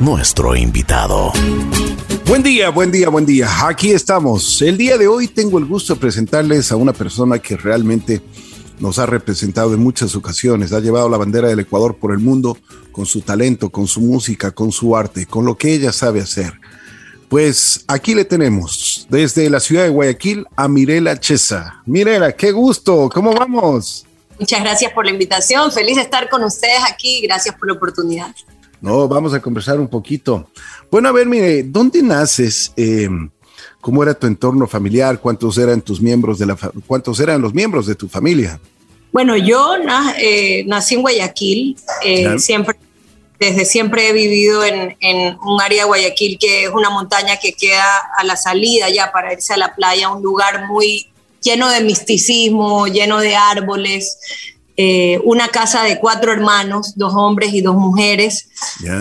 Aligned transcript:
nuestro 0.00 0.56
invitado. 0.56 1.32
Buen 2.26 2.42
día, 2.42 2.70
buen 2.70 2.90
día, 2.90 3.10
buen 3.10 3.26
día. 3.26 3.46
Aquí 3.68 3.90
estamos. 3.90 4.62
El 4.62 4.78
día 4.78 4.96
de 4.96 5.06
hoy 5.06 5.28
tengo 5.28 5.58
el 5.58 5.66
gusto 5.66 5.94
de 5.94 6.00
presentarles 6.00 6.72
a 6.72 6.76
una 6.76 6.94
persona 6.94 7.40
que 7.40 7.58
realmente 7.58 8.22
nos 8.80 8.98
ha 8.98 9.04
representado 9.04 9.74
en 9.74 9.80
muchas 9.80 10.16
ocasiones. 10.16 10.72
Ha 10.72 10.80
llevado 10.80 11.10
la 11.10 11.18
bandera 11.18 11.48
del 11.48 11.60
Ecuador 11.60 11.98
por 11.98 12.10
el 12.10 12.20
mundo 12.20 12.56
con 12.90 13.04
su 13.04 13.20
talento, 13.20 13.68
con 13.68 13.86
su 13.86 14.00
música, 14.00 14.50
con 14.50 14.72
su 14.72 14.96
arte, 14.96 15.26
con 15.26 15.44
lo 15.44 15.58
que 15.58 15.74
ella 15.74 15.92
sabe 15.92 16.22
hacer. 16.22 16.54
Pues 17.28 17.84
aquí 17.86 18.14
le 18.14 18.24
tenemos, 18.24 19.06
desde 19.10 19.50
la 19.50 19.60
ciudad 19.60 19.82
de 19.82 19.90
Guayaquil 19.90 20.46
a 20.56 20.68
Mirela 20.68 21.20
Chesa. 21.20 21.82
Mirela, 21.84 22.32
qué 22.32 22.50
gusto, 22.50 23.10
¿cómo 23.12 23.34
vamos? 23.34 24.06
Muchas 24.38 24.60
gracias 24.60 24.92
por 24.92 25.04
la 25.04 25.12
invitación, 25.12 25.70
feliz 25.70 25.96
de 25.96 26.02
estar 26.02 26.28
con 26.28 26.42
ustedes 26.44 26.80
aquí, 26.90 27.20
gracias 27.22 27.54
por 27.56 27.68
la 27.68 27.74
oportunidad. 27.74 28.34
No, 28.80 29.06
vamos 29.06 29.32
a 29.32 29.40
conversar 29.40 29.78
un 29.78 29.88
poquito. 29.88 30.48
Bueno, 30.90 31.08
a 31.08 31.12
ver, 31.12 31.26
mire, 31.26 31.62
¿dónde 31.62 32.02
naces? 32.02 32.72
Eh, 32.76 33.08
¿Cómo 33.80 34.02
era 34.02 34.14
tu 34.14 34.26
entorno 34.26 34.66
familiar? 34.66 35.20
¿Cuántos 35.20 35.56
eran 35.58 35.80
tus 35.80 36.00
miembros 36.00 36.38
de 36.38 36.46
la 36.46 36.56
cuántos 36.86 37.18
eran 37.20 37.40
los 37.40 37.54
miembros 37.54 37.86
de 37.86 37.94
tu 37.94 38.08
familia? 38.08 38.60
Bueno, 39.12 39.36
yo 39.36 39.76
eh, 40.18 40.64
nací 40.66 40.94
en 40.94 41.02
Guayaquil, 41.02 41.76
eh, 42.02 42.38
siempre 42.38 42.76
desde 43.38 43.64
siempre 43.64 44.08
he 44.08 44.12
vivido 44.12 44.64
en, 44.64 44.96
en, 45.00 45.36
un 45.44 45.60
área 45.60 45.82
de 45.82 45.88
Guayaquil 45.88 46.38
que 46.38 46.64
es 46.64 46.70
una 46.70 46.90
montaña 46.90 47.38
que 47.38 47.52
queda 47.52 47.84
a 48.16 48.22
la 48.22 48.36
salida 48.36 48.88
ya 48.88 49.10
para 49.10 49.32
irse 49.32 49.52
a 49.52 49.56
la 49.56 49.74
playa, 49.74 50.10
un 50.10 50.22
lugar 50.22 50.68
muy 50.68 51.11
lleno 51.42 51.68
de 51.68 51.82
misticismo, 51.82 52.86
lleno 52.86 53.18
de 53.18 53.34
árboles, 53.36 54.18
eh, 54.76 55.20
una 55.24 55.48
casa 55.48 55.84
de 55.84 55.98
cuatro 55.98 56.32
hermanos, 56.32 56.94
dos 56.96 57.12
hombres 57.14 57.52
y 57.52 57.60
dos 57.60 57.76
mujeres. 57.76 58.48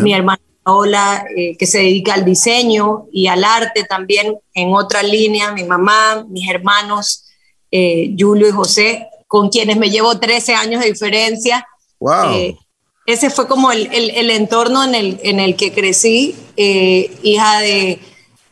Mi 0.02 0.14
hermana 0.14 0.42
Paola, 0.64 1.26
eh, 1.36 1.56
que 1.58 1.66
se 1.66 1.80
dedica 1.80 2.14
al 2.14 2.26
diseño 2.26 3.06
y 3.12 3.28
al 3.28 3.44
arte 3.44 3.84
también 3.84 4.36
en 4.54 4.74
otra 4.74 5.02
línea, 5.02 5.54
mi 5.54 5.64
mamá, 5.64 6.26
mis 6.30 6.50
hermanos, 6.50 7.26
eh, 7.72 8.14
Julio 8.18 8.50
y 8.50 8.52
José, 8.52 9.08
con 9.28 9.50
quienes 9.50 9.78
me 9.78 9.90
llevo 9.90 10.20
13 10.20 10.56
años 10.56 10.82
de 10.82 10.92
diferencia. 10.92 11.66
Wow. 12.00 12.58
ese 13.06 13.30
fue 13.30 13.48
como 13.48 13.72
el, 13.72 13.88
el, 13.92 14.32
entorno 14.32 14.84
en 14.84 14.96
el, 14.96 15.20
en 15.24 15.40
el 15.40 15.56
que 15.56 15.72
crecí, 15.72 16.36
hija 16.56 17.60
de, 17.60 18.00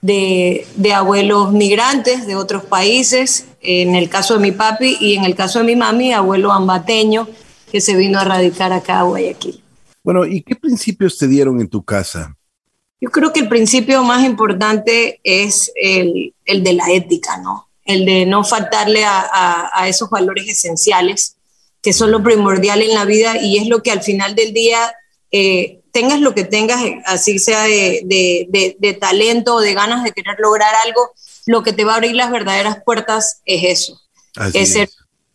de, 0.01 0.65
de 0.75 0.93
abuelos 0.93 1.51
migrantes 1.51 2.25
de 2.27 2.35
otros 2.35 2.63
países 2.63 3.45
en 3.61 3.95
el 3.95 4.09
caso 4.09 4.35
de 4.35 4.39
mi 4.39 4.51
papi 4.51 4.97
y 4.99 5.15
en 5.15 5.25
el 5.25 5.35
caso 5.35 5.59
de 5.59 5.65
mi 5.65 5.75
mami, 5.75 6.13
abuelo 6.13 6.51
ambateño, 6.51 7.27
que 7.71 7.81
se 7.81 7.95
vino 7.95 8.19
a 8.19 8.23
radicar 8.23 8.71
acá 8.71 8.99
a 8.99 9.03
Guayaquil. 9.03 9.61
Bueno, 10.03 10.25
¿y 10.25 10.41
qué 10.41 10.55
principios 10.55 11.17
te 11.17 11.27
dieron 11.27 11.59
en 11.59 11.67
tu 11.67 11.83
casa? 11.83 12.35
Yo 13.01 13.09
creo 13.11 13.31
que 13.31 13.41
el 13.41 13.49
principio 13.49 14.03
más 14.03 14.25
importante 14.25 15.19
es 15.23 15.71
el, 15.75 16.33
el 16.45 16.63
de 16.63 16.73
la 16.73 16.91
ética, 16.91 17.37
¿no? 17.37 17.69
El 17.85 18.05
de 18.05 18.25
no 18.25 18.43
faltarle 18.43 19.05
a, 19.05 19.69
a, 19.73 19.87
esos 19.87 20.09
valores 20.09 20.47
esenciales 20.47 21.37
que 21.81 21.93
son 21.93 22.11
lo 22.11 22.21
primordial 22.21 22.81
en 22.81 22.93
la 22.93 23.05
vida 23.05 23.41
y 23.41 23.57
es 23.57 23.67
lo 23.67 23.81
que 23.81 23.91
al 23.91 24.01
final 24.01 24.35
del 24.35 24.53
día, 24.53 24.79
eh, 25.31 25.81
tengas 25.91 26.19
lo 26.19 26.33
que 26.33 26.43
tengas, 26.43 26.81
así 27.05 27.39
sea 27.39 27.63
de, 27.63 28.01
de, 28.05 28.77
de 28.79 28.93
talento 28.93 29.55
o 29.55 29.61
de 29.61 29.73
ganas 29.73 30.03
de 30.03 30.11
querer 30.11 30.37
lograr 30.39 30.73
algo, 30.85 31.11
lo 31.45 31.63
que 31.63 31.73
te 31.73 31.83
va 31.83 31.93
a 31.93 31.95
abrir 31.95 32.15
las 32.15 32.31
verdaderas 32.31 32.83
puertas 32.83 33.41
es 33.45 33.81
eso. 33.81 34.01
es, 34.53 34.73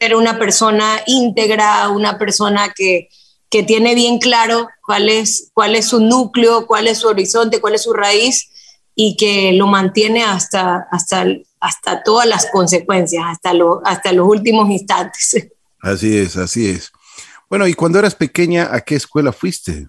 Ser, 0.01 0.17
una 0.17 0.39
persona 0.39 1.01
íntegra, 1.07 1.89
una 1.89 2.19
persona 2.19 2.73
que, 2.77 3.09
que 3.49 3.63
tiene 3.63 3.95
bien 3.95 4.19
claro 4.19 4.69
cuál 4.85 5.09
es, 5.09 5.51
cuál 5.55 5.75
es 5.77 5.87
su 5.87 6.01
núcleo, 6.01 6.67
cuál 6.67 6.89
es 6.89 6.99
su 6.99 7.09
horizonte, 7.09 7.61
cuál 7.61 7.75
es 7.75 7.83
su 7.85 7.93
raíz 7.95 8.51
y 8.95 9.17
que 9.17 9.53
lo 9.53 9.67
mantiene 9.67 10.23
hasta, 10.23 10.87
hasta, 10.91 11.25
hasta 11.59 12.03
todas 12.03 12.29
las 12.29 12.47
consecuencias, 12.53 13.25
hasta, 13.27 13.55
lo, 13.55 13.81
hasta 13.85 14.13
los 14.13 14.29
últimos 14.29 14.69
instantes. 14.71 15.49
Así 15.81 16.17
es, 16.17 16.39
así 16.39 16.71
es. 16.71 16.91
Bueno, 17.51 17.67
y 17.67 17.75
cuando 17.75 17.99
eras 17.99 18.15
pequeña, 18.15 18.71
¿a 18.73 18.81
qué 18.81 18.95
escuela 18.95 19.33
fuiste? 19.33 19.89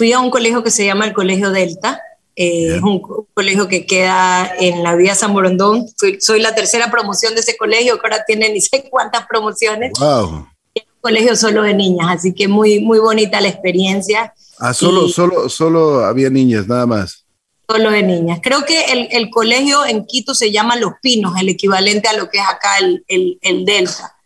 Fui 0.00 0.14
a 0.14 0.18
un 0.18 0.30
colegio 0.30 0.64
que 0.64 0.70
se 0.70 0.86
llama 0.86 1.04
el 1.04 1.12
Colegio 1.12 1.50
Delta, 1.50 2.00
eh, 2.34 2.76
es 2.76 2.82
un 2.82 3.02
colegio 3.34 3.68
que 3.68 3.84
queda 3.84 4.50
en 4.58 4.82
la 4.82 4.94
vía 4.94 5.14
San 5.14 5.34
Borondón. 5.34 5.84
soy 6.20 6.40
la 6.40 6.54
tercera 6.54 6.90
promoción 6.90 7.34
de 7.34 7.40
ese 7.40 7.58
colegio, 7.58 7.98
que 7.98 8.06
ahora 8.06 8.24
tiene 8.26 8.50
ni 8.50 8.62
sé 8.62 8.88
cuántas 8.88 9.26
promociones. 9.26 9.92
Wow. 9.98 10.48
Es 10.74 10.84
un 10.84 11.00
colegio 11.02 11.36
solo 11.36 11.64
de 11.64 11.74
niñas, 11.74 12.06
así 12.08 12.32
que 12.32 12.48
muy, 12.48 12.80
muy 12.80 12.98
bonita 12.98 13.42
la 13.42 13.48
experiencia. 13.48 14.32
Ah, 14.58 14.72
solo, 14.72 15.06
solo, 15.06 15.50
solo 15.50 16.02
había 16.02 16.30
niñas, 16.30 16.66
nada 16.66 16.86
más. 16.86 17.26
Solo 17.68 17.90
de 17.90 18.02
niñas. 18.02 18.40
Creo 18.42 18.64
que 18.64 18.84
el, 18.92 19.08
el, 19.10 19.28
colegio 19.28 19.84
en 19.84 20.06
Quito 20.06 20.34
se 20.34 20.50
llama 20.50 20.76
Los 20.76 20.94
Pinos, 21.02 21.34
el 21.38 21.50
equivalente 21.50 22.08
a 22.08 22.14
lo 22.14 22.30
que 22.30 22.38
es 22.38 22.44
acá 22.48 22.78
el, 22.78 23.04
el, 23.06 23.38
el 23.42 23.66
Delta. 23.66 24.16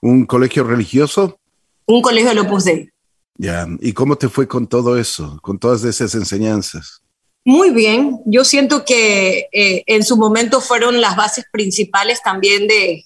¿Un 0.00 0.24
colegio 0.24 0.62
religioso? 0.62 1.36
Un 1.84 2.00
colegio 2.00 2.32
de 2.32 2.38
Opus 2.42 2.66
Dei. 2.66 2.90
Ya, 3.38 3.66
¿y 3.80 3.92
cómo 3.92 4.16
te 4.16 4.28
fue 4.28 4.48
con 4.48 4.66
todo 4.66 4.98
eso, 4.98 5.38
con 5.42 5.58
todas 5.58 5.84
esas 5.84 6.14
enseñanzas? 6.14 7.02
Muy 7.44 7.70
bien, 7.70 8.20
yo 8.24 8.44
siento 8.44 8.84
que 8.84 9.48
eh, 9.52 9.84
en 9.86 10.02
su 10.02 10.16
momento 10.16 10.60
fueron 10.60 11.00
las 11.00 11.16
bases 11.16 11.44
principales 11.52 12.20
también 12.22 12.66
de, 12.66 13.04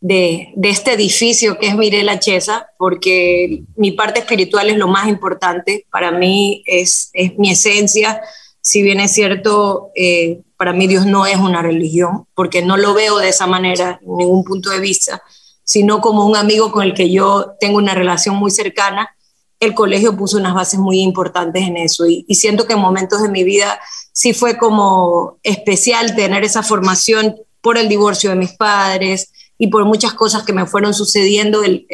de, 0.00 0.52
este 0.62 0.92
edificio 0.92 1.58
que 1.58 1.68
es 1.68 1.76
Mirela 1.76 2.18
Chesa, 2.18 2.68
porque 2.76 3.62
mi 3.76 3.92
parte 3.92 4.20
espiritual 4.20 4.68
es 4.68 4.76
lo 4.76 4.88
más 4.88 5.08
importante, 5.08 5.86
para 5.90 6.10
mí 6.10 6.62
es, 6.66 7.10
es 7.14 7.38
mi 7.38 7.50
esencia, 7.50 8.20
si 8.60 8.82
bien 8.82 9.00
es 9.00 9.12
cierto, 9.12 9.90
eh, 9.94 10.42
para 10.56 10.72
mí 10.72 10.86
Dios 10.86 11.06
no 11.06 11.24
es 11.24 11.36
una 11.36 11.62
religión, 11.62 12.26
porque 12.34 12.62
no 12.62 12.76
lo 12.76 12.92
veo 12.92 13.18
de 13.18 13.30
esa 13.30 13.46
manera, 13.46 14.00
en 14.02 14.16
ningún 14.18 14.44
punto 14.44 14.70
de 14.70 14.80
vista, 14.80 15.22
sino 15.64 16.00
como 16.00 16.26
un 16.26 16.36
amigo 16.36 16.72
con 16.72 16.84
el 16.84 16.94
que 16.94 17.10
yo 17.10 17.54
tengo 17.60 17.78
una 17.78 17.94
relación 17.94 18.36
muy 18.36 18.50
cercana 18.50 19.14
el 19.60 19.74
colegio 19.74 20.16
puso 20.16 20.36
unas 20.36 20.54
bases 20.54 20.78
muy 20.78 21.00
importantes 21.00 21.62
en 21.64 21.76
eso 21.76 22.06
y, 22.06 22.24
siento 22.34 22.66
que 22.66 22.74
en 22.74 22.80
momentos 22.80 23.22
de 23.22 23.28
mi 23.28 23.44
vida 23.44 23.80
sí 24.12 24.32
fue 24.32 24.56
como 24.56 25.38
especial 25.42 26.14
tener 26.14 26.44
esa 26.44 26.62
formación 26.62 27.36
por 27.60 27.76
el 27.76 27.88
divorcio 27.88 28.30
de 28.30 28.36
mis 28.36 28.52
padres 28.52 29.32
y 29.58 29.66
por 29.68 29.84
muchas 29.84 30.14
cosas 30.14 30.44
que 30.44 30.52
me 30.52 30.66
fueron 30.66 30.94
sucediendo, 30.94 31.64
el, 31.64 31.86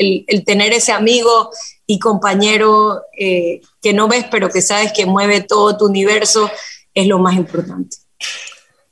tener 0.45 0.73
ese 0.75 0.93
amigo 0.93 1.51
y 1.87 1.99
compañero 1.99 3.01
eh, 3.19 3.63
que 3.81 3.95
no 3.95 4.07
ves, 4.07 4.27
pero 4.31 4.51
que 4.51 4.61
sabes 4.61 4.93
que 4.93 5.07
mueve 5.07 5.41
todo 5.41 5.79
tu 5.79 5.87
universo, 5.87 6.51
es 6.93 7.07
lo 7.07 7.19
más 7.19 7.35
importante. 7.37 7.97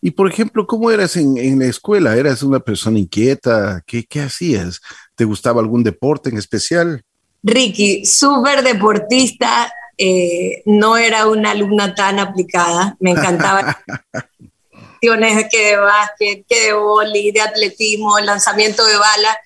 Y 0.01 0.11
por 0.13 0.29
ejemplo, 0.29 0.67
¿cómo 0.67 0.91
eras 0.91 1.17
en, 1.17 1.59
la 1.59 1.67
escuela? 1.67 2.17
¿Eras 2.17 2.43
una 2.43 2.61
persona 2.61 2.99
inquieta? 2.99 3.83
¿Qué, 3.87 4.05
¿Qué 4.05 4.21
hacías? 4.21 4.81
¿Te 5.15 5.25
gustaba 5.25 5.61
algún 5.61 5.85
deporte 5.85 6.31
en 6.31 6.39
especial? 6.39 7.05
Ricky, 7.43 8.07
súper 8.07 8.63
deportista, 8.63 9.73
eh, 9.99 10.63
no 10.65 10.97
era 10.97 11.27
una 11.27 11.51
alumna 11.51 11.95
tan 11.95 12.19
aplicada, 12.19 12.97
me 13.01 13.11
encantaba 13.11 13.79
que 15.01 15.09
de 15.11 15.77
básquet, 15.77 16.47
que 16.49 16.67
de 16.67 16.73
boli, 16.75 17.33
de 17.33 17.41
atletismo, 17.41 18.19
lanzamiento 18.21 18.85
de 18.87 18.97
bala. 18.97 19.37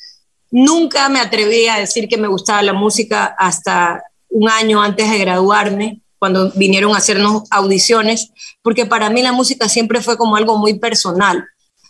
Nunca 0.51 1.09
me 1.09 1.21
atreví 1.21 1.67
a 1.67 1.79
decir 1.79 2.09
que 2.09 2.19
me 2.19 2.29
gustaba 2.29 2.63
la 2.63 2.75
música 2.75 3.35
hasta 3.39 4.03
un 4.29 4.51
año 4.51 4.83
antes 4.83 5.11
de 5.11 5.19
graduarme, 5.19 6.03
cuando 6.19 6.53
vinieron 6.53 6.95
a 6.95 6.99
hacernos 6.99 7.45
audiciones, 7.51 8.31
porque 8.63 8.85
para 8.85 9.09
mí 9.09 9.23
la 9.23 9.33
música 9.33 9.69
siempre 9.69 10.03
fue 10.03 10.19
como 10.19 10.37
algo 10.37 10.59
muy 10.59 10.79
personal. 10.79 11.45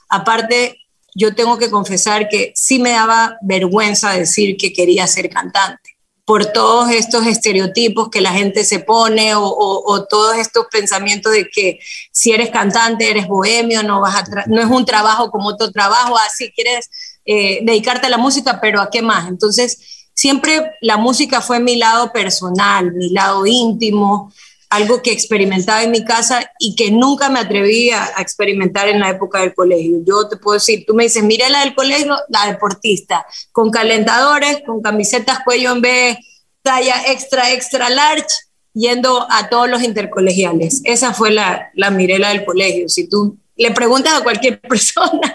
Aparte, 0.09 0.78
yo 1.15 1.34
tengo 1.34 1.59
que 1.59 1.71
confesar 1.71 2.28
que 2.28 2.53
sí 2.55 2.78
me 2.78 2.91
daba 2.91 3.37
vergüenza 3.43 4.12
decir 4.12 4.56
que 4.56 4.73
quería 4.73 5.06
ser 5.09 5.28
cantante 5.28 5.96
por 6.26 6.47
todos 6.47 6.91
estos 6.91 7.25
estereotipos 7.25 8.10
que 8.10 8.20
la 8.20 8.32
gente 8.32 8.64
se 8.64 8.81
pone 8.81 9.34
o, 9.37 10.06
todos 10.11 10.37
estos 10.37 10.67
pensamientos 10.73 11.32
de 11.32 11.49
que 11.49 11.78
si 12.11 12.32
eres 12.32 12.50
cantante 12.50 13.08
eres 13.08 13.28
bohemio, 13.28 13.84
no, 13.84 14.00
vas 14.00 14.28
no 14.49 14.61
es 14.61 14.69
un 14.69 14.84
trabajo 14.84 15.31
como 15.31 15.50
otro 15.50 15.70
trabajo, 15.70 16.19
así 16.19 16.50
quieres 16.50 16.90
eh, 17.25 17.61
dedicarte 17.62 18.08
a 18.08 18.11
la 18.11 18.19
música, 18.19 18.61
pero 18.61 18.81
¿a 18.81 18.90
qué 18.90 19.02
más? 19.02 19.28
Entonces, 19.28 20.08
siempre 20.14 20.73
la 20.81 20.96
música 20.96 21.40
fue 21.40 21.61
mi 21.61 21.76
lado 21.76 22.12
personal, 22.12 22.93
mi 22.93 23.11
lado 23.11 23.46
íntimo, 23.46 24.32
algo 24.71 25.03
que 25.03 25.13
experimentaba 25.13 25.83
en 25.83 25.91
mi 25.91 26.05
casa 26.05 26.51
y 26.59 26.75
que 26.75 26.91
nunca 26.91 27.29
me 27.29 27.41
atreví 27.41 27.91
a, 27.91 28.13
experimentar 28.19 28.89
en 28.89 29.01
la 29.01 29.11
época 29.11 29.41
del 29.41 29.55
colegio. 29.55 29.99
Yo 30.05 30.29
te 30.29 30.37
puedo 30.37 30.55
decir, 30.55 30.85
tú 30.87 30.95
me 30.95 31.05
dices, 31.05 31.23
mira 31.23 31.49
la 31.49 31.61
del 31.61 31.75
colegio, 31.75 32.17
la 32.29 32.47
deportista, 32.47 33.27
con 33.53 33.71
calentadores, 33.71 34.63
con 34.67 34.83
camisetas 34.83 35.41
cuello 35.45 35.73
en 35.73 35.81
B, 35.81 36.19
talla 36.63 37.03
extra, 37.07 37.53
extra 37.53 37.91
large, 37.91 38.27
yendo 38.73 39.27
a 39.31 39.49
todos 39.49 39.69
los 39.69 39.83
intercolegiales. 39.83 40.83
Esa 40.85 41.15
fue 41.15 41.31
la, 41.31 41.71
la 41.75 41.91
Mirela 41.91 42.31
del 42.31 42.45
colegio. 42.45 42.89
Si 42.89 43.09
tú 43.09 43.39
le 43.57 43.71
preguntas 43.71 44.15
a 44.15 44.23
cualquier 44.23 44.61
persona, 44.69 45.35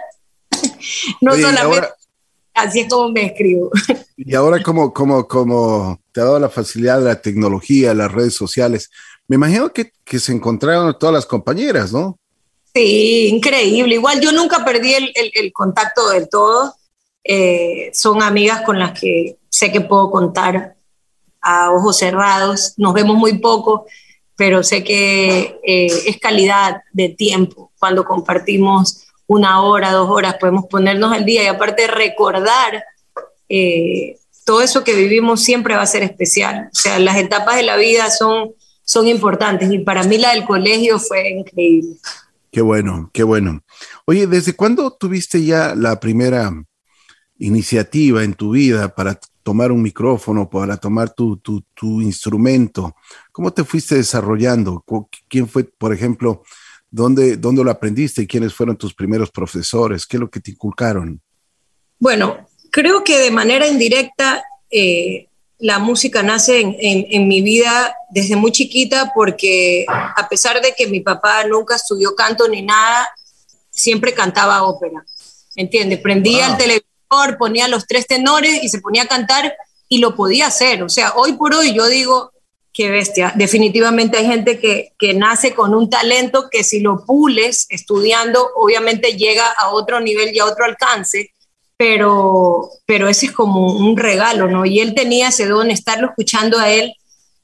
no 1.21 1.35
solamente 1.35 1.87
así 2.53 2.81
es 2.81 2.89
como 2.89 3.09
me 3.09 3.27
escribo. 3.27 3.71
Y 4.17 4.35
ahora 4.35 4.61
como, 4.61 4.93
como, 4.93 5.27
como 5.27 5.99
te 6.11 6.21
ha 6.21 6.25
dado 6.25 6.39
la 6.39 6.49
facilidad 6.49 6.99
de 6.99 7.05
la 7.05 7.21
tecnología, 7.21 7.93
las 7.93 8.11
redes 8.11 8.35
sociales, 8.35 8.89
me 9.31 9.35
imagino 9.35 9.71
que, 9.71 9.93
se 10.19 10.33
encontraron 10.33 10.99
todas 10.99 11.15
las 11.15 11.25
compañeras, 11.25 11.93
¿no? 11.93 12.19
Sí, 12.73 13.29
increíble. 13.29 13.95
Igual 13.95 14.19
yo 14.19 14.33
nunca 14.33 14.65
perdí 14.65 14.93
el, 14.93 15.13
el, 15.15 15.53
contacto 15.53 16.09
del 16.09 16.27
todo. 16.27 16.75
Eh, 17.23 17.91
son 17.93 18.21
amigas 18.21 18.63
con 18.63 18.77
las 18.77 18.99
que 18.99 19.37
sé 19.47 19.71
que 19.71 19.79
puedo 19.79 20.11
contar 20.11 20.75
a 21.39 21.71
ojos 21.71 21.97
cerrados. 21.97 22.73
Nos 22.75 22.93
vemos 22.93 23.15
muy 23.15 23.37
poco, 23.37 23.85
pero 24.35 24.63
sé 24.63 24.83
que 24.83 25.57
eh, 25.63 25.87
es 26.07 26.17
calidad 26.19 26.81
de 26.91 27.07
tiempo 27.07 27.71
cuando 27.79 28.03
compartimos 28.03 29.07
una 29.27 29.63
hora, 29.63 29.93
dos 29.93 30.09
horas, 30.09 30.35
podemos 30.41 30.65
ponernos 30.65 31.13
al 31.13 31.23
día 31.23 31.43
y 31.43 31.47
aparte 31.47 31.87
recordar 31.87 32.83
eh, 33.47 34.17
todo 34.43 34.61
eso 34.61 34.83
que 34.83 34.93
vivimos 34.93 35.41
siempre 35.41 35.77
va 35.77 35.83
a 35.83 35.87
ser 35.87 36.03
especial. 36.03 36.67
O 36.69 36.75
sea, 36.75 36.99
las 36.99 37.15
etapas 37.15 37.55
de 37.55 37.63
la 37.63 37.77
vida 37.77 38.11
son, 38.11 38.51
son 38.91 39.07
importantes 39.07 39.71
y 39.71 39.79
para 39.79 40.03
mí 40.03 40.17
la 40.17 40.33
del 40.33 40.43
colegio 40.43 40.99
fue 40.99 41.29
increíble. 41.29 41.95
Qué 42.51 42.59
bueno, 42.59 43.09
qué 43.13 43.23
bueno. 43.23 43.63
Oye, 44.03 44.27
¿desde 44.27 44.53
cuándo 44.53 44.91
tuviste 44.91 45.45
ya 45.45 45.73
la 45.75 45.97
primera 46.01 46.51
iniciativa 47.39 48.25
en 48.25 48.33
tu 48.33 48.51
vida 48.51 48.93
para 48.93 49.17
tomar 49.43 49.71
un 49.71 49.81
micrófono, 49.81 50.49
para 50.49 50.75
tomar 50.75 51.13
tu, 51.13 51.37
tu, 51.37 51.61
tu 51.73 52.01
instrumento? 52.01 52.93
¿Cómo 53.31 53.53
te 53.53 53.63
fuiste 53.63 53.95
desarrollando? 53.95 54.83
¿Quién 55.29 55.47
fue, 55.47 55.63
por 55.63 55.93
ejemplo, 55.93 56.43
¿Dónde, 56.93 57.37
¿Dónde 57.37 57.63
lo 57.63 57.71
aprendiste 57.71 58.23
y 58.23 58.27
quiénes 58.27 58.53
fueron 58.53 58.75
tus 58.75 58.93
primeros 58.93 59.31
profesores? 59.31 60.05
¿Qué 60.05 60.17
es 60.17 60.21
lo 60.21 60.29
que 60.29 60.41
te 60.41 60.51
inculcaron? 60.51 61.21
Bueno, 61.97 62.45
creo 62.69 63.05
que 63.05 63.17
de 63.17 63.31
manera 63.31 63.65
indirecta 63.65 64.43
eh, 64.69 65.29
la 65.61 65.77
música 65.77 66.23
nace 66.23 66.59
en, 66.59 66.75
en, 66.79 67.27
mi 67.27 67.41
vida 67.41 67.95
desde 68.09 68.35
muy 68.35 68.51
chiquita 68.51 69.11
porque 69.13 69.85
a 69.87 70.27
pesar 70.27 70.59
de 70.59 70.73
que 70.75 70.87
mi 70.87 71.01
papá 71.01 71.43
nunca 71.45 71.75
estudió 71.75 72.15
canto 72.15 72.47
ni 72.47 72.63
nada, 72.63 73.07
siempre 73.69 74.13
cantaba 74.13 74.63
ópera. 74.63 75.05
¿Entiendes? 75.55 75.99
Prendía 75.99 76.47
el 76.47 76.57
televisor, 76.57 77.37
ponía 77.37 77.67
los 77.67 77.85
tres 77.85 78.07
tenores 78.07 78.63
y 78.63 78.69
se 78.69 78.81
ponía 78.81 79.03
a 79.03 79.07
cantar 79.07 79.55
y 79.87 79.99
lo 79.99 80.15
podía 80.15 80.47
hacer. 80.47 80.81
O 80.81 80.89
sea, 80.89 81.13
hoy 81.15 81.33
por 81.33 81.53
hoy 81.53 81.73
yo 81.73 81.87
digo, 81.87 82.31
Qué 82.73 82.89
bestia. 82.89 83.33
Definitivamente 83.35 84.17
hay 84.17 84.25
gente 84.27 84.57
que, 84.57 84.93
que, 84.97 85.13
nace 85.13 85.53
con 85.53 85.75
un 85.75 85.89
talento 85.89 86.47
que 86.49 86.63
si 86.63 86.79
lo 86.79 87.05
pules 87.05 87.67
estudiando, 87.69 88.47
obviamente 88.55 89.17
llega 89.17 89.45
a 89.51 89.71
otro 89.71 89.99
nivel 89.99 90.33
y 90.33 90.39
a 90.39 90.45
otro 90.45 90.63
alcance, 90.63 91.33
pero, 91.81 92.69
pero 92.85 93.09
ese 93.09 93.25
es 93.25 93.31
como 93.31 93.73
un 93.73 93.97
regalo, 93.97 94.47
¿no? 94.47 94.67
Y 94.67 94.81
él 94.81 94.93
tenía 94.93 95.29
ese 95.29 95.47
don, 95.47 95.71
estarlo 95.71 96.09
escuchando 96.09 96.59
a 96.59 96.69
él 96.69 96.93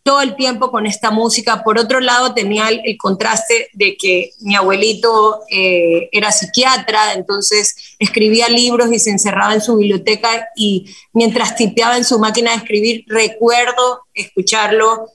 todo 0.04 0.22
el 0.22 0.36
tiempo 0.36 0.69
con 0.69 0.86
esta 0.86 1.10
música. 1.10 1.63
Por 1.63 1.80
otro 1.80 2.01
lado, 2.01 2.36
tenía 2.36 2.69
el, 2.69 2.98
contraste 3.00 3.69
de 3.74 3.98
que 3.98 4.34
mi 4.42 4.56
abuelito 4.56 5.39
eh, 5.50 6.10
era 6.12 6.31
psiquiatra, 6.31 7.13
entonces 7.16 7.95
escribía 7.98 8.48
libros 8.48 8.94
y 8.94 9.00
se 9.00 9.10
encerraba 9.10 9.56
en 9.56 9.62
su 9.62 9.75
biblioteca 9.75 10.50
y 10.56 10.86
mientras 11.13 11.56
tipeaba 11.56 11.98
en 11.98 12.06
su 12.06 12.19
máquina 12.19 12.51
de 12.51 12.57
escribir, 12.57 13.06
recuerdo 13.07 14.01
escucharlo 14.13 15.10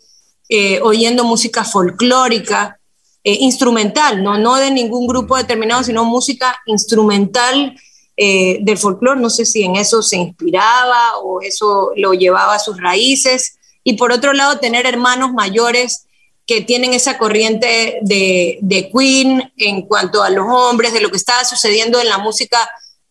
eh, 0.49 0.81
oyendo 0.83 1.23
música 1.23 1.63
folclórica, 1.63 2.81
eh, 3.23 3.37
instrumental, 3.39 4.21
¿no? 4.21 4.37
no 4.37 4.57
de 4.57 4.73
ningún 4.73 5.07
grupo 5.07 5.37
determinado, 5.37 5.85
sino 5.85 6.05
música 6.05 6.61
instrumental 6.67 7.77
del 8.17 8.79
folclore. 8.79 9.20
No 9.20 9.31
sé 9.31 9.44
si 9.44 9.62
en 9.62 9.76
eso 9.76 10.03
se 10.03 10.17
inspiraba 10.17 11.19
o 11.19 11.41
eso 11.41 11.93
lo 11.97 12.12
llevaba 12.12 12.55
a 12.55 12.59
sus 12.59 12.81
raíces 12.81 13.59
y 13.85 13.94
por 13.94 14.12
otro 14.12 14.32
lado 14.32 14.59
tener 14.59 14.87
hermanos 14.87 15.32
mayores 15.32 16.06
que 16.47 16.61
tienen 16.61 16.93
esa 16.93 17.19
corriente 17.19 17.99
de, 18.03 18.59
de, 18.61 18.91
Queen 18.91 19.53
en 19.56 19.82
cuanto 19.82 20.23
a 20.23 20.31
los 20.31 20.44
hombres, 20.49 20.93
de 20.93 21.00
lo 21.00 21.11
que 21.11 21.17
estaba 21.17 21.44
sucediendo 21.44 22.00
en 22.00 22.09
la 22.09 22.19
música 22.19 22.69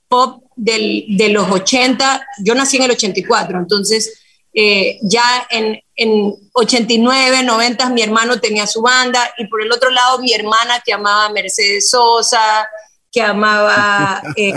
pop 0.07 0.43
del, 0.55 1.05
de 1.07 1.29
los 1.29 1.49
80. 1.49 2.25
Yo 2.43 2.55
nací 2.55 2.77
en 2.77 2.83
el 2.83 2.91
84, 2.91 3.57
entonces 3.57 4.19
eh, 4.53 4.99
ya 5.01 5.47
en, 5.49 5.79
en 5.95 6.35
89, 6.51 7.43
90 7.43 7.89
mi 7.91 8.01
hermano 8.01 8.39
tenía 8.41 8.67
su 8.67 8.81
banda 8.81 9.33
y 9.37 9.47
por 9.47 9.61
el 9.61 9.71
otro 9.71 9.89
lado 9.89 10.19
mi 10.19 10.33
hermana 10.33 10.81
que 10.85 10.91
amaba 10.91 11.29
Mercedes 11.29 11.89
Sosa, 11.89 12.67
que 13.11 13.21
amaba, 13.21 14.21
eh, 14.35 14.53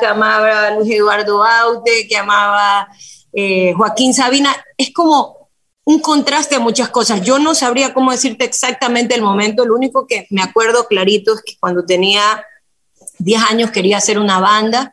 que 0.00 0.06
amaba 0.06 0.70
Luis 0.70 0.90
Eduardo 0.90 1.44
Aute, 1.44 2.06
que 2.08 2.16
amaba 2.16 2.88
eh, 3.32 3.74
Joaquín 3.74 4.14
Sabina, 4.14 4.56
es 4.76 4.92
como 4.92 5.50
un 5.84 6.00
contraste 6.00 6.56
a 6.56 6.60
muchas 6.60 6.88
cosas. 6.88 7.22
Yo 7.22 7.38
no 7.38 7.54
sabría 7.54 7.92
cómo 7.94 8.10
decirte 8.10 8.44
exactamente 8.44 9.14
el 9.14 9.22
momento, 9.22 9.64
lo 9.66 9.74
único 9.74 10.06
que 10.06 10.26
me 10.30 10.42
acuerdo 10.42 10.86
clarito 10.86 11.34
es 11.34 11.42
que 11.42 11.56
cuando 11.60 11.84
tenía 11.84 12.44
10 13.18 13.42
años 13.50 13.70
quería 13.70 13.98
hacer 13.98 14.18
una 14.18 14.40
banda, 14.40 14.92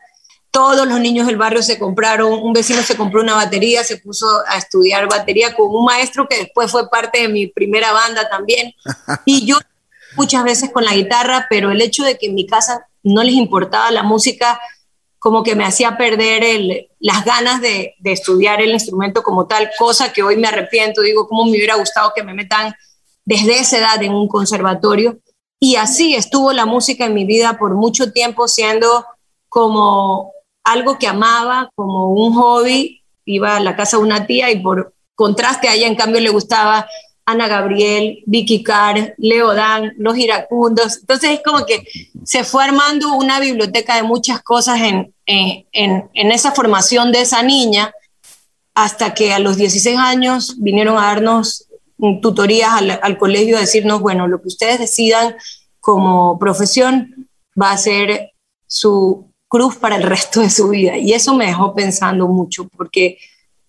todos 0.52 0.88
los 0.88 1.00
niños 1.00 1.26
del 1.26 1.38
barrio 1.38 1.64
se 1.64 1.80
compraron, 1.80 2.32
un 2.32 2.54
vecino 2.54 2.84
se 2.84 2.96
compró 2.96 3.22
una 3.22 3.34
batería, 3.34 3.84
se 3.84 3.98
puso 3.98 4.28
a 4.48 4.58
estudiar 4.60 5.10
batería 5.10 5.56
con 5.56 5.74
un 5.74 5.84
maestro 5.84 6.28
que 6.28 6.38
después 6.38 6.70
fue 6.70 6.88
parte 6.92 7.22
de 7.22 7.28
mi 7.28 7.48
primera 7.48 7.92
banda 7.92 8.30
también. 8.30 8.72
Y 9.26 9.48
yo 9.48 9.58
muchas 10.16 10.44
veces 10.44 10.72
con 10.72 10.86
la 10.86 10.94
guitarra, 10.94 11.48
pero 11.50 11.72
el 11.72 11.82
hecho 11.82 12.04
de 12.04 12.18
que 12.18 12.28
en 12.28 12.36
mi 12.36 12.46
casa 12.46 12.88
no 13.04 13.24
les 13.24 13.36
importaba 13.36 13.92
la 13.92 14.04
música 14.04 14.60
como 15.20 15.42
que 15.42 15.56
me 15.56 15.64
hacía 15.64 15.98
perder 15.98 16.90
las 17.00 17.24
ganas 17.24 17.62
de, 17.62 17.96
de, 18.00 18.12
estudiar 18.12 18.62
el 18.62 18.72
instrumento 18.72 19.24
como 19.24 19.48
tal, 19.48 19.70
cosa 19.78 20.12
que 20.12 20.22
hoy 20.22 20.36
me 20.36 20.50
arrepiento, 20.50 21.02
digo, 21.02 21.30
cómo 21.30 21.46
me 21.46 21.52
hubiera 21.52 21.76
gustado 21.76 22.12
que 22.14 22.24
me 22.24 22.34
metan 22.34 22.74
desde 23.24 23.60
esa 23.60 23.78
edad 23.78 24.04
en 24.04 24.14
un 24.14 24.28
conservatorio. 24.28 25.20
Y 25.60 25.78
así 25.78 26.14
estuvo 26.14 26.52
la 26.52 26.66
música 26.66 27.06
en 27.06 27.14
mi 27.14 27.26
vida 27.26 27.58
por 27.58 27.74
mucho 27.74 28.12
tiempo 28.12 28.50
siendo 28.50 29.06
como 29.48 30.34
algo 30.64 30.98
que 30.98 31.08
amaba, 31.08 31.70
como 31.76 32.12
un 32.12 32.34
hobby. 32.34 33.02
Iba 33.26 33.56
a 33.56 33.60
la 33.62 33.76
casa 33.76 33.98
de 33.98 34.04
una 34.04 34.28
tía 34.28 34.52
y 34.52 34.60
por 34.60 34.94
contraste 35.16 35.70
a 35.70 35.76
ella 35.76 35.88
en 35.88 35.96
cambio 35.96 36.20
le 36.20 36.30
gustaba 36.30 36.86
Ana 37.26 37.48
Gabriel, 37.48 38.24
Vicky 38.26 38.64
Carr, 38.64 39.16
Leo 39.18 39.54
Dan, 39.54 39.94
Los 39.98 40.18
Iracundos. 40.18 40.98
Entonces 40.98 41.32
es 41.32 41.42
como 41.44 41.66
que 41.66 41.88
se 42.24 42.44
fue 42.44 42.64
armando 42.64 43.14
una 43.14 43.40
biblioteca 43.40 43.96
de 43.96 44.04
muchas 44.04 44.42
cosas 44.42 44.82
en, 44.82 45.14
en, 45.26 46.10
en, 46.14 46.32
esa 46.32 46.52
formación 46.52 47.12
de 47.12 47.22
esa 47.22 47.42
niña, 47.44 47.94
hasta 48.76 49.14
que 49.14 49.34
a 49.34 49.40
los 49.40 49.56
16 49.56 49.98
años 49.98 50.56
vinieron 50.60 50.98
a 50.98 51.08
darnos 51.08 51.68
tutorías 52.22 52.72
al, 52.72 53.00
al 53.02 53.18
colegio, 53.18 53.58
a 53.58 53.62
decirnos, 53.62 54.02
bueno, 54.02 54.28
lo 54.28 54.42
que 54.42 54.48
ustedes 54.48 54.80
decidan 54.80 55.36
como 55.80 56.38
profesión 56.40 57.30
va 57.60 57.72
a 57.72 57.78
ser 57.78 58.32
su 58.68 59.30
cruz 59.48 59.76
para 59.76 59.96
el 59.96 60.04
resto 60.04 60.42
de 60.42 60.50
su 60.50 60.70
vida. 60.70 60.98
Y 60.98 61.14
eso 61.14 61.36
me 61.36 61.46
dejó 61.46 61.76
pensando 61.76 62.28
mucho, 62.28 62.68
porque 62.76 63.20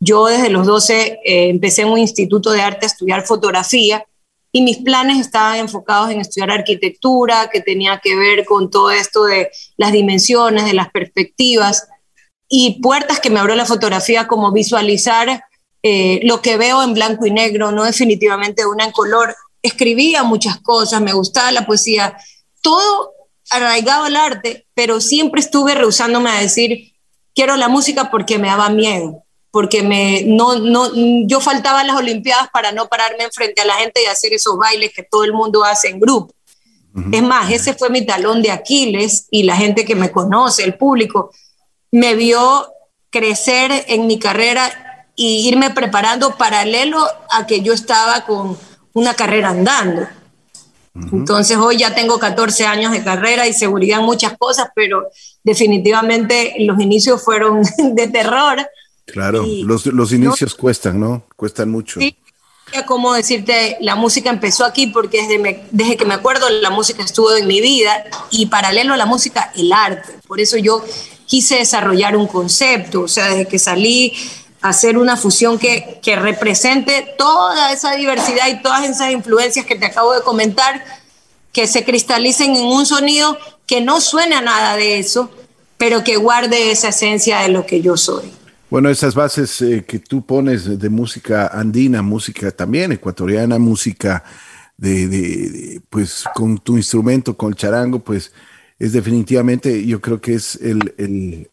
yo 0.05 0.27
desde 0.27 0.51
los 0.51 0.67
12 0.67 1.21
eh, 1.25 1.49
empecé 1.49 1.83
en 1.83 1.89
un 1.89 1.99
instituto 1.99 2.51
de 2.51 2.61
arte 2.61 2.85
a 2.85 2.89
estudiar 2.89 3.27
fotografía 3.27 4.05
y 4.53 4.63
mis 4.63 4.77
planes 4.79 5.19
estaban 5.19 5.57
enfocados 5.57 6.11
en 6.11 6.21
estudiar 6.21 6.51
arquitectura, 6.51 7.51
que 7.51 7.61
tenía 7.61 8.01
que 8.03 8.15
ver 8.15 8.45
con 8.45 8.71
todo 8.71 8.91
esto 8.91 9.25
de 9.25 9.51
las 9.77 9.93
dimensiones, 9.93 10.65
de 10.67 10.75
las 10.75 10.91
perspectivas 10.91 11.89
y 12.49 12.81
puertas 12.81 13.19
que 13.19 13.31
me 13.31 13.41
abrió 13.41 13.57
la 13.57 13.65
fotografía 13.65 14.29
como 14.29 14.53
visualizar 14.53 15.43
eh, 15.83 16.21
lo 16.23 16.41
que 16.41 16.57
veo 16.57 16.83
en 16.83 16.95
blanco 16.95 17.27
y 17.27 17.31
negro, 17.31 17.73
no 17.73 17.83
definitivamente 17.83 18.65
una 18.67 18.85
en 18.85 18.93
color. 18.93 19.35
Escribía 19.63 20.23
muchas 20.23 20.61
cosas, 20.61 21.01
me 21.01 21.15
gustaba 21.15 21.51
la 21.51 21.67
poesía, 21.67 22.17
todo 22.63 23.13
arraigado 23.51 24.05
al 24.05 24.17
arte, 24.17 24.67
pero 24.75 25.01
siempre 25.01 25.41
estuve 25.41 25.75
rehusándome 25.75 26.31
a 26.31 26.41
decir, 26.41 26.93
quiero 27.35 27.57
la 27.57 27.69
música 27.69 28.11
porque 28.11 28.39
me 28.39 28.49
daba 28.49 28.69
miedo 28.69 29.24
porque 29.55 29.85
me, 29.85 30.25
no, 30.27 30.59
no, 30.59 30.91
yo 31.29 31.41
faltaba 31.41 31.85
las 31.85 31.95
Olimpiadas 31.95 32.49
para 32.53 32.73
no 32.73 32.89
pararme 32.89 33.29
frente 33.33 33.63
a 33.63 33.65
la 33.65 33.75
gente 33.75 34.03
y 34.03 34.07
hacer 34.07 34.33
esos 34.33 34.59
bailes 34.59 34.93
que 34.93 35.05
todo 35.05 35.23
el 35.23 35.33
mundo 35.33 35.63
hace 35.63 35.91
en 35.91 36.01
grupo. 36.01 36.35
Es 37.13 37.23
más, 37.23 37.53
ese 37.53 37.73
fue 37.73 37.89
mi 37.89 38.05
talón 38.05 38.43
de 38.43 38.51
Aquiles 38.51 39.29
y 39.31 39.45
la 39.45 39.55
gente 39.55 39.85
que 39.85 39.95
me 39.95 40.11
conoce, 40.11 40.65
el 40.65 40.75
público, 40.75 41.31
me 41.93 42.17
vio 42.17 42.67
crecer 43.11 43.85
en 43.87 44.09
mi 44.09 44.19
carrera 44.19 45.07
y 45.15 45.47
irme 45.47 45.71
preparando 45.71 46.37
paralelo 46.37 47.07
a 47.31 47.47
que 47.47 47.61
yo 47.61 47.75
estaba 47.75 48.27
con 48.27 48.59
una 48.93 49.15
carrera 49.15 49.51
andando. 49.51 50.09
Entonces 51.13 51.59
hoy 51.59 51.77
ya 51.77 51.95
tengo 51.95 52.19
14 52.19 52.67
años 52.67 52.91
de 52.91 53.05
carrera 53.05 53.47
y 53.47 53.53
seguridad 53.53 54.01
en 54.01 54.07
muchas 54.07 54.37
cosas, 54.37 54.71
pero 54.75 55.07
definitivamente 55.45 56.57
los 56.59 56.81
inicios 56.81 57.23
fueron 57.23 57.63
de 57.79 58.09
terror 58.09 58.67
Claro, 59.07 59.45
los, 59.65 59.87
los, 59.87 60.13
inicios 60.13 60.55
cuestan, 60.55 60.99
¿no? 60.99 61.25
Cuestan 61.37 61.71
mucho. 61.71 62.01
Sí, 62.01 62.17
como 62.87 63.13
decirte, 63.13 63.77
la 63.81 63.95
música 63.95 64.31
empezó 64.31 64.65
aquí 64.65 64.87
porque 64.87 65.23
desde, 65.23 65.65
desde 65.71 65.97
que 65.97 66.05
me 66.05 66.15
acuerdo 66.15 66.49
la 66.49 66.71
música 66.71 67.03
estuvo 67.03 67.35
en 67.37 67.47
mi 67.47 67.61
vida 67.61 68.05
y 68.31 68.47
paralelo 68.47 68.95
a 68.95 68.97
la 68.97 69.07
música, 69.07 69.53
el 69.57 69.73
arte. 69.73 70.15
Por 70.27 70.41
eso 70.41 70.57
yo 70.57 70.83
quise 71.27 71.57
desarrollar 71.57 72.17
un 72.17 72.27
concepto, 72.27 73.03
o 73.03 73.09
sea, 73.09 73.29
desde 73.29 73.47
que 73.47 73.59
salí 73.59 74.15
hacer 74.61 74.97
una 74.97 75.17
fusión 75.17 75.59
que, 75.59 76.01
que 76.03 76.17
represente 76.17 77.15
toda 77.19 77.73
esa 77.73 77.95
diversidad 77.97 78.49
y 78.49 78.63
todas 78.63 78.89
esas 78.89 79.13
influencias 79.13 79.67
que 79.67 79.77
te 79.77 79.87
acabo 79.87 80.15
de 80.15 80.23
comentar, 80.23 80.83
que 81.53 81.67
se 81.67 81.85
cristalicen 81.85 82.57
en 82.57 82.65
un 82.65 82.87
sonido 82.87 83.39
que 83.67 83.83
no 83.83 84.01
suene 84.01 84.37
a 84.37 84.41
nada 84.41 84.77
de 84.77 84.99
eso, 84.99 85.31
pero 85.77 86.03
que 86.03 86.17
guarde 86.17 86.71
esa 86.71 86.89
esencia 86.89 87.41
de 87.41 87.49
lo 87.49 87.67
que 87.67 87.83
yo 87.83 87.97
soy. 87.97 88.33
Bueno, 88.75 88.89
esas 88.89 89.15
bases 89.15 89.63
eh, 89.63 89.85
que 89.87 90.01
tú 90.01 90.27
pones 90.27 90.81
de 90.81 90.89
música 90.89 91.47
andina, 91.47 92.03
música 92.03 92.51
también 92.51 92.91
ecuatoriana, 92.91 93.57
música 93.57 94.25
de, 94.77 95.81
pues 95.89 96.25
con 96.35 96.59
tu 96.59 96.77
instrumento, 96.77 97.37
con 97.37 97.51
el 97.51 97.55
charango, 97.55 98.01
pues 98.01 98.33
es 98.81 98.93
definitivamente, 98.93 99.87
yo 99.87 100.01
creo 100.01 100.21
que 100.21 100.35
es 100.35 100.57
el, 100.57 100.93
el, 100.99 101.49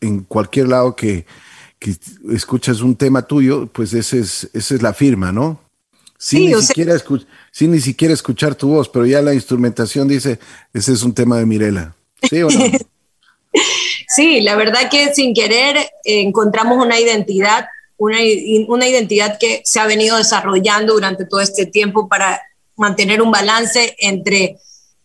en 0.00 0.20
cualquier 0.20 0.68
lado 0.68 0.96
que, 0.96 1.26
escuchas 2.30 2.80
un 2.80 2.96
tema 2.96 3.26
tuyo, 3.26 3.66
pues 3.66 3.92
ese 3.92 4.20
es, 4.20 4.48
esa 4.54 4.76
es 4.76 4.80
la 4.80 4.94
firma, 4.94 5.30
¿no? 5.30 5.60
Sin, 6.16 6.52
ni 6.52 6.62
siquiera 6.62 6.96
sin 7.52 7.72
ni 7.72 7.80
siquiera 7.80 8.14
escuchar 8.14 8.54
tu 8.54 8.68
voz, 8.68 8.88
pero 8.88 9.04
ya 9.04 9.20
la 9.20 9.34
instrumentación 9.34 10.08
dice, 10.08 10.38
ese 10.72 10.94
es 10.94 11.02
un 11.02 11.12
tema 11.12 11.36
de 11.36 11.44
Mirela. 11.44 11.94
¿Sí 12.22 12.42
o 12.42 12.48
no? 12.48 12.64
Sí, 14.08 14.40
la 14.40 14.54
verdad 14.54 14.88
que 14.90 15.14
sin 15.14 15.34
querer 15.34 15.76
eh, 15.76 15.90
encontramos 16.04 16.84
una 16.84 16.98
identidad, 16.98 17.66
una, 17.96 18.20
identidad 18.22 19.38
que 19.38 19.62
se 19.64 19.80
ha 19.80 19.86
venido 19.86 20.16
desarrollando 20.16 20.94
durante 20.94 21.26
todo 21.26 21.40
este 21.40 21.66
tiempo 21.66 22.08
para 22.08 22.40
mantener 22.76 23.20
un 23.20 23.30
balance 23.30 23.96
entre, 23.98 24.58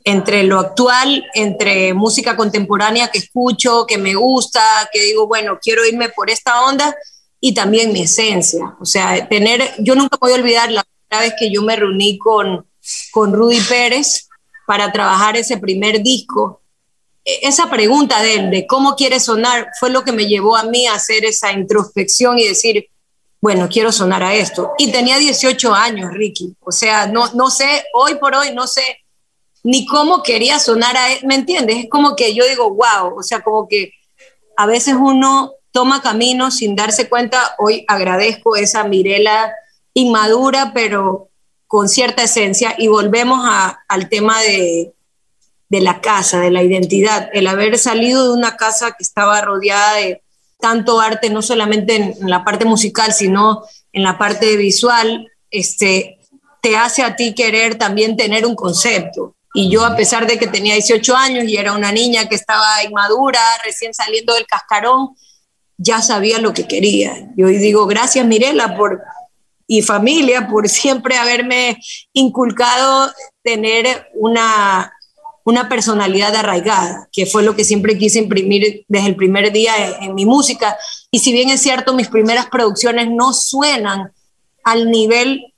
entre 0.03 0.43
lo 0.43 0.59
actual, 0.59 1.25
entre 1.33 1.93
música 1.93 2.35
contemporánea 2.35 3.09
que 3.09 3.19
escucho, 3.19 3.85
que 3.87 3.97
me 3.97 4.13
gusta, 4.15 4.61
que 4.91 5.01
digo, 5.01 5.27
bueno, 5.27 5.57
quiero 5.61 5.85
irme 5.85 6.09
por 6.09 6.29
esta 6.29 6.63
onda, 6.65 6.95
y 7.39 7.53
también 7.53 7.91
mi 7.91 8.03
esencia. 8.03 8.75
O 8.79 8.85
sea, 8.85 9.27
tener, 9.27 9.73
yo 9.79 9.95
nunca 9.95 10.17
voy 10.21 10.33
a 10.33 10.35
olvidar 10.35 10.71
la 10.71 10.83
primera 10.83 11.25
vez 11.25 11.33
que 11.39 11.51
yo 11.51 11.63
me 11.63 11.75
reuní 11.75 12.17
con, 12.19 12.65
con 13.11 13.33
Rudy 13.33 13.59
Pérez 13.61 14.27
para 14.67 14.91
trabajar 14.91 15.35
ese 15.35 15.57
primer 15.57 16.03
disco 16.03 16.60
esa 17.23 17.69
pregunta 17.69 18.21
de 18.21 18.49
de 18.49 18.67
cómo 18.67 18.95
quiere 18.95 19.19
sonar, 19.19 19.69
fue 19.79 19.89
lo 19.89 20.03
que 20.03 20.11
me 20.11 20.25
llevó 20.25 20.55
a 20.55 20.63
mí 20.63 20.87
a 20.87 20.95
hacer 20.95 21.25
esa 21.25 21.51
introspección 21.51 22.39
y 22.39 22.47
decir, 22.47 22.87
bueno, 23.41 23.67
quiero 23.69 23.91
sonar 23.91 24.23
a 24.23 24.35
esto. 24.35 24.71
Y 24.77 24.91
tenía 24.91 25.17
18 25.17 25.73
años, 25.73 26.13
Ricky. 26.13 26.55
O 26.59 26.71
sea, 26.71 27.07
no, 27.07 27.31
no 27.33 27.49
sé, 27.49 27.85
hoy 27.93 28.15
por 28.15 28.35
hoy 28.35 28.53
no 28.53 28.67
sé 28.67 28.83
ni 29.63 29.85
cómo 29.85 30.23
quería 30.23 30.59
sonar 30.59 30.97
a 30.97 31.11
él, 31.11 31.19
¿me 31.25 31.35
entiendes? 31.35 31.77
Es 31.77 31.89
como 31.89 32.15
que 32.15 32.33
yo 32.33 32.45
digo, 32.47 32.69
wow, 32.71 33.17
o 33.17 33.23
sea, 33.23 33.41
como 33.41 33.67
que 33.67 33.93
a 34.57 34.65
veces 34.65 34.95
uno 34.97 35.53
toma 35.71 36.01
camino 36.01 36.51
sin 36.51 36.75
darse 36.75 37.09
cuenta. 37.09 37.55
Hoy 37.57 37.85
agradezco 37.87 38.55
esa 38.55 38.83
Mirela 38.83 39.53
inmadura, 39.93 40.71
pero 40.73 41.29
con 41.67 41.89
cierta 41.89 42.23
esencia. 42.23 42.75
Y 42.77 42.87
volvemos 42.87 43.39
al 43.87 44.09
tema 44.09 44.41
de, 44.41 44.93
de 45.71 45.79
la 45.79 46.01
casa, 46.01 46.41
de 46.41 46.51
la 46.51 46.63
identidad, 46.63 47.29
el 47.31 47.47
haber 47.47 47.77
salido 47.77 48.25
de 48.25 48.33
una 48.37 48.57
casa 48.57 48.91
que 48.91 49.03
estaba 49.03 49.39
rodeada 49.39 49.95
de 49.95 50.21
tanto 50.59 50.99
arte, 50.99 51.29
no 51.29 51.41
solamente 51.41 51.95
en, 51.95 52.29
la 52.29 52.43
parte 52.43 52.65
musical, 52.65 53.13
sino 53.13 53.63
en 53.93 54.03
la 54.03 54.17
parte 54.17 54.57
visual, 54.57 55.31
este, 55.49 56.19
te 56.61 56.75
hace 56.75 57.03
a 57.03 57.15
ti 57.15 57.33
querer 57.33 57.75
también 57.75 58.17
tener 58.17 58.45
un 58.45 58.53
concepto. 58.53 59.33
Y 59.53 59.71
yo, 59.71 59.85
a 59.85 59.95
pesar 59.95 60.27
de 60.27 60.37
que 60.37 60.47
tenía 60.47 60.73
18 60.73 61.15
años 61.15 61.45
y 61.45 61.55
era 61.55 61.71
una 61.71 61.93
niña 61.93 62.27
que 62.27 62.35
estaba 62.35 62.83
inmadura, 62.83 63.39
recién 63.63 63.93
saliendo 63.93 64.33
del 64.33 64.47
cascarón, 64.47 65.15
ya 65.77 66.01
sabía 66.01 66.39
lo 66.39 66.53
que 66.53 66.67
quería. 66.67 67.29
Yo 67.37 67.47
digo, 67.47 67.87
gracias 67.87 68.25
Mirela 68.25 68.75
por, 68.75 69.01
y 69.67 69.81
familia 69.83 70.49
por 70.49 70.67
siempre 70.67 71.15
haberme 71.15 71.79
inculcado 72.11 73.09
tener 73.41 74.09
una, 74.15 74.91
una 75.43 75.69
personalidad 75.69 76.35
arraigada, 76.35 77.09
que 77.11 77.25
fue 77.25 77.43
lo 77.43 77.55
que 77.55 77.63
siempre 77.63 77.97
quise 77.97 78.19
imprimir 78.19 78.85
desde 78.87 79.07
el 79.07 79.15
primer 79.15 79.51
día 79.51 79.73
en, 80.01 80.13
mi 80.13 80.25
música. 80.25 80.77
Y 81.09 81.19
si 81.19 81.33
bien 81.33 81.49
es 81.49 81.61
cierto, 81.61 81.93
mis 81.93 82.07
primeras 82.07 82.47
producciones 82.47 83.09
no 83.09 83.33
suenan 83.33 84.11
al 84.63 84.91
nivel 84.91 85.53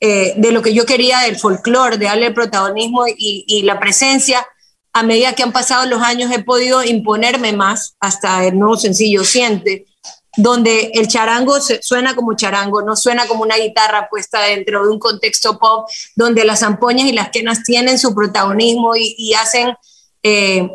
eh, 0.00 0.34
de 0.36 0.52
lo 0.52 0.62
que 0.62 0.74
yo 0.74 0.86
quería 0.86 1.20
del 1.20 1.36
folclore, 1.36 1.98
de 1.98 2.06
darle 2.06 2.30
protagonismo 2.30 3.04
y, 3.06 3.62
la 3.62 3.78
presencia, 3.78 4.46
a 4.92 5.02
medida 5.02 5.34
que 5.34 5.42
han 5.42 5.52
pasado 5.52 5.84
los 5.86 6.02
años 6.02 6.30
he 6.32 6.42
podido 6.42 6.82
imponerme 6.82 7.52
más 7.52 7.96
hasta 8.00 8.46
el 8.46 8.58
nuevo 8.58 8.76
sencillo 8.76 9.24
Siente, 9.24 9.86
donde 10.36 10.90
el 10.94 11.08
charango 11.08 11.56
suena 11.60 12.14
como 12.14 12.36
charango, 12.36 12.82
no 12.82 12.94
suena 12.94 13.26
como 13.26 13.42
una 13.42 13.56
guitarra 13.56 14.08
puesta 14.08 14.42
dentro 14.42 14.84
de 14.84 14.90
un 14.90 14.98
contexto 14.98 15.58
pop, 15.58 15.88
donde 16.14 16.44
las 16.44 16.60
zampoñas 16.60 17.06
y 17.06 17.12
las 17.12 17.30
quenas 17.30 17.62
tienen 17.64 17.98
su 17.98 18.14
protagonismo 18.14 18.92
y, 18.96 19.32
hacen, 19.34 19.74
eh, 20.22 20.68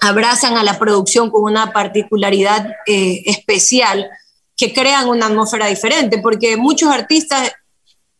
abrazan 0.00 0.56
a 0.56 0.62
la 0.62 0.78
producción 0.78 1.30
con 1.30 1.42
una 1.42 1.72
particularidad 1.72 2.66
eh, 2.86 3.22
especial 3.26 4.08
que 4.56 4.72
crean 4.72 5.08
una 5.08 5.26
atmósfera 5.26 5.66
diferente, 5.66 6.18
porque 6.18 6.56
muchos 6.56 6.90
artistas 6.90 7.52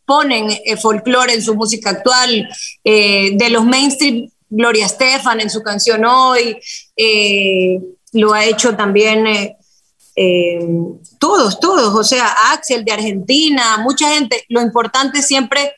ponen 0.05 0.49
eh, 0.51 0.77
folclore 0.77 1.33
en 1.33 1.41
su 1.41 1.55
música 1.55 1.89
actual, 1.89 2.47
de 2.83 3.49
los 3.49 3.65
mainstream, 3.65 4.29
Gloria 4.51 4.87
Estefan 4.87 5.41
en 5.41 5.49
su 5.49 5.61
canción 5.61 6.05
Hoy, 6.05 6.57
lo 8.13 8.33
ha 8.33 8.45
hecho 8.45 8.75
también 8.75 9.27
eh, 10.21 10.59
todos, 11.17 11.61
todos, 11.61 11.95
o 11.95 12.03
sea, 12.03 12.51
Axel 12.51 12.83
de 12.83 12.91
Argentina, 12.91 13.77
mucha 13.77 14.13
gente, 14.13 14.43
lo 14.49 14.59
importante 14.59 15.19
es 15.19 15.27
siempre 15.27 15.71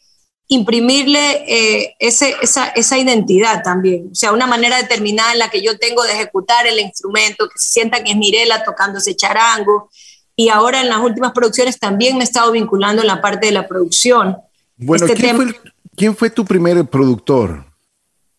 imprimirle 0.47 1.43
eh, 1.47 1.95
ese, 1.99 2.33
esa, 2.41 2.69
esa, 2.69 2.97
identidad 2.97 3.61
también, 3.61 4.09
o 4.11 4.15
sea, 4.15 4.31
una 4.31 4.47
manera 4.47 4.77
determinada 4.77 5.33
en 5.33 5.37
la 5.37 5.51
que 5.51 5.61
yo 5.61 5.77
tengo 5.77 6.01
de 6.01 6.13
ejecutar 6.13 6.65
el 6.65 6.79
instrumento, 6.79 7.47
que 7.49 7.59
se 7.59 7.71
sienta 7.71 8.03
que 8.03 8.13
es 8.13 8.17
Mirela 8.17 8.63
tocando 8.63 8.97
ese 8.97 9.15
charango, 9.15 9.91
y 10.35 10.49
ahora 10.49 10.81
en 10.81 10.89
las 10.89 11.01
últimas 11.01 11.33
producciones 11.33 11.77
también 11.77 12.15
me 12.17 12.21
he 12.21 12.23
estado 12.23 12.51
vinculando 12.51 13.03
en 13.03 13.09
la 13.09 13.21
parte 13.21 13.45
de 13.45 13.51
la 13.51 13.67
producción. 13.67 14.37
Bueno, 14.75 15.05
este 15.05 15.21
¿quién, 15.21 15.35
fue 15.35 15.55
¿quién, 15.95 16.15
fue 16.15 16.31
tu 16.31 16.45
primer 16.45 16.83
productor? 16.85 17.63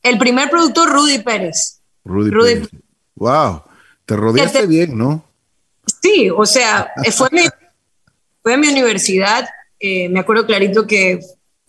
El 0.02 0.18
primer 0.18 0.50
productor, 0.50 0.90
Rudy 0.90 1.21
Pérez. 1.21 1.80
Rudy, 2.04 2.32
Pérez. 2.32 2.68
Wow, 3.14 3.62
te 4.04 4.16
rodeaste 4.16 4.66
bien, 4.66 4.99
¿no? 4.99 5.30
Sí, 6.03 6.31
o 6.31 6.47
sea, 6.47 6.93
fue 7.12 7.29
mi, 7.33 7.43
fue 8.43 8.57
mi 8.57 8.69
universidad. 8.69 9.49
Eh, 9.79 10.09
me 10.09 10.21
acuerdo 10.21 10.47
clarito 10.47 10.87
que 10.87 11.21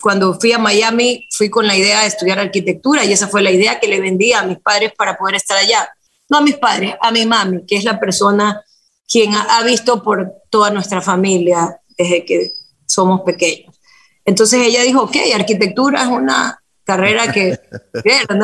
cuando 0.02 0.38
fui 0.40 0.52
a 0.52 0.58
Miami 0.58 1.28
fui 1.32 1.50
con 1.50 1.66
la 1.66 1.78
idea 1.78 2.02
de 2.02 2.08
estudiar 2.08 2.38
arquitectura 2.40 3.06
y 3.06 3.14
esa 3.14 3.28
fue 3.28 3.42
la 3.42 3.52
idea 3.52 3.80
que 3.80 3.88
le 3.88 4.02
vendí 4.02 4.34
a 4.34 4.44
mis 4.44 4.60
padres 4.60 4.92
para 4.98 5.18
poder 5.18 5.36
estar 5.36 5.58
allá. 5.58 5.90
No 6.30 6.40
a 6.40 6.42
mis 6.42 6.58
padres, 6.58 6.96
a 7.02 7.12
mi 7.12 7.26
mami, 7.26 7.66
que 7.66 7.78
es 7.78 7.84
la 7.84 8.00
persona 8.00 8.62
quien 9.08 9.34
ha, 9.34 9.64
visto 9.64 10.02
por 10.02 10.34
toda 10.50 10.72
nuestra 10.72 11.02
familia 11.02 11.80
desde 11.98 12.26
que 12.26 12.52
somos 12.86 13.22
pequeños. 13.22 13.80
Entonces 14.26 14.66
ella 14.66 14.82
dijo, 14.82 15.04
ok, 15.04 15.16
arquitectura 15.36 16.04
es 16.04 16.08
una 16.08 16.62
carrera 16.84 17.32
que... 17.32 17.60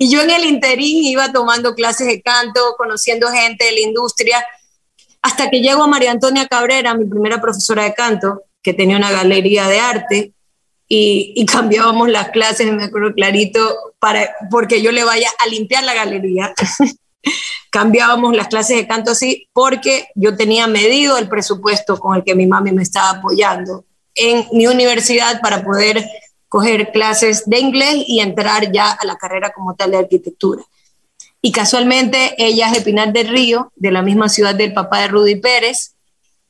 Y 0.00 0.12
yo 0.12 0.22
en 0.22 0.30
el 0.30 0.44
interín 0.44 1.02
iba 1.02 1.32
tomando 1.32 1.74
clases 1.74 2.06
de 2.06 2.22
canto, 2.22 2.76
conociendo 2.78 3.32
gente 3.32 3.64
de 3.64 3.72
la 3.72 3.80
industria 3.80 4.46
hasta 5.22 5.50
que 5.50 5.60
llego 5.60 5.82
a 5.82 5.86
María 5.86 6.10
Antonia 6.10 6.46
Cabrera, 6.46 6.94
mi 6.94 7.04
primera 7.04 7.40
profesora 7.40 7.84
de 7.84 7.94
canto, 7.94 8.42
que 8.62 8.74
tenía 8.74 8.96
una 8.96 9.10
galería 9.10 9.68
de 9.68 9.80
arte, 9.80 10.32
y, 10.88 11.44
cambiábamos 11.52 12.08
las 12.08 12.30
clases, 12.30 12.72
me 12.72 12.84
acuerdo 12.84 13.14
clarito, 13.14 13.76
para, 13.98 14.30
porque 14.50 14.82
yo 14.82 14.92
le 14.92 15.04
vaya 15.04 15.28
a 15.38 15.46
limpiar 15.48 15.84
la 15.84 15.94
galería. 15.94 16.54
cambiábamos 17.70 18.34
las 18.34 18.48
clases 18.48 18.76
de 18.76 18.86
canto 18.86 19.10
así 19.10 19.48
porque 19.52 20.08
yo 20.14 20.36
tenía 20.36 20.66
medido 20.66 21.18
el 21.18 21.28
presupuesto 21.28 21.98
con 21.98 22.16
el 22.16 22.24
que 22.24 22.34
mi 22.34 22.46
mami 22.46 22.72
me 22.72 22.82
estaba 22.82 23.10
apoyando 23.10 23.84
en 24.14 24.46
mi 24.52 24.66
universidad 24.66 25.40
para 25.40 25.62
poder 25.62 26.04
coger 26.48 26.90
clases 26.92 27.44
de 27.46 27.58
inglés 27.58 28.04
y 28.06 28.20
entrar 28.20 28.72
ya 28.72 28.92
a 28.92 29.04
la 29.04 29.16
carrera 29.16 29.52
como 29.54 29.74
tal 29.74 29.90
de 29.90 29.98
arquitectura. 29.98 30.62
Y 31.40 31.52
casualmente 31.52 32.34
ella 32.38 32.66
es 32.68 32.72
de 32.72 32.80
Pinar 32.80 33.12
del 33.12 33.28
Río, 33.28 33.72
de 33.76 33.92
la 33.92 34.02
misma 34.02 34.28
ciudad 34.28 34.54
del 34.54 34.72
papá 34.72 35.02
de 35.02 35.08
Rudy 35.08 35.36
Pérez. 35.36 35.94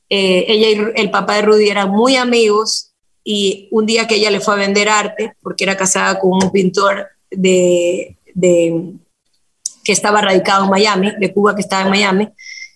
Eh, 0.08 0.46
ella 0.48 0.68
y 0.70 1.00
el 1.00 1.10
papá 1.10 1.36
de 1.36 1.42
Rudy 1.42 1.68
eran 1.68 1.90
muy 1.90 2.16
amigos 2.16 2.92
y 3.22 3.68
un 3.70 3.84
día 3.84 4.06
que 4.06 4.14
ella 4.14 4.30
le 4.30 4.40
fue 4.40 4.54
a 4.54 4.56
vender 4.56 4.88
arte, 4.88 5.34
porque 5.42 5.64
era 5.64 5.76
casada 5.76 6.18
con 6.18 6.32
un 6.42 6.50
pintor 6.50 7.06
de, 7.30 8.16
que 9.84 9.92
estaba 9.92 10.22
radicado 10.22 10.64
en 10.64 10.70
Miami, 10.70 11.12
de 11.18 11.34
Cuba 11.34 11.54
que 11.54 11.60
estaba 11.60 11.82
en 11.82 11.90
Miami, 11.90 12.28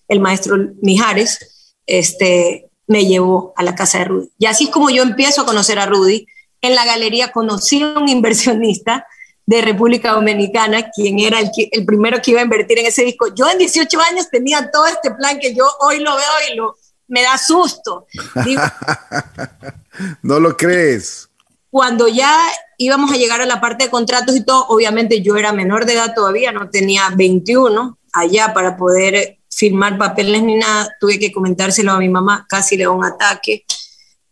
el 0.07 0.19
maestro 0.19 0.57
Mijares, 0.81 1.73
este, 1.87 2.69
me 2.85 3.05
llevó 3.07 3.53
a 3.55 3.63
la 3.63 3.73
casa 3.73 3.99
de 3.99 4.05
Rudy. 4.05 4.29
Y 4.37 4.45
así 4.45 4.65
es 4.65 4.69
como 4.69 4.91
yo 4.91 5.01
empiezo 5.01 5.41
a 5.41 5.45
conocer 5.45 5.79
a 5.79 5.87
Rudy. 5.87 6.27
En 6.61 6.75
la 6.75 6.85
galería 6.85 7.31
conocí 7.31 7.81
a 7.81 7.97
un 7.97 8.07
inversionista 8.07 9.07
de 9.45 9.61
República 9.61 10.13
Dominicana, 10.13 10.89
quien 10.89 11.19
era 11.19 11.39
el, 11.39 11.51
el, 11.71 11.85
primero 11.85 12.21
que 12.21 12.31
iba 12.31 12.39
a 12.39 12.43
invertir 12.43 12.79
en 12.79 12.85
ese 12.85 13.03
disco. 13.03 13.27
Yo 13.35 13.49
en 13.49 13.57
18 13.57 13.99
años 13.99 14.29
tenía 14.29 14.71
todo 14.71 14.87
este 14.87 15.11
plan 15.11 15.39
que 15.39 15.53
yo 15.53 15.65
hoy 15.81 15.99
lo 15.99 16.15
veo 16.15 16.31
y 16.51 16.55
lo, 16.55 16.75
me 17.07 17.21
da 17.21 17.37
susto. 17.37 18.07
no 20.21 20.39
lo 20.39 20.55
crees. 20.57 21.29
Cuando 21.69 22.07
ya 22.07 22.39
íbamos 22.77 23.11
a 23.11 23.17
llegar 23.17 23.41
a 23.41 23.45
la 23.45 23.59
parte 23.59 23.85
de 23.85 23.89
contratos 23.89 24.35
y 24.35 24.43
todo, 24.43 24.65
obviamente 24.67 25.21
yo 25.21 25.35
era 25.35 25.51
menor 25.53 25.85
de 25.85 25.93
edad 25.93 26.13
todavía, 26.15 26.51
no 26.51 26.69
tenía 26.69 27.09
21 27.15 27.97
allá 28.13 28.53
para 28.53 28.77
poder 28.77 29.39
firmar 29.49 29.97
papeles 29.97 30.43
ni 30.43 30.55
nada, 30.55 30.89
tuve 30.99 31.19
que 31.19 31.31
comentárselo 31.31 31.91
a 31.91 31.99
mi 31.99 32.09
mamá, 32.09 32.45
casi 32.49 32.77
le 32.77 32.83
da 32.83 32.91
un 32.91 33.03
ataque, 33.03 33.65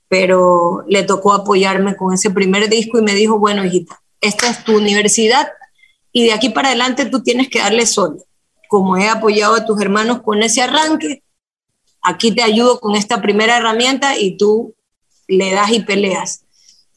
pero 0.08 0.84
le 0.88 1.04
tocó 1.04 1.34
apoyarme 1.34 1.96
con 1.96 2.14
ese 2.14 2.30
primer 2.30 2.70
disco 2.70 3.00
y 3.00 3.02
me 3.02 3.16
dijo, 3.16 3.40
bueno, 3.40 3.64
hijita, 3.66 4.01
esta 4.22 4.50
es 4.50 4.64
tu 4.64 4.78
universidad 4.78 5.52
y 6.14 6.26
de 6.26 6.34
aquí 6.34 6.50
para 6.50 6.70
adelante 6.70 7.06
tú 7.06 7.24
tienes 7.24 7.50
que 7.50 7.60
darle 7.60 7.86
solo. 7.86 8.18
Como 8.70 8.98
he 8.98 9.10
apoyado 9.10 9.56
a 9.56 9.66
tus 9.66 9.82
hermanos 9.82 10.22
con 10.22 10.44
ese 10.44 10.62
arranque, 10.62 11.24
aquí 12.02 12.34
te 12.34 12.44
ayudo 12.44 12.80
con 12.80 12.96
esta 12.96 13.22
primera 13.22 13.58
herramienta 13.58 14.18
y 14.18 14.38
tú 14.38 14.76
le 15.28 15.52
das 15.52 15.72
y 15.72 15.82
peleas. 15.82 16.46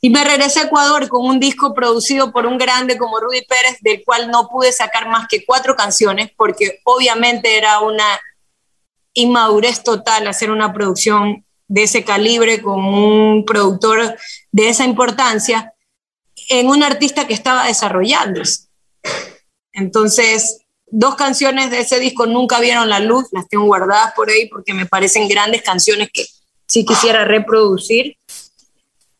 Y 0.00 0.10
me 0.10 0.22
regresé 0.22 0.60
a 0.60 0.62
Ecuador 0.64 1.08
con 1.08 1.24
un 1.24 1.40
disco 1.40 1.72
producido 1.72 2.30
por 2.30 2.44
un 2.44 2.58
grande 2.58 2.98
como 2.98 3.18
Rudy 3.18 3.42
Pérez, 3.46 3.78
del 3.80 4.04
cual 4.04 4.30
no 4.30 4.48
pude 4.48 4.70
sacar 4.70 5.08
más 5.08 5.26
que 5.28 5.46
cuatro 5.46 5.74
canciones, 5.74 6.30
porque 6.36 6.80
obviamente 6.84 7.56
era 7.56 7.80
una 7.80 8.20
inmadurez 9.14 9.82
total 9.82 10.26
hacer 10.26 10.50
una 10.50 10.74
producción 10.74 11.46
de 11.68 11.84
ese 11.84 12.04
calibre 12.04 12.60
con 12.60 12.84
un 12.84 13.44
productor 13.46 14.16
de 14.52 14.68
esa 14.68 14.84
importancia 14.84 15.73
en 16.48 16.68
un 16.68 16.82
artista 16.82 17.26
que 17.26 17.34
estaba 17.34 17.66
desarrollándose. 17.66 18.68
Entonces, 19.72 20.60
dos 20.86 21.16
canciones 21.16 21.70
de 21.70 21.80
ese 21.80 21.98
disco 21.98 22.26
nunca 22.26 22.60
vieron 22.60 22.88
la 22.88 23.00
luz, 23.00 23.26
las 23.32 23.48
tengo 23.48 23.64
guardadas 23.64 24.12
por 24.14 24.30
ahí 24.30 24.48
porque 24.48 24.74
me 24.74 24.86
parecen 24.86 25.28
grandes 25.28 25.62
canciones 25.62 26.08
que 26.12 26.26
sí 26.66 26.84
quisiera 26.84 27.24
reproducir 27.24 28.16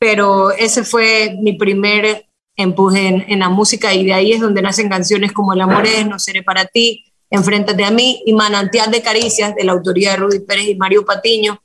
pero 0.05 0.51
ese 0.51 0.85
fue 0.85 1.35
mi 1.41 1.55
primer 1.55 2.27
empuje 2.57 3.25
en, 3.27 3.39
la 3.39 3.49
música 3.49 3.95
y 3.95 4.05
de 4.05 4.13
ahí 4.13 4.33
es 4.33 4.41
donde 4.43 4.61
nacen 4.61 4.91
canciones 4.91 5.33
como 5.33 5.55
El 5.55 5.63
amor 5.63 5.87
es, 5.87 6.07
No 6.07 6.19
seré 6.19 6.43
para 6.43 6.67
ti, 6.67 7.07
Enfréntate 7.31 7.85
a 7.85 7.91
mí 7.91 8.23
y 8.27 8.35
Manantial 8.35 8.91
de 8.91 9.01
Caricias 9.01 9.55
de 9.55 9.65
la 9.65 9.73
autoría 9.73 10.11
de 10.11 10.17
Rudy 10.19 10.41
Pérez 10.41 10.69
y 10.69 10.75
Mario 10.75 11.07
Patiño, 11.07 11.63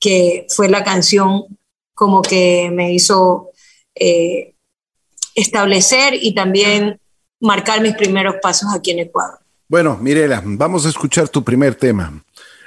que 0.00 0.46
fue 0.48 0.70
la 0.70 0.82
canción 0.82 1.44
como 1.92 2.22
que 2.22 2.70
me 2.72 2.94
hizo 2.94 3.50
eh, 3.94 4.53
establecer 5.34 6.14
y 6.14 6.34
también 6.34 6.98
marcar 7.40 7.80
mis 7.80 7.94
primeros 7.94 8.36
pasos 8.42 8.68
aquí 8.74 8.92
en 8.92 9.00
Ecuador. 9.00 9.38
Bueno, 9.68 9.98
Mirela, 10.00 10.42
vamos 10.44 10.86
a 10.86 10.88
escuchar 10.88 11.28
tu 11.28 11.42
primer 11.42 11.74
tema. 11.74 12.22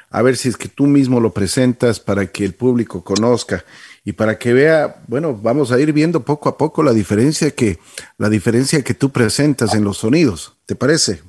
A 0.09 0.21
ver 0.21 0.37
si 0.37 0.49
es 0.49 0.57
que 0.57 0.69
tú 0.69 0.87
mismo 0.87 1.19
lo 1.19 1.33
presentas 1.33 1.99
para 1.99 2.25
que 2.27 2.45
el 2.45 2.53
público 2.53 3.03
conozca 3.03 3.65
y 4.05 4.13
para 4.13 4.39
que 4.39 4.53
vea, 4.53 5.01
bueno, 5.07 5.35
vamos 5.35 5.71
a 5.71 5.79
ir 5.79 5.91
viendo 5.91 6.23
poco 6.23 6.47
a 6.47 6.57
poco 6.57 6.81
la 6.81 6.93
diferencia 6.93 7.51
que 7.51 7.77
la 8.17 8.29
diferencia 8.29 8.81
que 8.81 8.93
tú 8.93 9.09
presentas 9.09 9.73
en 9.73 9.83
los 9.83 9.97
sonidos. 9.97 10.53
¿Te 10.65 10.75
parece? 10.75 11.21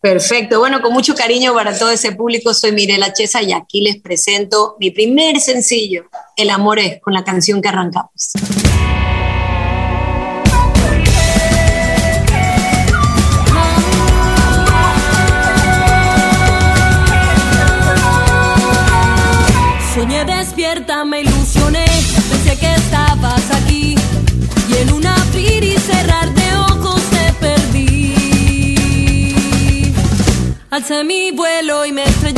Perfecto. 0.00 0.60
Bueno, 0.60 0.80
con 0.80 0.92
mucho 0.92 1.14
cariño 1.14 1.52
para 1.54 1.76
todo 1.76 1.90
ese 1.90 2.12
público, 2.12 2.54
soy 2.54 2.72
Mirela 2.72 3.12
Chesa 3.12 3.42
y 3.42 3.52
aquí 3.52 3.82
les 3.82 4.00
presento 4.00 4.76
mi 4.78 4.90
primer 4.90 5.40
sencillo, 5.40 6.04
El 6.36 6.50
amor 6.50 6.78
es, 6.78 7.00
con 7.00 7.12
la 7.12 7.24
canción 7.24 7.60
que 7.60 7.68
arrancamos. 7.68 8.32
Soñé 19.98 20.24
despierta, 20.24 21.04
me 21.04 21.22
ilusioné, 21.22 21.84
pensé 22.30 22.56
que 22.56 22.72
estabas 22.72 23.50
aquí 23.50 23.96
y 24.68 24.76
en 24.76 24.92
un 24.92 25.04
abrir 25.04 25.64
y 25.64 25.76
cerrar 25.76 26.32
de 26.32 26.56
ojos 26.70 27.02
te 27.10 27.32
perdí. 27.40 28.14
Alcé 30.70 31.02
mi 31.02 31.32
vuelo 31.32 31.84
y 31.84 31.90
me 31.90 32.04
estrellé, 32.04 32.37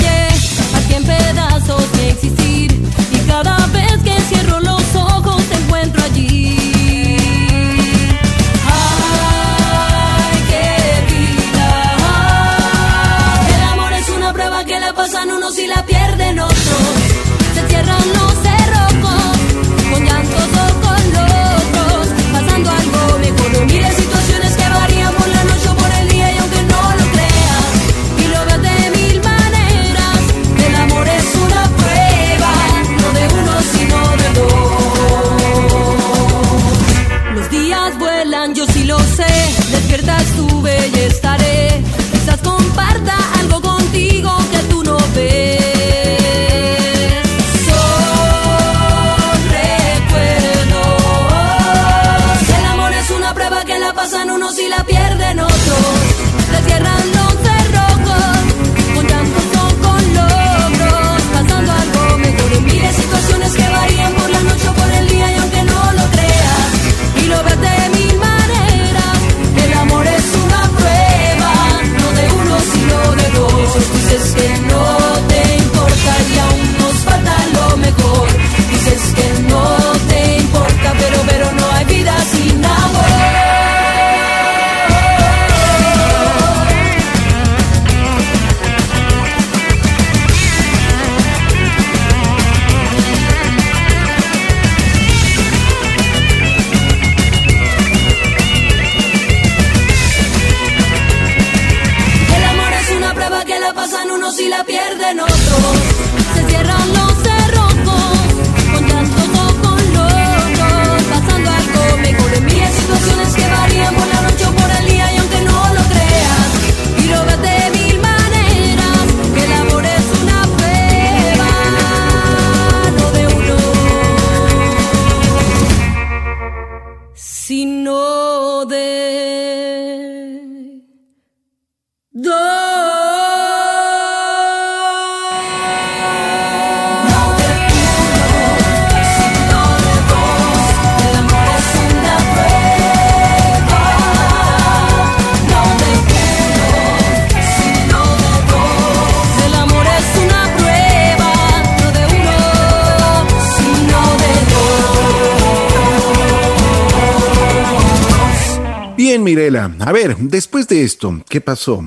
Bien, 159.10 159.24
Mirela. 159.24 159.74
A 159.80 159.90
ver, 159.90 160.16
después 160.18 160.68
de 160.68 160.84
esto, 160.84 161.12
¿qué 161.28 161.40
pasó? 161.40 161.82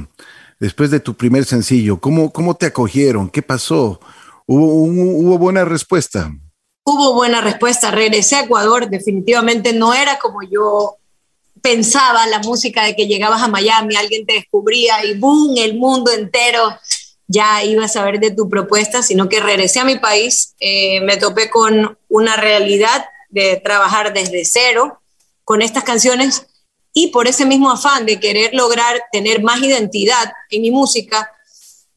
Después 0.59 0.91
de 0.91 0.99
tu 0.99 1.13
primer 1.13 1.45
sencillo, 1.45 1.97
¿cómo, 2.01 2.33
cómo 2.33 2.57
te 2.57 2.65
acogieron? 2.65 3.29
¿Qué 3.29 3.41
pasó? 3.41 4.01
¿Hubo, 4.45 5.37
buena 5.37 5.63
respuesta? 5.63 6.33
Hubo 6.83 7.13
buena 7.13 7.39
respuesta. 7.39 7.91
Regresé 7.91 8.35
a 8.35 8.41
Ecuador. 8.41 8.89
Definitivamente 8.89 9.71
no 9.71 9.93
era 9.93 10.19
como 10.19 10.39
yo 10.43 10.97
pensaba 11.61 12.27
la 12.27 12.39
música 12.39 12.83
de 12.83 12.93
que 12.93 13.07
llegabas 13.07 13.41
a 13.41 13.47
Miami, 13.47 13.95
alguien 13.95 14.25
te 14.25 14.33
descubría 14.33 15.05
y 15.05 15.17
boom, 15.17 15.55
el 15.59 15.77
mundo 15.77 16.11
entero 16.11 16.77
ya 17.27 17.63
iba 17.63 17.85
a 17.85 17.87
saber 17.87 18.19
de 18.19 18.31
tu 18.31 18.49
propuesta, 18.49 19.01
sino 19.01 19.29
que 19.29 19.39
regresé 19.39 19.79
a 19.79 19.85
mi 19.85 19.97
país, 19.97 20.55
eh, 20.59 20.99
me 20.99 21.15
topé 21.15 21.49
con 21.49 21.97
una 22.09 22.35
realidad 22.35 23.05
de 23.29 23.61
trabajar 23.63 24.13
desde 24.13 24.43
cero 24.43 24.99
con 25.45 25.61
estas 25.61 25.85
canciones 25.85 26.47
y 26.93 27.07
por 27.07 27.27
ese 27.27 27.45
mismo 27.45 27.71
afán 27.71 28.05
de 28.05 28.19
querer 28.19 28.53
lograr 28.53 29.01
tener 29.11 29.41
más 29.41 29.61
identidad 29.61 30.31
en 30.51 30.61
mi 30.61 30.69
música, 30.71 31.29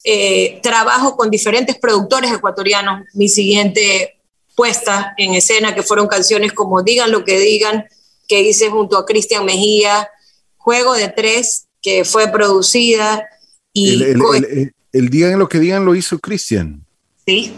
eh, 0.02 0.58
trabajo 0.62 1.16
con 1.16 1.30
diferentes 1.30 1.76
productores 1.76 2.32
ecuatorianos. 2.32 3.06
Mi 3.12 3.28
siguiente 3.28 4.20
puesta 4.54 5.14
en 5.18 5.34
escena, 5.34 5.74
que 5.74 5.82
fueron 5.82 6.08
canciones 6.08 6.52
como 6.52 6.82
Digan 6.82 7.10
lo 7.10 7.24
que 7.24 7.38
digan, 7.38 7.84
que 8.26 8.40
hice 8.40 8.70
junto 8.70 8.96
a 8.96 9.04
Cristian 9.04 9.44
Mejía, 9.44 10.08
Juego 10.56 10.94
de 10.94 11.08
Tres, 11.08 11.66
que 11.82 12.04
fue 12.04 12.28
producida. 12.28 13.28
Y 13.74 14.02
el, 14.02 14.72
el, 14.92 15.10
Digan 15.10 15.38
lo 15.38 15.48
que 15.48 15.58
digan 15.58 15.84
lo 15.84 15.94
hizo 15.94 16.18
Cristian. 16.18 16.86
Sí, 17.26 17.52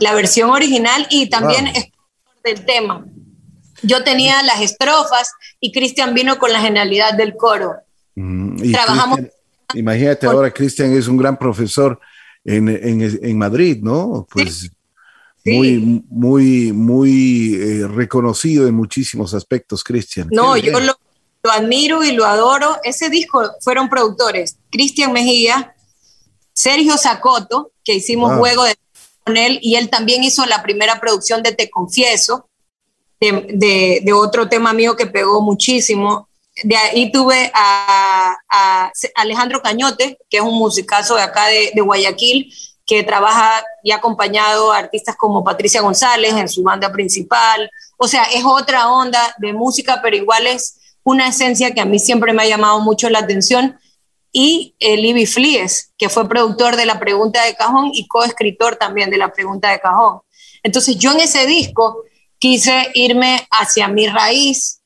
la 0.00 0.14
versión 0.14 0.50
original 0.50 1.06
y 1.08 1.30
también 1.30 1.68
es 1.68 1.86
del 2.44 2.66
tema. 2.66 3.06
Yo 3.82 4.04
tenía 4.04 4.42
las 4.42 4.60
estrofas 4.60 5.30
y 5.60 5.72
Cristian 5.72 6.14
vino 6.14 6.38
con 6.38 6.52
la 6.52 6.60
genialidad 6.60 7.14
del 7.14 7.36
coro. 7.36 7.74
Mm, 8.14 8.72
Trabajamos. 8.72 9.20
imagínate 9.74 10.26
ahora, 10.26 10.50
Cristian 10.50 10.92
es 10.92 11.08
un 11.08 11.16
gran 11.16 11.38
profesor 11.38 11.98
en, 12.44 12.68
en, 12.68 13.18
en 13.22 13.38
Madrid, 13.38 13.78
¿no? 13.82 14.26
Pues 14.30 14.70
muy, 15.44 16.02
muy, 16.08 16.72
muy 16.72 17.54
eh, 17.54 17.86
reconocido 17.86 18.66
en 18.66 18.74
muchísimos 18.74 19.34
aspectos, 19.34 19.84
Cristian. 19.84 20.28
No, 20.30 20.56
yo 20.56 20.80
lo, 20.80 20.96
admiro 21.50 22.02
y 22.02 22.12
lo 22.12 22.24
adoro. 22.24 22.78
Ese 22.82 23.10
disco 23.10 23.50
fueron 23.60 23.90
productores 23.90 24.56
Cristian 24.70 25.12
Mejía, 25.12 25.74
Sergio 26.54 26.96
Zacoto, 26.96 27.72
que 27.84 27.94
hicimos 27.94 28.38
juego 28.38 28.64
de 28.64 28.74
con 29.24 29.36
él, 29.38 29.58
y 29.62 29.76
él 29.76 29.88
también 29.88 30.22
hizo 30.22 30.44
la 30.44 30.62
primera 30.62 31.00
producción 31.00 31.42
de 31.42 31.52
Te 31.52 31.70
Confieso, 31.70 32.50
de, 33.32 34.12
otro 34.12 34.48
tema 34.48 34.72
mío 34.72 34.96
que 34.96 35.06
pegó 35.06 35.40
muchísimo. 35.40 36.28
De 36.62 36.76
ahí 36.76 37.10
tuve 37.10 37.50
a, 37.54 38.36
Alejandro 39.16 39.60
Cañote, 39.60 40.18
que 40.30 40.38
es 40.38 40.42
un 40.42 40.58
musicazo 40.58 41.16
de 41.16 41.22
acá 41.22 41.46
de, 41.46 41.80
Guayaquil, 41.80 42.52
que 42.86 43.02
trabaja 43.02 43.64
y 43.82 43.92
ha 43.92 43.96
acompañado 43.96 44.72
a 44.72 44.78
artistas 44.78 45.16
como 45.16 45.42
Patricia 45.42 45.80
González 45.80 46.34
en 46.34 46.48
su 46.48 46.62
banda 46.62 46.92
principal. 46.92 47.70
O 47.96 48.06
sea, 48.06 48.24
es 48.24 48.44
otra 48.44 48.90
onda 48.90 49.34
de 49.38 49.52
música, 49.52 50.00
pero 50.02 50.16
igual 50.16 50.46
es 50.46 50.78
una 51.02 51.28
esencia 51.28 51.72
que 51.72 51.80
a 51.80 51.86
mí 51.86 51.98
siempre 51.98 52.32
me 52.32 52.42
ha 52.42 52.46
llamado 52.46 52.80
mucho 52.80 53.08
la 53.08 53.20
atención. 53.20 53.78
Y 54.32 54.74
el 54.80 55.02
Libby 55.02 55.26
Flies, 55.26 55.92
que 55.96 56.08
fue 56.08 56.28
productor 56.28 56.76
de 56.76 56.86
La 56.86 56.98
Pregunta 56.98 57.44
de 57.44 57.54
Cajón 57.54 57.90
y 57.94 58.08
coescritor 58.08 58.76
también 58.76 59.08
de 59.08 59.16
La 59.16 59.32
Pregunta 59.32 59.70
de 59.70 59.78
Cajón. 59.78 60.20
Entonces 60.64 60.96
yo 60.96 61.12
en 61.12 61.20
ese 61.20 61.46
disco 61.46 62.02
quise 62.44 62.90
irme 62.92 63.48
hacia 63.50 63.88
mi 63.88 64.06
raíz 64.06 64.82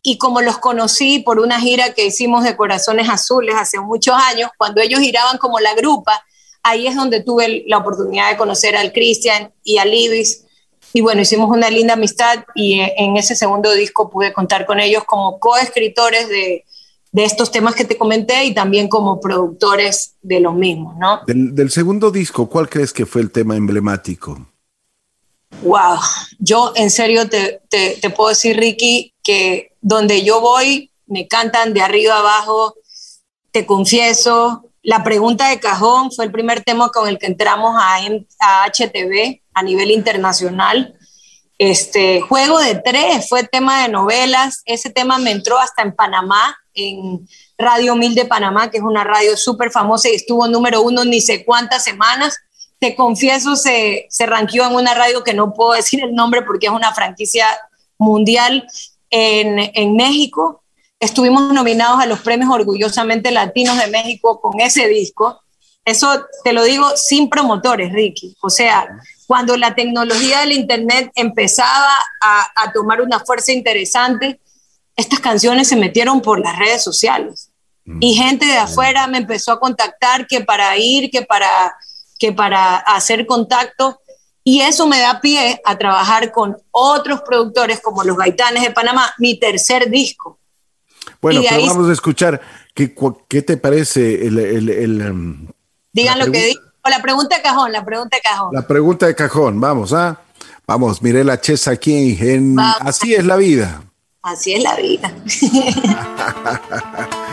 y 0.00 0.16
como 0.16 0.40
los 0.42 0.58
conocí 0.58 1.18
por 1.18 1.40
una 1.40 1.58
gira 1.58 1.92
que 1.92 2.06
hicimos 2.06 2.44
de 2.44 2.54
Corazones 2.54 3.08
Azules 3.08 3.56
hace 3.58 3.80
muchos 3.80 4.14
años, 4.14 4.48
cuando 4.56 4.80
ellos 4.80 5.00
giraban 5.00 5.38
como 5.38 5.58
la 5.58 5.74
grupa, 5.74 6.24
ahí 6.62 6.86
es 6.86 6.94
donde 6.94 7.20
tuve 7.20 7.64
la 7.66 7.78
oportunidad 7.78 8.30
de 8.30 8.36
conocer 8.36 8.76
al 8.76 8.92
Cristian 8.92 9.52
y 9.64 9.78
a 9.78 9.84
Libis. 9.84 10.44
Y 10.92 11.00
bueno, 11.00 11.22
hicimos 11.22 11.50
una 11.50 11.68
linda 11.68 11.94
amistad 11.94 12.44
y 12.54 12.78
eh, 12.78 12.94
en 12.96 13.16
ese 13.16 13.34
segundo 13.34 13.72
disco 13.72 14.08
pude 14.08 14.32
contar 14.32 14.64
con 14.64 14.78
ellos 14.78 15.02
como 15.02 15.40
coescritores 15.40 16.28
de, 16.28 16.64
de 17.10 17.24
estos 17.24 17.50
temas 17.50 17.74
que 17.74 17.84
te 17.84 17.98
comenté 17.98 18.44
y 18.44 18.54
también 18.54 18.86
como 18.86 19.20
productores 19.20 20.14
de 20.22 20.38
los 20.38 20.54
mismos, 20.54 20.94
¿no? 20.96 21.22
Del, 21.26 21.72
segundo 21.72 22.12
disco, 22.12 22.48
¿cuál 22.48 22.68
crees 22.68 22.92
que 22.92 23.04
fue 23.04 23.20
el 23.20 23.32
tema 23.32 23.56
emblemático? 23.56 24.53
Wow, 25.62 25.98
yo 26.38 26.72
en 26.76 26.90
serio 26.90 27.28
te, 27.28 27.62
te, 27.70 28.10
puedo 28.10 28.30
decir, 28.30 28.56
Ricky, 28.56 29.14
que 29.22 29.72
donde 29.80 30.22
yo 30.22 30.40
voy 30.40 30.90
me 31.06 31.26
cantan 31.28 31.74
de 31.74 31.82
arriba 31.82 32.18
abajo, 32.18 32.74
te 33.50 33.66
confieso, 33.66 34.70
la 34.82 35.02
pregunta 35.02 35.48
de 35.48 35.60
cajón 35.60 36.12
fue 36.12 36.26
el 36.26 36.32
primer 36.32 36.62
tema 36.62 36.90
con 36.90 37.08
el 37.08 37.18
que 37.18 37.26
entramos 37.26 37.74
a, 37.78 37.96
a 38.40 38.66
HTV 38.66 39.40
a 39.54 39.62
nivel 39.62 39.90
internacional. 39.90 40.94
Este 41.58 42.20
juego 42.20 42.58
de 42.58 42.74
tres 42.74 43.28
fue 43.28 43.44
tema 43.44 43.82
de 43.82 43.88
novelas. 43.88 44.62
Ese 44.66 44.90
tema 44.90 45.18
me 45.18 45.30
entró 45.30 45.58
hasta 45.58 45.82
en 45.82 45.94
Panamá, 45.94 46.56
en 46.74 47.26
Radio 47.56 47.94
Mil 47.94 48.14
de 48.14 48.26
Panamá, 48.26 48.70
que 48.70 48.78
es 48.78 48.82
una 48.82 49.04
radio 49.04 49.36
súper 49.36 49.70
famosa 49.70 50.08
y 50.08 50.16
estuvo 50.16 50.48
número 50.48 50.82
uno 50.82 51.04
ni 51.04 51.20
sé 51.20 51.44
cuántas 51.44 51.84
semanas. 51.84 52.36
Te 52.78 52.94
confieso, 52.94 53.56
se, 53.56 54.06
se 54.10 54.26
ranqueó 54.26 54.66
en 54.66 54.74
una 54.74 54.94
radio 54.94 55.24
que 55.24 55.34
no 55.34 55.52
puedo 55.52 55.72
decir 55.74 56.02
el 56.02 56.14
nombre 56.14 56.42
porque 56.42 56.66
es 56.66 56.72
una 56.72 56.94
franquicia 56.94 57.46
mundial 57.98 58.66
en, 59.10 59.70
en 59.74 59.96
México 59.96 60.64
Estuvimos 61.04 61.52
nominados 61.52 62.00
a 62.00 62.06
los 62.06 62.20
premios 62.20 62.50
Orgullosamente 62.50 63.30
Latinos 63.30 63.76
de 63.76 63.88
México 63.88 64.40
con 64.40 64.58
ese 64.58 64.88
disco. 64.88 65.42
Eso 65.84 66.24
te 66.42 66.54
lo 66.54 66.64
digo 66.64 66.96
sin 66.96 67.28
promotores, 67.28 67.92
Ricky. 67.92 68.34
O 68.40 68.48
sea, 68.48 68.88
cuando 69.26 69.54
la 69.58 69.74
tecnología 69.74 70.40
del 70.40 70.52
Internet 70.52 71.12
empezaba 71.14 71.98
a, 72.22 72.72
tomar 72.72 73.02
una 73.02 73.20
fuerza 73.20 73.52
interesante, 73.52 74.40
estas 74.96 75.20
canciones 75.20 75.68
se 75.68 75.76
metieron 75.76 76.22
por 76.22 76.40
las 76.40 76.58
redes 76.58 76.82
sociales. 76.82 77.50
Y 78.00 78.14
gente 78.14 78.46
de 78.46 78.56
afuera 78.56 79.06
me 79.06 79.18
empezó 79.18 79.52
a 79.52 79.60
contactar 79.60 80.26
que 80.26 80.40
para 80.40 80.74
ir, 80.78 81.10
que 81.10 81.20
para, 81.20 81.76
que 82.24 82.32
para 82.32 82.76
hacer 82.76 83.26
contacto. 83.26 84.00
Y 84.42 84.60
eso 84.60 84.86
me 84.86 84.98
da 84.98 85.20
pie 85.20 85.60
a 85.64 85.76
trabajar 85.76 86.32
con 86.32 86.56
otros 86.70 87.20
productores 87.22 87.80
como 87.80 88.02
los 88.02 88.16
Gaitanes 88.16 88.62
de 88.62 88.70
Panamá, 88.70 89.12
mi 89.18 89.38
tercer 89.38 89.90
disco. 89.90 90.38
Bueno, 91.20 91.42
pero 91.48 91.66
vamos 91.66 91.90
a 91.90 91.92
escuchar 91.92 92.40
qué, 92.74 92.94
qué 93.28 93.42
te 93.42 93.58
parece 93.58 94.26
el... 94.26 94.38
el, 94.38 94.70
el 94.70 95.10
um, 95.10 95.48
Digan 95.92 96.18
lo 96.18 96.30
que 96.32 96.46
digo. 96.46 96.60
La 96.84 97.00
pregunta 97.00 97.36
de 97.36 97.42
cajón, 97.42 97.72
la 97.72 97.84
pregunta 97.84 98.16
de 98.16 98.22
cajón. 98.22 98.54
La 98.54 98.66
pregunta 98.66 99.06
de 99.06 99.14
cajón, 99.14 99.60
vamos, 99.60 99.92
¿ah? 99.94 100.20
Vamos, 100.66 101.00
miré 101.02 101.24
la 101.24 101.40
chesa 101.40 101.70
aquí 101.72 102.18
en 102.20 102.58
Así 102.58 103.14
es 103.14 103.24
la 103.24 103.36
vida. 103.36 103.82
Así 104.22 104.54
es 104.54 104.62
la 104.62 104.76
vida. 104.76 105.14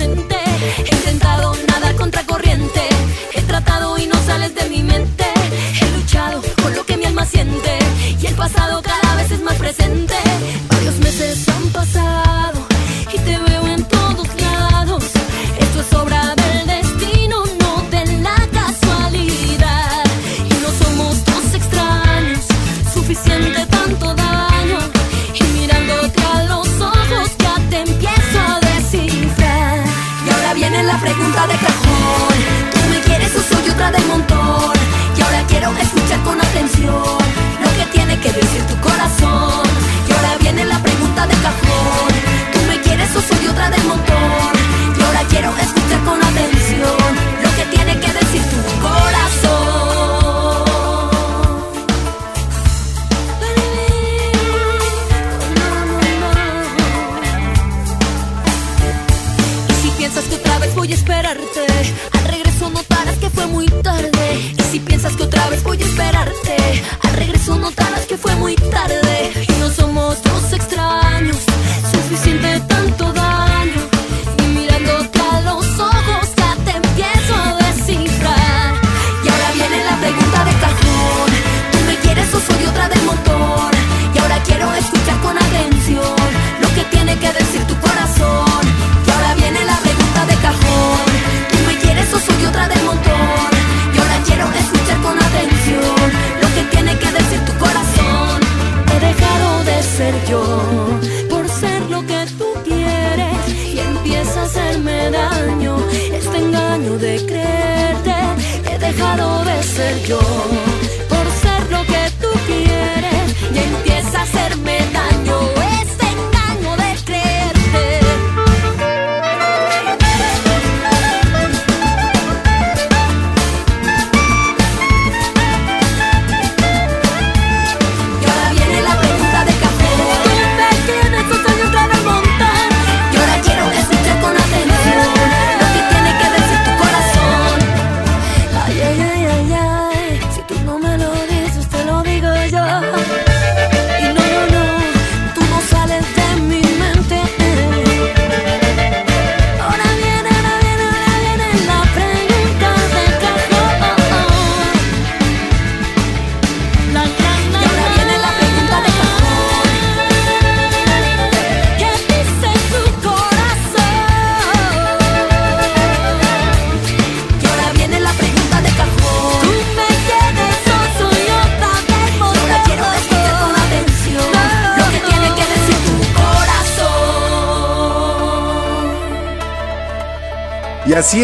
escuchar 0.00 0.31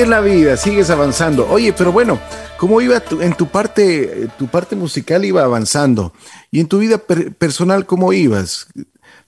es 0.00 0.08
la 0.08 0.20
vida, 0.20 0.56
sigues 0.56 0.90
avanzando. 0.90 1.48
Oye, 1.50 1.72
pero 1.72 1.92
bueno, 1.92 2.20
¿cómo 2.58 2.80
iba 2.80 3.00
tu- 3.00 3.20
en 3.20 3.34
tu 3.34 3.46
parte, 3.48 4.28
tu 4.38 4.46
parte 4.46 4.76
musical 4.76 5.24
iba 5.24 5.42
avanzando? 5.44 6.12
Y 6.50 6.60
en 6.60 6.68
tu 6.68 6.78
vida 6.78 6.98
per- 6.98 7.34
personal, 7.34 7.86
¿cómo 7.86 8.12
ibas? 8.12 8.66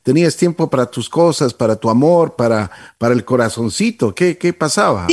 ¿Tenías 0.02 0.37
tiempo 0.37 0.70
para 0.70 0.87
tus 0.90 1.09
cosas, 1.09 1.52
para 1.52 1.76
tu 1.76 1.90
amor, 1.90 2.35
para, 2.37 2.70
para 2.98 3.14
el 3.14 3.24
corazoncito? 3.24 4.14
¿Qué, 4.14 4.38
qué 4.38 4.52
pasaba? 4.52 5.06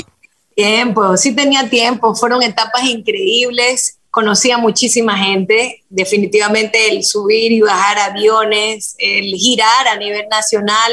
Tiempo, 0.56 1.16
sí 1.18 1.36
tenía 1.36 1.70
tiempo, 1.70 2.16
fueron 2.16 2.42
etapas 2.42 2.84
increíbles, 2.86 4.00
conocí 4.10 4.50
a 4.50 4.58
muchísima 4.58 5.18
gente, 5.18 5.84
definitivamente 5.90 6.90
el 6.90 7.04
subir 7.04 7.52
y 7.52 7.62
bajar 7.62 8.00
aviones, 8.12 8.96
el 8.98 9.26
girar 9.36 9.88
a 9.88 9.98
nivel 9.98 10.28
nacional 10.30 10.92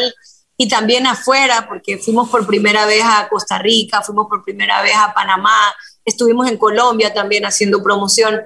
y 0.56 0.68
también 0.68 1.06
afuera, 1.06 1.66
porque 1.68 1.98
fuimos 1.98 2.28
por 2.28 2.46
primera 2.46 2.86
vez 2.86 3.02
a 3.04 3.28
Costa 3.28 3.58
Rica, 3.58 4.02
fuimos 4.02 4.28
por 4.28 4.44
primera 4.44 4.82
vez 4.82 4.94
a 4.96 5.12
Panamá, 5.12 5.74
estuvimos 6.04 6.48
en 6.48 6.56
Colombia 6.56 7.12
también 7.12 7.44
haciendo 7.44 7.82
promoción 7.82 8.40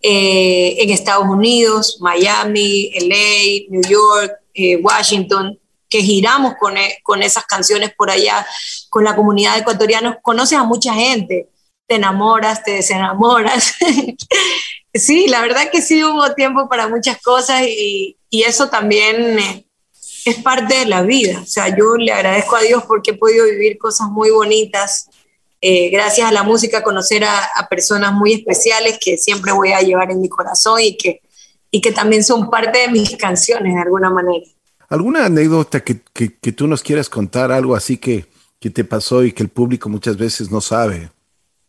eh, 0.00 0.76
en 0.78 0.90
Estados 0.90 1.26
Unidos, 1.26 1.98
Miami, 2.00 2.90
LA, 2.94 3.66
New 3.68 3.82
York, 3.88 4.32
eh, 4.54 4.76
Washington, 4.76 5.58
que 5.88 6.02
giramos 6.02 6.54
con, 6.58 6.76
e- 6.76 6.98
con 7.02 7.22
esas 7.22 7.44
canciones 7.46 7.92
por 7.96 8.10
allá, 8.10 8.46
con 8.88 9.04
la 9.04 9.16
comunidad 9.16 9.54
de 9.54 9.60
ecuatorianos, 9.60 10.16
conoces 10.22 10.56
a 10.58 10.62
mucha 10.62 10.94
gente, 10.94 11.48
te 11.88 11.96
enamoras, 11.96 12.62
te 12.62 12.72
desenamoras. 12.72 13.74
sí, 14.94 15.26
la 15.26 15.40
verdad 15.42 15.70
que 15.70 15.82
sí 15.82 16.02
hubo 16.04 16.32
tiempo 16.34 16.68
para 16.68 16.88
muchas 16.88 17.20
cosas 17.20 17.62
y, 17.66 18.16
y 18.30 18.42
eso 18.44 18.68
también 18.68 19.38
eh, 19.38 19.66
es 20.24 20.36
parte 20.42 20.74
de 20.80 20.86
la 20.86 21.02
vida. 21.02 21.40
O 21.42 21.46
sea, 21.46 21.68
yo 21.76 21.96
le 21.96 22.12
agradezco 22.12 22.56
a 22.56 22.62
Dios 22.62 22.84
porque 22.86 23.12
he 23.12 23.14
podido 23.14 23.44
vivir 23.46 23.78
cosas 23.78 24.08
muy 24.10 24.30
bonitas. 24.30 25.08
eh, 25.62 25.90
gracias 25.90 26.26
a 26.28 26.32
la 26.32 26.42
música, 26.42 26.82
conocer 26.82 27.22
a, 27.24 27.44
a 27.56 27.68
personas 27.68 28.12
muy 28.14 28.32
especiales 28.32 28.98
que 29.00 29.16
siempre 29.18 29.52
voy 29.52 29.72
a 29.72 29.80
llevar 29.80 30.10
en 30.10 30.20
mi 30.20 30.28
corazón 30.28 30.80
y 30.80 30.96
que, 30.96 31.20
y 31.70 31.80
que 31.82 31.92
también 31.92 32.24
son 32.24 32.48
parte 32.50 32.78
de 32.80 32.88
mis 32.88 33.16
canciones 33.16 33.74
de 33.74 33.80
alguna 33.82 34.08
manera. 34.10 34.46
¿Alguna 34.88 35.26
anécdota 35.26 35.80
que, 35.84 36.00
que- 36.14 36.36
que 36.38 36.52
tú 36.52 36.66
nos 36.66 36.82
quieras 36.82 37.08
contar, 37.10 37.52
algo 37.52 37.76
así 37.76 37.98
que, 37.98 38.24
que 38.58 38.70
te 38.70 38.84
pasó 38.84 39.22
y 39.22 39.32
que 39.32 39.42
el 39.42 39.48
público 39.50 39.88
muchas 39.88 40.16
veces 40.16 40.50
no 40.50 40.60
sabe? 40.60 41.10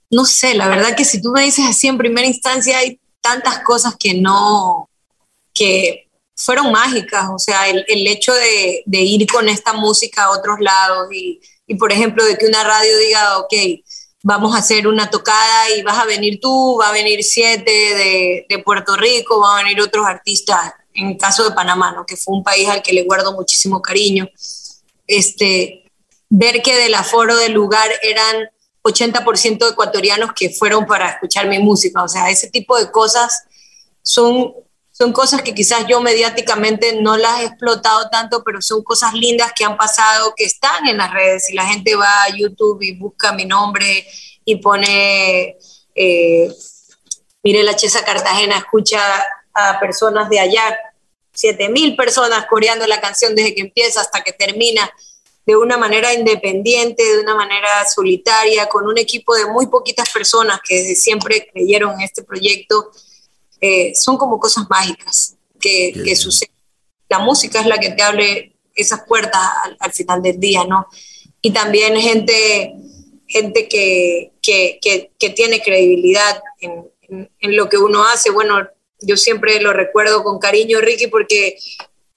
no 0.09 0.25
sé, 0.25 0.53
la 0.55 0.67
verdad 0.67 0.93
que 0.95 1.05
si 1.05 1.21
tú 1.21 1.31
me 1.31 1.41
dices 1.43 1.63
así 1.69 1.87
en 1.87 1.97
primera 1.97 2.27
instancia 2.27 2.77
hay 2.79 2.99
tantas 3.21 3.59
cosas 3.63 3.95
que 3.97 4.13
no, 4.15 4.89
que 5.53 6.09
fueron 6.43 6.71
mágicas, 6.71 7.27
o 7.33 7.39
sea, 7.39 7.69
el, 7.69 7.85
el 7.87 8.07
hecho 8.07 8.33
de, 8.33 8.83
de 8.85 9.01
ir 9.01 9.27
con 9.27 9.47
esta 9.49 9.73
música 9.73 10.23
a 10.23 10.31
otros 10.31 10.59
lados 10.59 11.07
y, 11.11 11.39
y, 11.67 11.75
por 11.75 11.91
ejemplo, 11.91 12.23
de 12.25 12.37
que 12.37 12.45
una 12.45 12.63
radio 12.63 12.97
diga, 12.97 13.37
ok, 13.39 13.53
vamos 14.23 14.55
a 14.55 14.59
hacer 14.59 14.87
una 14.87 15.09
tocada 15.09 15.69
y 15.75 15.81
vas 15.81 15.97
a 15.97 16.05
venir 16.05 16.39
tú, 16.39 16.77
va 16.79 16.89
a 16.89 16.93
venir 16.93 17.23
siete 17.23 17.71
de, 17.71 18.45
de 18.49 18.59
Puerto 18.59 18.95
Rico, 18.95 19.39
van 19.39 19.59
a 19.59 19.63
venir 19.63 19.81
otros 19.81 20.05
artistas, 20.05 20.73
en 20.93 21.07
el 21.11 21.17
caso 21.17 21.43
de 21.43 21.55
Panamá, 21.55 21.91
¿no? 21.91 22.05
que 22.05 22.17
fue 22.17 22.35
un 22.35 22.43
país 22.43 22.67
al 22.67 22.81
que 22.81 22.93
le 22.93 23.03
guardo 23.03 23.33
muchísimo 23.33 23.81
cariño, 23.81 24.29
este, 25.07 25.83
ver 26.29 26.61
que 26.61 26.75
del 26.77 26.95
aforo 26.95 27.35
del 27.35 27.53
lugar 27.53 27.89
eran 28.01 28.49
80% 28.83 29.71
ecuatorianos 29.71 30.31
que 30.33 30.49
fueron 30.49 30.85
para 30.85 31.09
escuchar 31.09 31.47
mi 31.47 31.59
música. 31.59 32.03
O 32.03 32.07
sea, 32.07 32.29
ese 32.29 32.49
tipo 32.49 32.77
de 32.77 32.89
cosas 32.91 33.43
son, 34.01 34.53
son 35.01 35.13
cosas 35.13 35.41
que 35.41 35.55
quizás 35.55 35.87
yo 35.89 35.99
mediáticamente 35.99 37.01
no 37.01 37.17
las 37.17 37.39
he 37.39 37.45
explotado 37.45 38.07
tanto, 38.11 38.43
pero 38.43 38.61
son 38.61 38.83
cosas 38.83 39.15
lindas 39.15 39.51
que 39.51 39.65
han 39.65 39.75
pasado, 39.75 40.35
que 40.37 40.43
están 40.43 40.87
en 40.87 40.97
las 40.97 41.11
redes. 41.11 41.49
Y 41.49 41.55
la 41.55 41.65
gente 41.65 41.95
va 41.95 42.21
a 42.21 42.29
YouTube 42.29 42.83
y 42.83 42.93
busca 42.93 43.31
mi 43.31 43.45
nombre 43.45 44.05
y 44.45 44.57
pone, 44.57 45.57
eh, 45.95 46.53
mire 47.41 47.63
la 47.63 47.75
Chesa 47.75 48.05
Cartagena, 48.05 48.59
escucha 48.59 49.01
a 49.55 49.79
personas 49.79 50.29
de 50.29 50.39
allá, 50.39 50.77
7 51.33 51.69
mil 51.69 51.95
personas 51.95 52.45
coreando 52.47 52.85
la 52.85 53.01
canción 53.01 53.33
desde 53.33 53.55
que 53.55 53.61
empieza 53.61 54.01
hasta 54.01 54.21
que 54.21 54.33
termina 54.33 54.87
de 55.47 55.55
una 55.55 55.79
manera 55.79 56.13
independiente, 56.13 57.01
de 57.01 57.21
una 57.21 57.33
manera 57.33 57.87
solitaria, 57.91 58.67
con 58.67 58.87
un 58.87 58.99
equipo 58.99 59.33
de 59.33 59.47
muy 59.47 59.65
poquitas 59.65 60.11
personas 60.11 60.59
que 60.63 60.93
siempre 60.93 61.49
creyeron 61.51 61.93
en 61.93 62.01
este 62.01 62.21
proyecto, 62.21 62.91
eh, 63.61 63.93
son 63.95 64.17
como 64.17 64.39
cosas 64.39 64.65
mágicas 64.69 65.37
que, 65.59 65.93
que 66.03 66.15
suceden. 66.15 66.53
La 67.07 67.19
música 67.19 67.61
es 67.61 67.67
la 67.67 67.77
que 67.77 67.91
te 67.91 68.01
abre 68.01 68.55
esas 68.75 69.01
puertas 69.07 69.41
al, 69.63 69.77
al 69.79 69.93
final 69.93 70.21
del 70.21 70.39
día, 70.39 70.63
¿no? 70.65 70.87
Y 71.41 71.51
también 71.51 71.95
gente, 71.95 72.73
gente 73.27 73.67
que, 73.67 74.33
que, 74.41 74.79
que, 74.81 75.11
que 75.17 75.29
tiene 75.29 75.61
credibilidad 75.61 76.41
en, 76.59 76.89
en, 77.01 77.31
en 77.39 77.55
lo 77.55 77.69
que 77.69 77.77
uno 77.77 78.03
hace. 78.03 78.31
Bueno, 78.31 78.67
yo 78.99 79.17
siempre 79.17 79.59
lo 79.61 79.73
recuerdo 79.73 80.23
con 80.23 80.39
cariño, 80.39 80.79
Ricky, 80.79 81.07
porque 81.07 81.57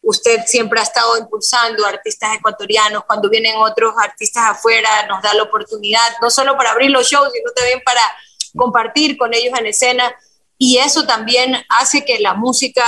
usted 0.03 0.43
siempre 0.47 0.81
ha 0.81 0.83
estado 0.83 1.17
impulsando 1.19 1.87
artistas 1.87 2.37
ecuatorianos, 2.37 3.05
cuando 3.07 3.31
vienen 3.31 3.57
otros 3.57 3.95
artistas 3.99 4.45
afuera 4.49 5.07
nos 5.09 5.23
da 5.23 5.33
la 5.33 5.45
oportunidad, 5.45 6.07
no 6.21 6.31
solo 6.31 6.57
para 6.57 6.73
abrir 6.73 6.91
los 6.91 7.09
shows, 7.09 7.31
sino 7.33 7.51
también 7.53 7.81
para 7.85 8.03
compartir 8.55 9.17
con 9.17 9.33
ellos 9.33 9.59
en 9.59 9.67
escena 9.67 10.15
y 10.59 10.79
eso 10.79 11.07
también 11.07 11.57
hace 11.69 12.05
que 12.05 12.19
la 12.21 12.35
música 12.35 12.85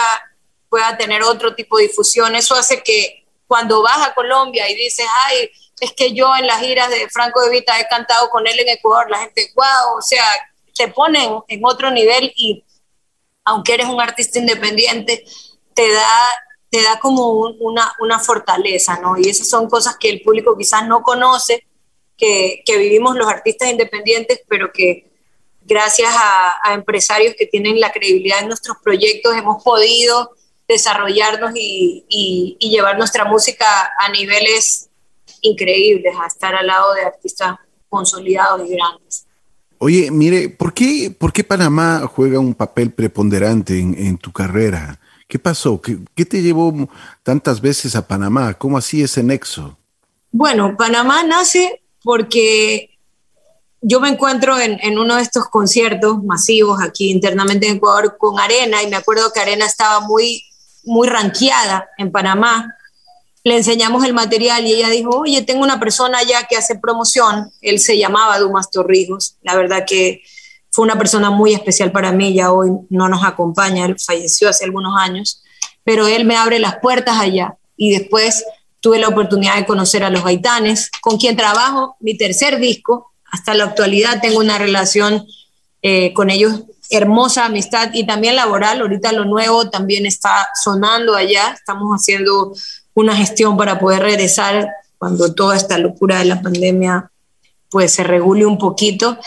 pueda 0.68 0.96
tener 0.96 1.22
otro 1.22 1.54
tipo 1.54 1.78
de 1.78 1.84
difusión, 1.84 2.34
eso 2.34 2.54
hace 2.54 2.82
que 2.82 3.26
cuando 3.46 3.82
vas 3.82 4.06
a 4.06 4.14
Colombia 4.14 4.68
y 4.68 4.74
dices, 4.74 5.06
ay, 5.26 5.50
es 5.80 5.92
que 5.92 6.12
yo 6.12 6.34
en 6.36 6.46
las 6.46 6.60
giras 6.60 6.88
de 6.90 7.08
Franco 7.10 7.40
de 7.42 7.50
Vita 7.50 7.78
he 7.78 7.86
cantado 7.88 8.30
con 8.30 8.46
él 8.46 8.58
en 8.58 8.68
Ecuador, 8.68 9.10
la 9.10 9.18
gente, 9.18 9.52
wow, 9.54 9.98
o 9.98 10.02
sea, 10.02 10.24
te 10.74 10.88
ponen 10.88 11.38
en 11.48 11.64
otro 11.64 11.90
nivel 11.90 12.32
y 12.36 12.64
aunque 13.44 13.74
eres 13.74 13.86
un 13.86 14.00
artista 14.00 14.38
independiente, 14.38 15.24
te 15.74 15.92
da, 15.92 16.28
te 16.68 16.82
da 16.82 16.98
como 16.98 17.30
una, 17.60 17.92
una 18.00 18.18
fortaleza, 18.18 18.98
¿no? 19.00 19.16
Y 19.16 19.28
esas 19.28 19.48
son 19.48 19.68
cosas 19.68 19.96
que 19.98 20.08
el 20.08 20.22
público 20.22 20.56
quizás 20.56 20.86
no 20.86 21.02
conoce, 21.02 21.66
que, 22.16 22.62
que 22.64 22.78
vivimos 22.78 23.14
los 23.14 23.28
artistas 23.28 23.70
independientes, 23.70 24.40
pero 24.48 24.72
que 24.72 25.15
gracias 25.66 26.08
a, 26.14 26.74
empresarios 26.74 27.34
que 27.38 27.46
tienen 27.46 27.80
la 27.80 27.92
credibilidad 27.92 28.40
en 28.40 28.48
nuestros 28.48 28.76
proyectos 28.82 29.36
hemos 29.36 29.62
podido 29.62 30.32
desarrollarnos 30.68 31.52
y, 31.54 32.04
y, 32.08 32.70
llevar 32.70 32.98
nuestra 32.98 33.24
música 33.24 33.66
a 33.98 34.10
niveles 34.10 34.88
increíbles, 35.42 36.14
a 36.20 36.26
estar 36.26 36.54
al 36.54 36.66
lado 36.66 36.94
de 36.94 37.02
artistas 37.02 37.56
consolidados 37.88 38.68
y 38.68 38.74
grandes. 38.74 39.26
Oye, 39.78 40.10
mire, 40.10 40.48
¿por 40.48 40.72
qué, 40.72 41.14
por 41.16 41.32
qué 41.32 41.44
Panamá 41.44 42.10
juega 42.12 42.40
un 42.40 42.54
papel 42.54 42.90
preponderante 42.92 43.78
en, 43.78 43.94
en 43.96 44.18
tu 44.18 44.32
carrera? 44.32 44.98
¿Qué 45.28 45.38
pasó? 45.38 45.80
¿Qué, 45.80 45.98
¿Qué, 46.14 46.24
te 46.24 46.42
llevó 46.42 46.88
tantas 47.22 47.60
veces 47.60 47.94
a 47.94 48.06
Panamá? 48.06 48.54
¿Cómo 48.54 48.78
así 48.78 49.02
ese 49.02 49.22
nexo? 49.22 49.78
Bueno, 50.32 50.76
Panamá 50.76 51.22
nace 51.22 51.82
porque 52.02 52.95
yo 53.88 54.00
me 54.00 54.08
encuentro 54.08 54.58
en, 54.58 54.98
uno 54.98 55.14
de 55.14 55.22
estos 55.22 55.44
conciertos 55.48 56.20
masivos 56.24 56.82
aquí 56.82 57.08
internamente 57.08 57.68
en 57.68 57.76
Ecuador 57.76 58.16
con 58.18 58.40
Arena 58.40 58.82
y 58.82 58.88
me 58.88 58.96
acuerdo 58.96 59.32
que 59.32 59.38
Arena 59.38 59.64
estaba 59.64 60.00
muy, 60.00 60.42
muy 60.82 61.06
ranqueada 61.06 61.88
en 61.96 62.10
Panamá. 62.10 62.74
Le 63.44 63.56
enseñamos 63.56 64.04
el 64.04 64.12
material 64.12 64.66
y 64.66 64.74
ella 64.74 64.88
dijo, 64.88 65.10
oye, 65.10 65.40
tengo 65.42 65.62
una 65.62 65.78
persona 65.78 66.18
allá 66.18 66.48
que 66.50 66.56
hace 66.56 66.74
promoción. 66.80 67.52
Él 67.60 67.78
se 67.78 67.96
llamaba 67.96 68.40
Dumas 68.40 68.72
Torrijos. 68.72 69.36
La 69.42 69.54
verdad 69.54 69.84
que 69.86 70.24
fue 70.70 70.84
una 70.84 70.98
persona 70.98 71.30
muy 71.30 71.54
especial 71.54 71.92
para 71.92 72.10
mí, 72.10 72.34
ya 72.34 72.50
hoy 72.50 72.72
no 72.90 73.08
nos 73.08 73.24
acompaña, 73.24 73.86
falleció 74.04 74.48
hace 74.48 74.64
algunos 74.64 74.94
años, 74.98 75.44
pero 75.84 76.08
él 76.08 76.24
me 76.24 76.34
abre 76.34 76.58
las 76.58 76.80
puertas 76.80 77.20
allá 77.20 77.56
y 77.76 77.92
después 77.96 78.44
tuve 78.80 78.98
la 78.98 79.06
oportunidad 79.06 79.54
de 79.54 79.64
conocer 79.64 80.02
a 80.02 80.10
los 80.10 80.24
gaitanes, 80.24 80.90
con 81.00 81.18
quien 81.18 81.36
trabajo 81.36 81.96
mi 82.00 82.16
tercer 82.18 82.58
disco, 82.58 83.12
hasta 83.36 83.52
la 83.52 83.64
actualidad 83.64 84.22
tengo 84.22 84.38
una 84.38 84.56
relación 84.56 85.26
eh, 85.82 86.14
con 86.14 86.30
ellos, 86.30 86.62
hermosa 86.88 87.44
amistad 87.44 87.90
y 87.92 88.06
también 88.06 88.34
laboral. 88.34 88.80
Ahorita 88.80 89.12
lo 89.12 89.26
nuevo 89.26 89.68
también 89.68 90.06
está 90.06 90.48
sonando 90.64 91.14
allá. 91.14 91.52
Estamos 91.52 91.94
haciendo 91.94 92.54
una 92.94 93.14
gestión 93.14 93.58
para 93.58 93.78
poder 93.78 94.02
regresar 94.02 94.70
cuando 94.96 95.34
toda 95.34 95.54
esta 95.54 95.76
locura 95.76 96.20
de 96.20 96.24
la 96.24 96.40
pandemia 96.40 97.10
pues 97.68 97.92
se 97.92 98.04
regule 98.04 98.46
un 98.46 98.56
poquito. 98.56 99.18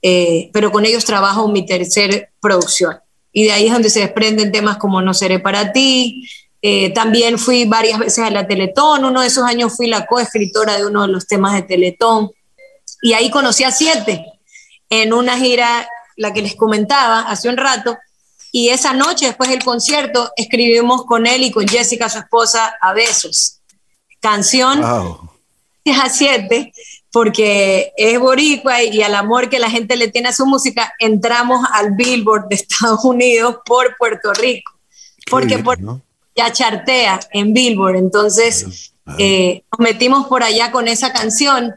Eh, 0.00 0.48
pero 0.52 0.70
con 0.70 0.86
ellos 0.86 1.04
trabajo 1.04 1.48
mi 1.48 1.66
tercer 1.66 2.30
producción. 2.40 2.98
Y 3.32 3.44
de 3.44 3.52
ahí 3.52 3.66
es 3.66 3.72
donde 3.72 3.90
se 3.90 4.00
desprenden 4.00 4.52
temas 4.52 4.76
como 4.76 5.02
No 5.02 5.12
seré 5.12 5.40
para 5.40 5.72
ti. 5.72 6.24
Eh, 6.62 6.90
también 6.90 7.36
fui 7.36 7.64
varias 7.64 7.98
veces 7.98 8.24
a 8.24 8.30
la 8.30 8.46
Teletón. 8.46 9.04
Uno 9.04 9.22
de 9.22 9.26
esos 9.26 9.42
años 9.42 9.76
fui 9.76 9.88
la 9.88 10.06
coescritora 10.06 10.76
de 10.76 10.86
uno 10.86 11.02
de 11.02 11.08
los 11.08 11.26
temas 11.26 11.54
de 11.54 11.62
Teletón. 11.62 12.30
Y 13.00 13.12
ahí 13.12 13.30
conocí 13.30 13.64
a 13.64 13.72
Siete 13.72 14.26
en 14.88 15.12
una 15.12 15.38
gira, 15.38 15.88
la 16.16 16.32
que 16.32 16.42
les 16.42 16.56
comentaba 16.56 17.20
hace 17.20 17.48
un 17.48 17.56
rato. 17.56 17.96
Y 18.52 18.70
esa 18.70 18.92
noche, 18.92 19.26
después 19.26 19.48
del 19.48 19.62
concierto, 19.62 20.30
escribimos 20.36 21.04
con 21.04 21.26
él 21.26 21.44
y 21.44 21.50
con 21.50 21.66
Jessica, 21.66 22.08
su 22.08 22.18
esposa, 22.18 22.74
a 22.80 22.92
besos. 22.92 23.60
Canción 24.20 24.80
wow. 24.80 25.30
a 26.02 26.08
Siete, 26.08 26.72
porque 27.12 27.92
es 27.96 28.18
boricua 28.18 28.82
y 28.82 29.02
al 29.02 29.14
amor 29.14 29.48
que 29.48 29.58
la 29.58 29.70
gente 29.70 29.96
le 29.96 30.08
tiene 30.08 30.28
a 30.28 30.32
su 30.32 30.46
música, 30.46 30.92
entramos 30.98 31.64
al 31.72 31.92
Billboard 31.92 32.48
de 32.48 32.56
Estados 32.56 33.04
Unidos 33.04 33.56
por 33.64 33.96
Puerto 33.96 34.32
Rico. 34.34 34.72
porque 35.30 35.58
por, 35.58 35.78
ya 36.36 36.52
chartea 36.52 37.20
en 37.32 37.52
Billboard. 37.52 37.96
Entonces, 37.96 38.92
eh, 39.18 39.62
nos 39.70 39.80
metimos 39.80 40.26
por 40.26 40.42
allá 40.42 40.70
con 40.72 40.88
esa 40.88 41.12
canción 41.12 41.74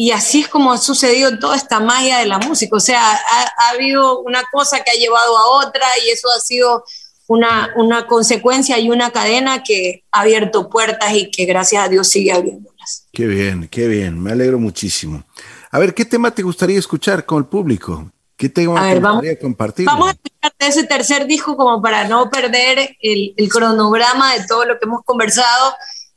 y 0.00 0.12
así 0.12 0.40
es 0.40 0.48
como 0.48 0.72
ha 0.72 0.78
sucedido 0.78 1.38
toda 1.38 1.54
esta 1.54 1.78
magia 1.78 2.20
de 2.20 2.26
la 2.26 2.38
música. 2.38 2.74
O 2.74 2.80
sea, 2.80 3.12
ha, 3.12 3.68
habido 3.68 4.20
una 4.20 4.42
cosa 4.50 4.82
que 4.82 4.90
ha 4.90 4.94
llevado 4.94 5.36
a 5.36 5.46
otra 5.58 5.84
y 6.02 6.08
eso 6.08 6.26
ha 6.34 6.40
sido 6.40 6.84
una, 7.26 7.74
una, 7.76 8.06
consecuencia 8.06 8.78
y 8.78 8.88
una 8.88 9.10
cadena 9.10 9.62
que 9.62 10.04
ha 10.10 10.22
abierto 10.22 10.70
puertas 10.70 11.12
y 11.12 11.30
que 11.30 11.44
gracias 11.44 11.84
a 11.84 11.88
Dios 11.90 12.08
sigue 12.08 12.32
abriéndolas. 12.32 13.08
Qué 13.12 13.26
bien, 13.26 13.68
qué 13.68 13.88
bien, 13.88 14.18
me 14.18 14.32
alegro 14.32 14.58
muchísimo. 14.58 15.22
A 15.70 15.78
ver, 15.78 15.92
¿qué 15.92 16.06
tema 16.06 16.30
te 16.30 16.40
gustaría 16.40 16.78
escuchar 16.78 17.26
con 17.26 17.36
el 17.36 17.44
público? 17.44 18.10
¿Qué 18.38 18.48
tema 18.48 18.80
te 18.88 19.00
gustaría 19.00 19.38
compartir? 19.38 19.84
Vamos 19.84 20.08
a 20.08 20.12
escuchar 20.12 20.52
ese 20.60 20.84
tercer 20.84 21.26
disco 21.26 21.58
como 21.58 21.82
para 21.82 22.08
no 22.08 22.30
perder 22.30 22.96
el, 23.02 23.34
el 23.36 23.48
cronograma 23.50 24.32
de 24.32 24.46
todo 24.46 24.64
lo 24.64 24.78
que 24.78 24.86
hemos 24.86 25.04
conversado 25.04 25.74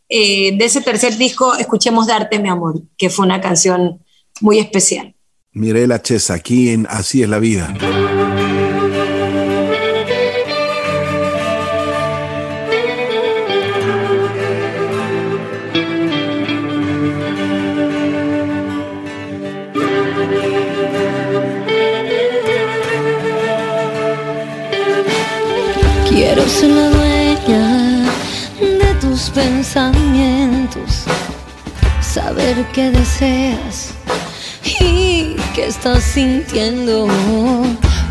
eh, 0.10 0.58
de 0.58 0.66
ese 0.66 0.82
tercer 0.82 1.18
disco, 1.18 1.56
escuchemos 1.56 2.08
Darte 2.08 2.40
mi 2.40 2.50
amor, 2.50 2.82
que 2.98 3.10
fue 3.10 3.26
una 3.26 3.42
canción 3.42 4.04
muy 4.42 4.60
especial. 4.60 5.16
Mirela 5.52 6.02
Chesa, 6.02 6.34
aquí 6.34 6.70
en 6.70 6.88
Así 6.90 7.22
es 7.22 7.30
la 7.30 7.40
vida. 7.40 7.74
Qué 32.74 32.90
deseas 32.90 33.94
y 34.80 35.36
qué 35.54 35.68
estás 35.68 36.04
sintiendo, 36.04 37.08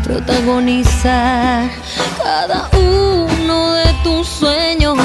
protagonizar 0.03 1.69
cada 2.17 2.69
uno 2.77 3.73
de 3.73 3.93
tus 4.03 4.25
sueños 4.25 4.97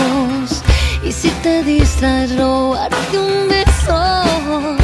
y 1.03 1.11
si 1.11 1.31
te 1.43 1.65
distraes 1.65 2.37
robarte 2.37 3.19
un 3.19 3.49
beso. 3.49 4.77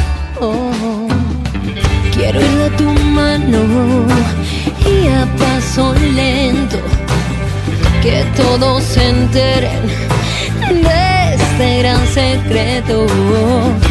quiero 2.13 2.41
ir 2.41 2.55
de 2.57 2.69
tu 2.71 2.91
mano 3.11 4.05
y 4.85 5.07
a 5.07 5.25
paso 5.37 5.93
lento 5.93 6.79
que 8.01 8.25
todos 8.35 8.83
se 8.83 9.07
enteren 9.07 9.87
de 10.69 11.35
este 11.35 11.79
gran 11.79 12.05
secreto 12.07 13.05
que 13.07 13.84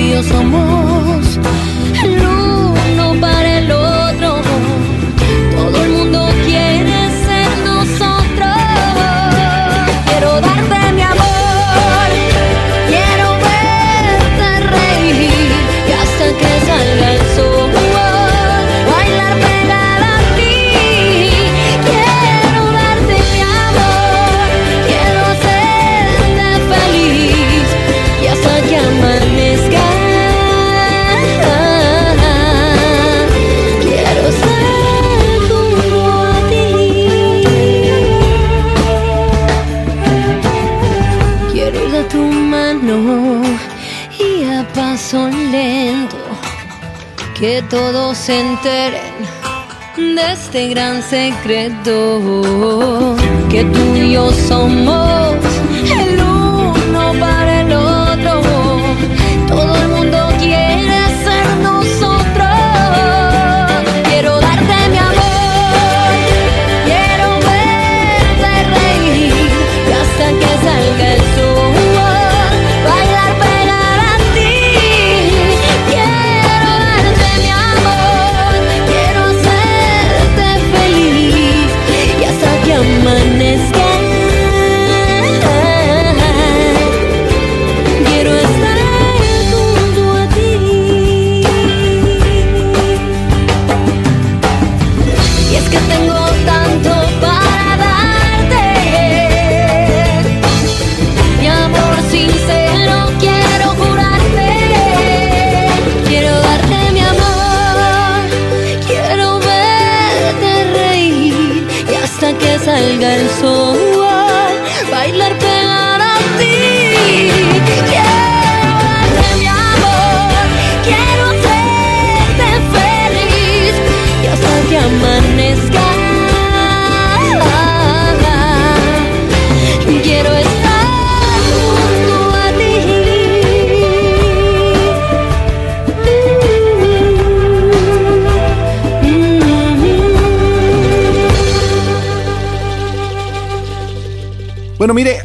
y 0.00 0.10
yo 0.12 0.22
somos 0.22 1.38
el 2.04 2.18
uno 2.18 3.20
para 3.20 3.58
el 3.58 3.70
otro. 3.70 3.89
Que 47.40 47.62
todos 47.62 48.18
se 48.18 48.38
enteren 48.38 49.00
de 49.96 50.32
este 50.32 50.68
gran 50.68 51.02
secreto. 51.02 52.20
Que 53.48 53.64
tú 53.64 53.96
y 53.96 54.12
yo 54.12 54.30
somos 54.30 55.49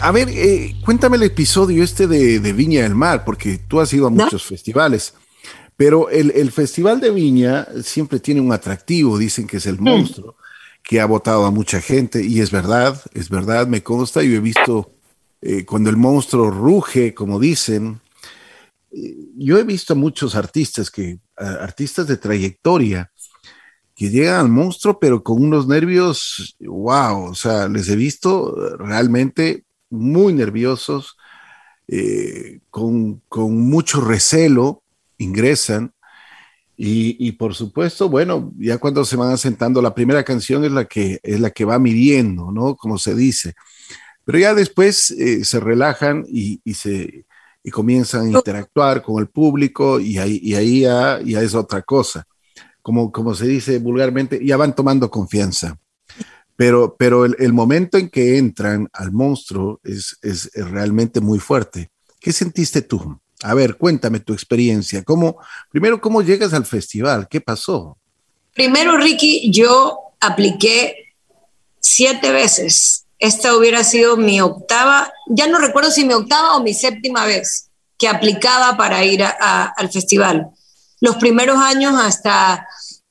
a 0.05 0.11
ver, 0.11 0.29
eh, 0.29 0.75
cuéntame 0.85 1.17
el 1.17 1.23
episodio 1.23 1.83
este 1.83 2.05
de, 2.05 2.39
de 2.39 2.53
Viña 2.53 2.83
del 2.83 2.93
Mar, 2.93 3.25
porque 3.25 3.57
tú 3.57 3.79
has 3.79 3.91
ido 3.91 4.05
a 4.05 4.11
¿No? 4.11 4.23
muchos 4.23 4.43
festivales, 4.45 5.15
pero 5.75 6.11
el, 6.11 6.29
el 6.35 6.51
Festival 6.51 6.99
de 6.99 7.09
Viña 7.09 7.67
siempre 7.83 8.19
tiene 8.19 8.39
un 8.39 8.53
atractivo, 8.53 9.17
dicen 9.17 9.47
que 9.47 9.57
es 9.57 9.65
el 9.65 9.79
monstruo, 9.79 10.37
que 10.83 11.01
ha 11.01 11.07
votado 11.07 11.45
a 11.45 11.49
mucha 11.51 11.81
gente, 11.81 12.23
y 12.23 12.39
es 12.39 12.51
verdad, 12.51 13.01
es 13.15 13.29
verdad, 13.29 13.65
me 13.65 13.81
consta, 13.81 14.21
yo 14.21 14.35
he 14.35 14.39
visto 14.39 14.91
eh, 15.41 15.65
cuando 15.65 15.89
el 15.89 15.97
monstruo 15.97 16.51
ruge, 16.51 17.15
como 17.15 17.39
dicen, 17.39 17.99
eh, 18.91 19.15
yo 19.37 19.57
he 19.57 19.63
visto 19.63 19.93
a 19.93 19.95
muchos 19.95 20.35
artistas 20.35 20.91
que, 20.91 21.17
a- 21.35 21.63
artistas 21.63 22.05
de 22.05 22.17
trayectoria, 22.17 23.11
que 23.95 24.11
llegan 24.11 24.41
al 24.41 24.49
monstruo, 24.49 24.99
pero 24.99 25.23
con 25.23 25.41
unos 25.41 25.67
nervios, 25.67 26.55
wow, 26.59 27.31
o 27.31 27.33
sea, 27.33 27.67
les 27.67 27.89
he 27.89 27.95
visto 27.95 28.53
realmente 28.77 29.65
muy 29.89 30.33
nerviosos, 30.33 31.17
eh, 31.87 32.59
con, 32.69 33.21
con 33.29 33.69
mucho 33.69 34.01
recelo, 34.01 34.83
ingresan. 35.17 35.93
Y, 36.77 37.15
y, 37.25 37.33
por 37.33 37.55
supuesto, 37.55 38.09
bueno, 38.09 38.51
ya 38.57 38.77
cuando 38.77 39.05
se 39.05 39.15
van 39.15 39.31
asentando, 39.31 39.81
la 39.81 39.95
primera 39.95 40.23
canción 40.23 40.65
es 40.65 40.71
la 40.71 40.85
que, 40.85 41.19
es 41.23 41.39
la 41.39 41.51
que 41.51 41.63
va 41.63 41.79
midiendo, 41.79 42.51
¿no? 42.51 42.75
Como 42.75 42.97
se 42.97 43.15
dice. 43.15 43.53
Pero 44.25 44.39
ya 44.39 44.53
después 44.53 45.11
eh, 45.11 45.45
se 45.45 45.59
relajan 45.59 46.25
y, 46.27 46.59
y 46.65 46.73
se, 46.73 47.25
y 47.65 47.71
comienzan 47.71 48.27
a 48.27 48.29
interactuar 48.29 49.01
con 49.01 49.19
el 49.19 49.27
público 49.27 49.99
y 49.99 50.19
ahí, 50.19 50.39
y 50.43 50.53
ahí 50.53 50.81
ya, 50.81 51.19
es 51.19 51.55
otra 51.55 51.81
cosa 51.81 52.27
como, 52.83 53.11
como 53.11 53.33
se 53.33 53.47
dice 53.47 53.79
vulgarmente, 53.79 54.39
ya 54.45 54.57
van 54.57 54.75
tomando 54.75 55.09
confianza. 55.09 55.75
Pero, 56.57 56.95
pero 56.97 57.25
el, 57.25 57.53
momento 57.53 57.97
en 57.97 58.09
que 58.09 58.37
entran 58.37 58.87
al 58.93 59.11
monstruo 59.11 59.81
es, 59.83 60.17
es, 60.21 60.49
realmente 60.53 61.19
muy 61.19 61.39
fuerte. 61.39 61.91
¿Qué 62.19 62.31
sentiste 62.31 62.81
tú? 62.81 63.19
A 63.43 63.53
ver, 63.53 63.77
cuéntame 63.77 64.21
tu 64.21 64.33
experiencia. 64.33 65.03
¿Cómo, 65.03 65.37
primero, 65.69 65.99
¿cómo 65.99 66.21
llegas 66.21 66.53
al 66.53 66.65
festival? 66.65 67.27
¿Qué 67.29 67.41
pasó? 67.41 67.97
Primero, 68.53 68.97
Ricky, 68.97 69.51
yo 69.51 69.99
apliqué 70.21 71.13
siete 71.81 72.31
veces. 72.31 73.05
Esta 73.19 73.55
hubiera 73.55 73.83
sido 73.83 74.17
mi 74.17 74.39
octava, 74.41 75.11
ya 75.27 75.47
no 75.47 75.59
recuerdo 75.59 75.91
si 75.91 76.05
mi 76.05 76.13
octava 76.13 76.55
o 76.55 76.63
mi 76.63 76.73
séptima 76.73 77.25
vez 77.25 77.69
que 77.97 78.07
aplicaba 78.07 78.75
para 78.77 79.03
ir 79.05 79.23
al 79.23 79.89
festival. 79.89 80.49
Los 80.99 81.15
primeros 81.17 81.57
años 81.57 81.93
hasta 81.97 82.67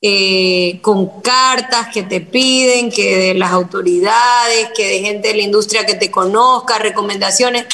eh, 0.07 0.81
con 0.83 1.23
cartas 1.23 1.89
que 1.89 2.03
te 2.03 2.21
piden, 2.21 2.91
que 2.91 3.17
de 3.17 3.35
las 3.35 3.53
autoridades, 3.53 4.69
que 4.77 4.87
de 4.87 5.01
gente 5.01 5.29
de 5.29 5.35
la 5.37 5.43
industria 5.45 5.87
que 5.87 5.95
te 5.95 6.11
conozca, 6.11 6.77
recomendaciones, 6.77 7.65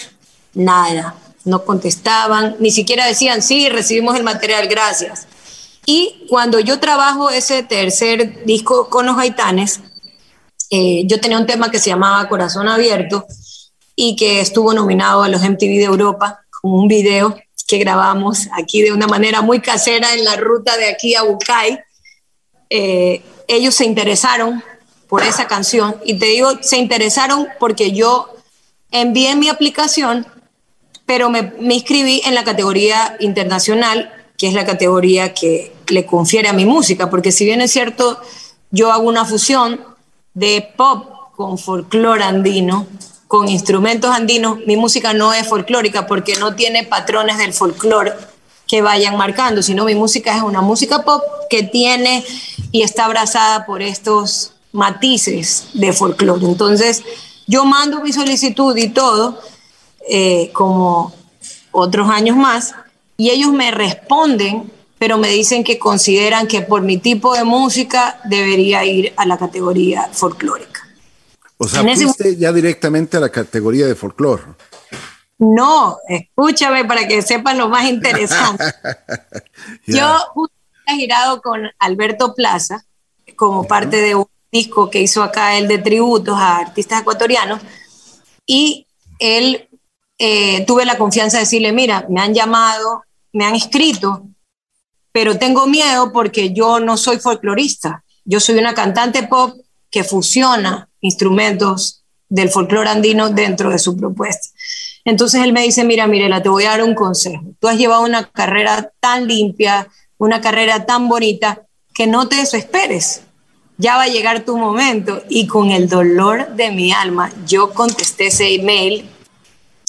nada, 0.54 1.16
no 1.44 1.64
contestaban, 1.64 2.54
ni 2.60 2.70
siquiera 2.70 3.04
decían, 3.04 3.42
sí, 3.42 3.68
recibimos 3.68 4.14
el 4.14 4.22
material, 4.22 4.68
gracias. 4.68 5.26
Y 5.84 6.24
cuando 6.28 6.60
yo 6.60 6.78
trabajo 6.78 7.30
ese 7.30 7.64
tercer 7.64 8.44
disco 8.44 8.88
con 8.88 9.06
los 9.06 9.16
Gaitanes, 9.16 9.80
eh, 10.70 11.02
yo 11.06 11.18
tenía 11.18 11.36
un 11.36 11.46
tema 11.46 11.72
que 11.72 11.80
se 11.80 11.90
llamaba 11.90 12.28
Corazón 12.28 12.68
Abierto 12.68 13.26
y 13.96 14.14
que 14.14 14.40
estuvo 14.40 14.72
nominado 14.72 15.24
a 15.24 15.28
los 15.28 15.42
MTV 15.42 15.78
de 15.78 15.82
Europa 15.82 16.42
con 16.60 16.74
un 16.74 16.86
video 16.86 17.36
que 17.66 17.78
grabamos 17.78 18.46
aquí 18.56 18.82
de 18.82 18.92
una 18.92 19.08
manera 19.08 19.42
muy 19.42 19.58
casera 19.58 20.14
en 20.14 20.24
la 20.24 20.36
ruta 20.36 20.76
de 20.76 20.90
aquí 20.90 21.16
a 21.16 21.22
Bucay. 21.22 21.80
Eh, 22.70 23.22
ellos 23.48 23.74
se 23.74 23.84
interesaron 23.84 24.62
por 25.08 25.22
esa 25.24 25.46
canción. 25.46 25.96
Y 26.04 26.14
te 26.14 26.26
digo, 26.26 26.62
se 26.62 26.78
interesaron 26.78 27.48
porque 27.58 27.92
yo 27.92 28.32
envié 28.92 29.34
mi 29.36 29.48
aplicación, 29.48 30.26
pero 31.04 31.28
me, 31.28 31.52
me 31.58 31.74
inscribí 31.74 32.22
en 32.24 32.34
la 32.34 32.44
categoría 32.44 33.16
internacional, 33.20 34.12
que 34.38 34.46
es 34.46 34.54
la 34.54 34.64
categoría 34.64 35.34
que 35.34 35.72
le 35.88 36.06
confiere 36.06 36.48
a 36.48 36.52
mi 36.52 36.64
música, 36.64 37.10
porque 37.10 37.32
si 37.32 37.44
bien 37.44 37.60
es 37.60 37.72
cierto, 37.72 38.20
yo 38.70 38.92
hago 38.92 39.08
una 39.08 39.24
fusión 39.24 39.80
de 40.32 40.72
pop 40.76 41.34
con 41.34 41.58
folclore 41.58 42.22
andino, 42.22 42.86
con 43.26 43.48
instrumentos 43.48 44.10
andinos, 44.10 44.58
mi 44.66 44.76
música 44.76 45.12
no 45.12 45.32
es 45.32 45.46
folclórica 45.46 46.06
porque 46.06 46.36
no 46.36 46.54
tiene 46.54 46.84
patrones 46.84 47.38
del 47.38 47.52
folclore 47.52 48.12
que 48.70 48.82
vayan 48.82 49.16
marcando, 49.16 49.64
sino 49.64 49.84
mi 49.84 49.96
música 49.96 50.36
es 50.36 50.44
una 50.44 50.60
música 50.60 51.02
pop 51.02 51.24
que 51.50 51.64
tiene 51.64 52.24
y 52.70 52.82
está 52.82 53.06
abrazada 53.06 53.66
por 53.66 53.82
estos 53.82 54.52
matices 54.70 55.70
de 55.74 55.92
folclore. 55.92 56.46
Entonces, 56.46 57.02
yo 57.48 57.64
mando 57.64 58.00
mi 58.00 58.12
solicitud 58.12 58.76
y 58.76 58.90
todo, 58.90 59.40
eh, 60.08 60.50
como 60.52 61.12
otros 61.72 62.08
años 62.10 62.36
más, 62.36 62.76
y 63.16 63.30
ellos 63.30 63.52
me 63.52 63.72
responden, 63.72 64.70
pero 65.00 65.18
me 65.18 65.30
dicen 65.30 65.64
que 65.64 65.76
consideran 65.76 66.46
que 66.46 66.60
por 66.60 66.82
mi 66.82 66.96
tipo 66.96 67.34
de 67.34 67.42
música 67.42 68.20
debería 68.26 68.84
ir 68.84 69.12
a 69.16 69.26
la 69.26 69.36
categoría 69.36 70.10
folclórica. 70.12 70.86
O 71.58 71.66
sea, 71.66 71.82
fuiste 71.82 72.28
ese... 72.28 72.36
ya 72.36 72.52
directamente 72.52 73.16
a 73.16 73.20
la 73.20 73.30
categoría 73.30 73.88
de 73.88 73.96
folclore. 73.96 74.44
No, 75.41 75.97
escúchame 76.07 76.84
para 76.84 77.09
que 77.09 77.22
sepan 77.22 77.57
lo 77.57 77.70
más 77.70 77.88
interesante. 77.88 78.62
yeah. 79.86 80.18
Yo 80.34 80.51
he 80.86 80.97
girado 80.97 81.41
con 81.41 81.62
Alberto 81.78 82.34
Plaza 82.34 82.84
como 83.36 83.66
parte 83.66 83.97
de 84.03 84.14
un 84.14 84.26
disco 84.53 84.91
que 84.91 85.01
hizo 85.01 85.22
acá 85.22 85.57
el 85.57 85.66
de 85.66 85.78
tributos 85.78 86.36
a 86.36 86.59
artistas 86.59 87.01
ecuatorianos 87.01 87.59
y 88.45 88.86
él 89.18 89.66
eh, 90.18 90.66
tuve 90.66 90.84
la 90.84 90.99
confianza 90.99 91.38
de 91.38 91.45
decirle, 91.45 91.72
mira, 91.72 92.05
me 92.11 92.20
han 92.20 92.34
llamado, 92.34 93.05
me 93.32 93.47
han 93.47 93.55
escrito, 93.55 94.26
pero 95.11 95.38
tengo 95.38 95.66
miedo 95.66 96.12
porque 96.12 96.53
yo 96.53 96.80
no 96.80 96.99
soy 96.99 97.18
folclorista, 97.18 98.05
yo 98.26 98.41
soy 98.41 98.59
una 98.59 98.74
cantante 98.74 99.22
pop 99.22 99.57
que 99.91 100.05
fusiona 100.05 100.91
instrumentos 101.01 102.05
del 102.28 102.51
folclore 102.51 102.91
andino 102.91 103.30
dentro 103.30 103.70
de 103.70 103.78
su 103.78 103.97
propuesta. 103.97 104.51
Entonces 105.05 105.42
él 105.42 105.53
me 105.53 105.62
dice, 105.62 105.84
mira, 105.84 106.07
Mirela, 106.07 106.42
te 106.42 106.48
voy 106.48 106.64
a 106.64 106.70
dar 106.70 106.82
un 106.82 106.94
consejo. 106.94 107.42
Tú 107.59 107.68
has 107.68 107.78
llevado 107.78 108.03
una 108.03 108.28
carrera 108.30 108.92
tan 109.01 109.26
limpia, 109.26 109.88
una 110.18 110.40
carrera 110.40 110.86
tan 110.86 111.09
bonita, 111.09 111.62
que 111.94 112.07
no 112.07 112.28
te 112.28 112.36
desesperes. 112.36 113.22
Ya 113.78 113.96
va 113.96 114.03
a 114.03 114.09
llegar 114.09 114.44
tu 114.44 114.57
momento. 114.59 115.22
Y 115.28 115.46
con 115.46 115.70
el 115.70 115.88
dolor 115.88 116.55
de 116.55 116.70
mi 116.70 116.92
alma, 116.92 117.32
yo 117.46 117.72
contesté 117.72 118.26
ese 118.26 118.55
email 118.55 119.09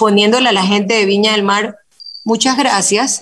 poniéndole 0.02 0.50
a 0.50 0.52
la 0.52 0.64
gente 0.64 0.96
de 0.96 1.06
Viña 1.06 1.34
del 1.34 1.44
Mar, 1.44 1.78
muchas 2.24 2.58
gracias, 2.58 3.22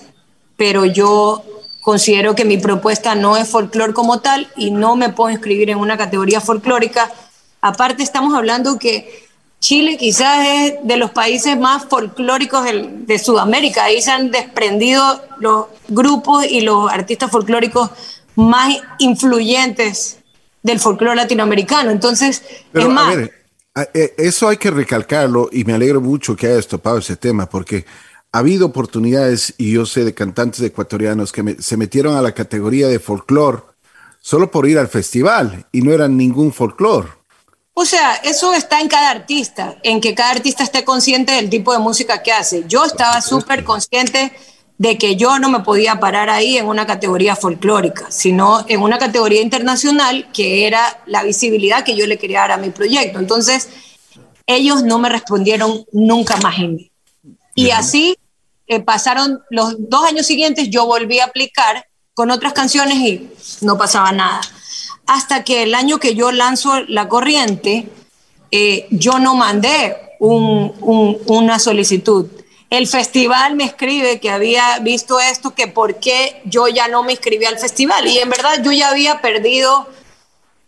pero 0.56 0.86
yo 0.86 1.44
considero 1.82 2.34
que 2.34 2.46
mi 2.46 2.56
propuesta 2.56 3.14
no 3.14 3.36
es 3.36 3.50
folclore 3.50 3.92
como 3.92 4.20
tal 4.20 4.48
y 4.56 4.70
no 4.70 4.96
me 4.96 5.10
puedo 5.10 5.28
inscribir 5.28 5.68
en 5.68 5.76
una 5.76 5.98
categoría 5.98 6.40
folclórica. 6.40 7.12
Aparte, 7.60 8.02
estamos 8.02 8.34
hablando 8.34 8.78
que 8.78 9.28
Chile 9.60 9.98
quizás 9.98 10.46
es 10.48 10.74
de 10.82 10.96
los 10.96 11.10
países 11.10 11.58
más 11.58 11.84
folclóricos 11.84 12.64
de, 12.64 13.18
Sudamérica. 13.18 13.84
Ahí 13.84 14.00
se 14.00 14.10
han 14.10 14.30
desprendido 14.30 15.22
los 15.38 15.66
grupos 15.88 16.46
y 16.46 16.62
los 16.62 16.90
artistas 16.90 17.30
folclóricos 17.30 17.90
más 18.36 18.74
influyentes 18.98 20.18
del 20.62 20.80
folclore 20.80 21.14
latinoamericano. 21.14 21.90
Entonces, 21.90 22.42
Pero, 22.72 22.86
es 22.86 22.92
más. 22.92 23.14
Ver, 23.14 23.32
eso 24.16 24.48
hay 24.48 24.56
que 24.56 24.70
recalcarlo 24.70 25.50
y 25.52 25.64
me 25.64 25.74
alegro 25.74 26.00
mucho 26.00 26.34
que 26.34 26.46
hayas 26.46 26.66
topado 26.66 26.98
ese 26.98 27.16
tema 27.16 27.48
porque 27.48 27.84
ha 28.32 28.38
habido 28.38 28.66
oportunidades 28.66 29.54
y 29.58 29.72
yo 29.72 29.84
sé 29.84 30.04
de 30.04 30.14
cantantes 30.14 30.62
ecuatorianos 30.62 31.32
que 31.32 31.42
me, 31.42 31.54
se 31.60 31.76
metieron 31.76 32.16
a 32.16 32.22
la 32.22 32.32
categoría 32.32 32.88
de 32.88 32.98
folclore 32.98 33.62
solo 34.20 34.50
por 34.50 34.66
ir 34.66 34.78
al 34.78 34.88
festival 34.88 35.66
y 35.70 35.82
no 35.82 35.92
eran 35.92 36.16
ningún 36.16 36.52
folclore. 36.52 37.19
O 37.74 37.84
sea, 37.84 38.14
eso 38.16 38.52
está 38.52 38.80
en 38.80 38.88
cada 38.88 39.10
artista, 39.10 39.76
en 39.82 40.00
que 40.00 40.14
cada 40.14 40.32
artista 40.32 40.62
esté 40.62 40.84
consciente 40.84 41.32
del 41.32 41.48
tipo 41.48 41.72
de 41.72 41.78
música 41.78 42.22
que 42.22 42.32
hace. 42.32 42.64
Yo 42.66 42.84
estaba 42.84 43.20
súper 43.22 43.64
consciente 43.64 44.32
de 44.76 44.96
que 44.96 45.16
yo 45.16 45.38
no 45.38 45.50
me 45.50 45.60
podía 45.60 46.00
parar 46.00 46.30
ahí 46.30 46.56
en 46.56 46.66
una 46.66 46.86
categoría 46.86 47.36
folclórica, 47.36 48.10
sino 48.10 48.64
en 48.66 48.80
una 48.80 48.98
categoría 48.98 49.42
internacional 49.42 50.28
que 50.32 50.66
era 50.66 51.02
la 51.06 51.22
visibilidad 51.22 51.84
que 51.84 51.96
yo 51.96 52.06
le 52.06 52.18
quería 52.18 52.40
dar 52.40 52.52
a 52.52 52.56
mi 52.56 52.70
proyecto. 52.70 53.18
Entonces, 53.18 53.68
ellos 54.46 54.82
no 54.82 54.98
me 54.98 55.08
respondieron 55.08 55.84
nunca 55.92 56.36
más 56.38 56.58
en 56.58 56.76
mí. 56.76 56.90
Y 57.54 57.70
así 57.70 58.16
eh, 58.66 58.80
pasaron 58.80 59.42
los 59.50 59.74
dos 59.78 60.04
años 60.04 60.26
siguientes, 60.26 60.70
yo 60.70 60.86
volví 60.86 61.20
a 61.20 61.26
aplicar 61.26 61.86
con 62.14 62.30
otras 62.30 62.52
canciones 62.52 62.96
y 62.96 63.30
no 63.60 63.76
pasaba 63.76 64.12
nada. 64.12 64.40
Hasta 65.10 65.42
que 65.42 65.64
el 65.64 65.74
año 65.74 65.98
que 65.98 66.14
yo 66.14 66.30
lanzo 66.30 66.80
La 66.88 67.08
Corriente, 67.08 67.88
eh, 68.50 68.86
yo 68.90 69.18
no 69.18 69.34
mandé 69.34 69.96
una 70.20 71.58
solicitud 71.58 72.28
el 72.70 72.86
festival 72.86 73.56
me 73.56 73.64
escribe 73.64 74.20
que 74.20 74.30
había 74.30 74.78
visto 74.78 75.18
esto, 75.18 75.54
que 75.54 75.66
por 75.66 75.96
qué 75.96 76.40
yo 76.44 76.68
ya 76.68 76.86
no 76.86 77.02
me 77.02 77.12
inscribí 77.12 77.44
al 77.44 77.58
festival. 77.58 78.06
Y 78.06 78.18
en 78.18 78.30
verdad 78.30 78.62
yo 78.62 78.70
ya 78.70 78.90
había 78.90 79.20
perdido 79.20 79.88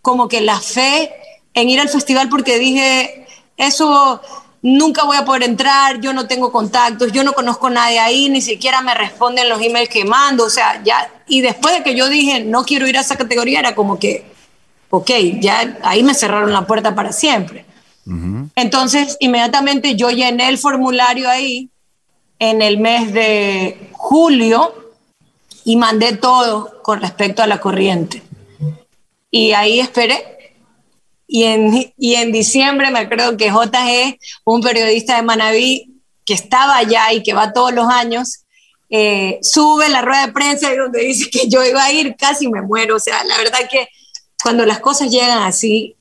como 0.03 0.27
que 0.27 0.41
la 0.41 0.59
fe 0.59 1.13
en 1.55 1.69
ir 1.69 1.79
al 1.79 1.89
festival 1.89 2.29
porque 2.29 2.59
dije, 2.59 3.25
eso 3.57 4.21
nunca 4.63 5.05
voy 5.05 5.17
a 5.17 5.25
poder 5.25 5.45
entrar, 5.45 6.01
yo 6.01 6.13
no 6.13 6.27
tengo 6.27 6.51
contactos, 6.51 7.13
yo 7.13 7.23
no 7.23 7.35
conozco 7.35 7.69
a 7.69 7.71
nadie 7.71 8.01
ahí, 8.01 8.29
ni 8.29 8.41
siquiera 8.41 8.81
me 8.81 8.95
responden 8.95 9.49
los 9.49 9.61
emails 9.61 9.89
que 9.89 10.05
mando, 10.05 10.45
o 10.45 10.51
sea, 10.51 10.83
ya, 10.85 11.09
y 11.29 11.41
después 11.41 11.75
de 11.75 11.83
que 11.83 11.95
yo 11.95 12.09
dije, 12.09 12.41
no 12.41 12.65
quiero 12.65 12.89
ir 12.89 12.97
a 12.97 13.03
esa 13.03 13.17
categoría, 13.17 13.61
era 13.61 13.75
como 13.75 13.99
que, 13.99 14.32
ok, 14.95 15.11
ya 15.41 15.79
ahí 15.83 16.03
me 16.03 16.13
cerraron 16.13 16.53
la 16.53 16.67
puerta 16.67 16.95
para 16.95 17.13
siempre. 17.13 17.65
Entonces, 18.57 19.17
inmediatamente 19.21 19.97
yo 19.97 20.11
llené 20.11 20.49
el 20.49 20.59
formulario 20.59 21.31
ahí 21.31 21.71
en 22.39 22.61
el 22.61 22.77
mes 22.77 23.15
de 23.15 23.89
julio 23.93 24.93
y 25.65 25.77
mandé 25.77 26.17
todo 26.17 26.83
con 26.83 27.01
respecto 27.01 27.43
a 27.43 27.47
la 27.47 27.59
corriente. 27.59 28.23
Y 29.31 29.53
ahí 29.53 29.81
esperé. 29.81 30.55
Y 31.27 31.45
en, 31.45 31.95
y 31.97 32.17
en 32.17 32.31
diciembre 32.31 32.91
me 32.91 32.99
acuerdo 32.99 33.39
que 33.39 33.49
JG, 33.49 34.19
un 34.45 34.61
periodista 34.61 35.17
de 35.17 35.23
Manaví 35.23 36.03
que 36.27 36.35
estaba 36.35 36.77
allá 36.77 37.15
y 37.15 37.23
que 37.23 37.33
va 37.33 37.55
todos 37.55 37.73
los 37.73 37.89
años, 37.89 38.45
eh, 38.91 39.39
sube 39.41 39.89
la 39.89 40.03
rueda 40.03 40.27
de 40.27 40.33
prensa 40.33 40.71
y 40.71 40.77
donde 40.77 41.01
dice 41.01 41.31
que 41.31 41.49
yo 41.49 41.65
iba 41.65 41.83
a 41.83 41.93
ir, 41.93 42.15
casi 42.15 42.47
me 42.49 42.61
muero. 42.61 42.97
O 42.97 43.01
sea, 43.01 43.25
la 43.25 43.39
verdad 43.39 43.61
que 43.71 43.89
cuando 44.43 44.67
las 44.67 44.81
cosas 44.81 45.11
llegan 45.11 45.43
así, 45.43 45.97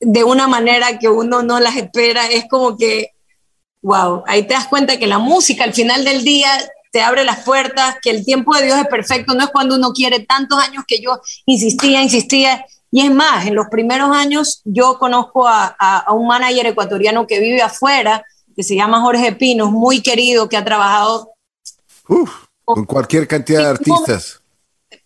de 0.00 0.24
una 0.24 0.46
manera 0.46 0.98
que 0.98 1.08
uno 1.08 1.42
no 1.42 1.60
las 1.60 1.76
espera, 1.76 2.28
es 2.28 2.46
como 2.48 2.76
que 2.76 3.12
wow, 3.82 4.22
ahí 4.26 4.42
te 4.42 4.54
das 4.54 4.66
cuenta 4.66 4.98
que 4.98 5.06
la 5.06 5.18
música 5.18 5.64
al 5.64 5.74
final 5.74 6.04
del 6.04 6.24
día 6.24 6.50
te 6.90 7.02
abre 7.02 7.24
las 7.24 7.44
puertas, 7.44 7.96
que 8.02 8.10
el 8.10 8.24
tiempo 8.24 8.54
de 8.54 8.64
Dios 8.64 8.78
es 8.78 8.86
perfecto, 8.86 9.34
no 9.34 9.44
es 9.44 9.50
cuando 9.50 9.76
uno 9.76 9.92
quiere 9.92 10.20
tantos 10.20 10.58
años 10.58 10.84
que 10.86 11.00
yo 11.00 11.20
insistía, 11.46 12.02
insistía. 12.02 12.64
Y 12.90 13.02
es 13.02 13.10
más, 13.10 13.46
en 13.46 13.54
los 13.54 13.66
primeros 13.68 14.10
años 14.10 14.62
yo 14.64 14.98
conozco 14.98 15.46
a, 15.46 16.06
un 16.10 16.26
manager 16.26 16.66
ecuatoriano 16.66 17.26
que 17.26 17.40
vive 17.40 17.60
afuera, 17.60 18.24
que 18.56 18.62
se 18.62 18.74
llama 18.74 19.02
Jorge 19.02 19.32
Pinos, 19.32 19.70
muy 19.70 20.00
querido, 20.00 20.48
que 20.48 20.56
ha 20.56 20.64
trabajado 20.64 21.30
con 22.64 22.86
cualquier 22.86 23.28
cantidad 23.28 23.60
de 23.60 23.68
artistas. 23.68 24.37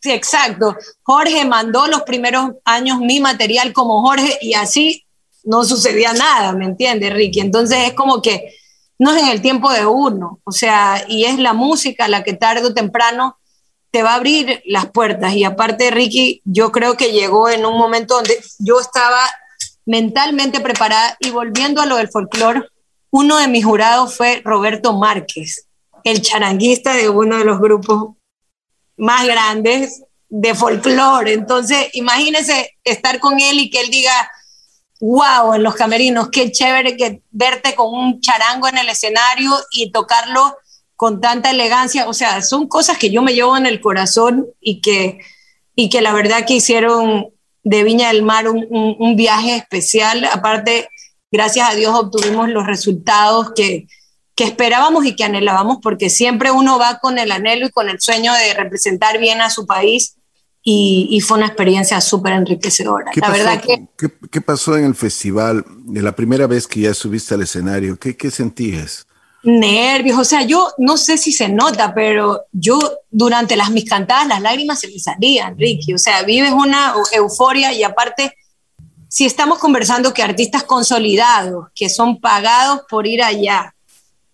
Sí, 0.03 0.11
exacto. 0.11 0.77
Jorge 1.03 1.45
mandó 1.45 1.87
los 1.87 2.03
primeros 2.03 2.53
años 2.65 2.99
mi 2.99 3.21
material 3.21 3.73
como 3.73 4.03
Jorge 4.03 4.37
y 4.41 4.55
así 4.55 5.05
no 5.45 5.65
sucedía 5.65 6.13
nada, 6.13 6.53
¿me 6.53 6.65
entiendes, 6.65 7.13
Ricky? 7.13 7.41
Entonces 7.41 7.79
es 7.87 7.95
como 7.95 8.21
que 8.21 8.57
no 8.99 9.15
es 9.15 9.23
en 9.23 9.29
el 9.29 9.41
tiempo 9.41 9.73
de 9.73 9.87
uno, 9.87 10.41
o 10.45 10.53
sea, 10.53 11.05
y 11.09 11.25
es 11.25 11.39
la 11.39 11.53
música 11.53 12.09
la 12.09 12.25
que 12.25 12.33
tarde 12.33 12.67
o 12.67 12.75
temprano 12.75 13.37
te 13.93 14.03
va 14.03 14.13
a 14.13 14.17
abrir 14.17 14.63
las 14.65 14.91
puertas. 14.91 15.35
Y 15.35 15.45
aparte, 15.45 15.91
Ricky, 15.91 16.43
yo 16.45 16.73
creo 16.73 16.97
que 16.97 17.13
llegó 17.13 17.49
en 17.49 17.65
un 17.65 17.79
momento 17.79 18.17
donde 18.17 18.41
yo 18.59 18.81
estaba 18.81 19.21
mentalmente 19.87 20.61
preparada 20.61 21.17
y 21.21 21.31
volviendo 21.31 21.81
a 21.81 21.87
lo 21.87 21.97
del 21.97 22.09
folclore, 22.09 22.63
uno 23.11 23.37
de 23.39 23.49
mis 23.49 23.65
jurados 23.65 24.17
fue 24.17 24.41
Roberto 24.45 24.95
Márquez, 24.95 25.67
el 26.03 26.23
charanguista 26.23 26.95
de 26.95 27.09
uno 27.09 27.39
de 27.39 27.45
los 27.45 27.61
grupos 27.61 28.17
más 28.97 29.27
grandes 29.27 30.03
de 30.29 30.55
folclore. 30.55 31.33
Entonces, 31.33 31.89
imagínese 31.93 32.77
estar 32.85 33.21
con 33.21 33.39
él 33.41 33.59
y 33.59 33.71
que 33.71 33.81
él 33.81 33.91
diga, 33.91 34.31
wow 35.01 35.55
en 35.55 35.63
los 35.63 35.75
camerinos, 35.75 36.31
qué 36.31 36.51
chévere 36.53 36.97
que 36.97 37.23
verte 37.31 37.75
con 37.75 37.93
un 37.93 38.21
charango 38.21 38.69
en 38.69 38.79
el 38.79 38.89
escenario 38.89 39.53
y 39.73 39.91
tocarlo 39.91 40.57
con 40.95 41.21
tanta 41.21 41.51
elegancia, 41.51 42.09
o 42.09 42.15
sea, 42.15 42.41
son 42.43 42.69
cosas 42.69 42.97
que 42.97 43.11
yo 43.11 43.23
me 43.23 43.35
llevo 43.35 43.57
en 43.57 43.67
el 43.67 43.81
corazón 43.81 44.47
y 44.61 44.81
que, 44.81 45.19
y 45.75 45.89
que 45.89 46.01
la 46.01 46.13
verdad 46.13 46.47
que 46.47 46.55
hicieron 46.55 47.27
de 47.65 47.83
Viña 47.83 48.09
del 48.09 48.23
Mar 48.23 48.49
un, 48.49 48.67
un, 48.71 49.17
viaje 49.17 49.57
especial, 49.57 50.25
aparte, 50.27 50.89
gracias 51.33 51.69
a 51.69 51.75
Dios 51.75 51.93
obtuvimos 51.93 52.49
los 52.51 52.67
resultados 52.69 53.51
que, 53.57 53.89
que 54.43 54.49
esperábamos 54.49 55.07
y 55.07 55.15
que 55.15 55.23
anhelábamos, 55.23 55.79
porque 55.81 56.11
siempre 56.11 56.51
uno 56.51 56.77
va 56.77 56.99
con 56.99 57.17
el 57.17 57.31
anhelo 57.31 57.67
y 57.67 57.71
con 57.71 57.89
el 57.89 58.01
sueño 58.01 58.33
de 58.33 58.55
representar 58.55 59.21
bien 59.21 59.41
a 59.41 59.51
su 59.51 59.67
país 59.67 60.17
y, 60.65 61.21
fue 61.21 61.39
una 61.39 61.47
experiencia 61.47 62.01
súper 62.01 62.33
enriquecedora. 62.33 63.13
La 63.15 63.31
verdad 63.31 63.61
que... 63.61 63.87
¿qué, 64.31 64.41
pasó 64.41 64.77
en 64.77 64.85
el 64.85 64.97
festival 64.97 65.65
de 65.69 66.03
la 66.03 66.15
primera 66.15 66.49
vez 66.49 66.67
que 66.67 66.81
ya 66.81 66.95
subiste 66.95 67.35
al 67.35 67.43
escenario? 67.43 67.97
¿Qué, 67.97 68.17
qué 68.17 68.31
sentías? 68.33 69.07
Nervios, 69.45 70.19
o 70.19 70.25
sea, 70.25 70.43
yo 70.43 70.71
no 70.79 70.97
sé 70.97 71.19
si 71.19 71.33
se 71.33 71.49
nota, 71.49 71.95
pero 71.95 72.43
yo 72.53 72.81
durante 73.11 73.57
las 73.57 73.71
mis 73.71 73.89
cantadas 73.89 74.27
las 74.27 74.41
lágrimas 74.41 74.81
se 74.81 74.89
me 74.89 74.99
salían, 74.99 75.57
Ricky, 75.59 75.95
o 75.95 75.99
sea, 75.99 76.23
vives 76.23 76.53
una 76.53 76.95
euforia 77.13 77.73
y 77.73 77.83
aparte, 77.83 78.37
si 79.09 79.25
estamos 79.25 79.59
conversando 79.59 80.15
que 80.15 80.23
artistas 80.23 80.63
consolidados, 80.63 81.69
que 81.75 81.89
son 81.89 82.21
pagados 82.21 82.83
por 82.89 83.07
ir 83.07 83.23
allá 83.23 83.75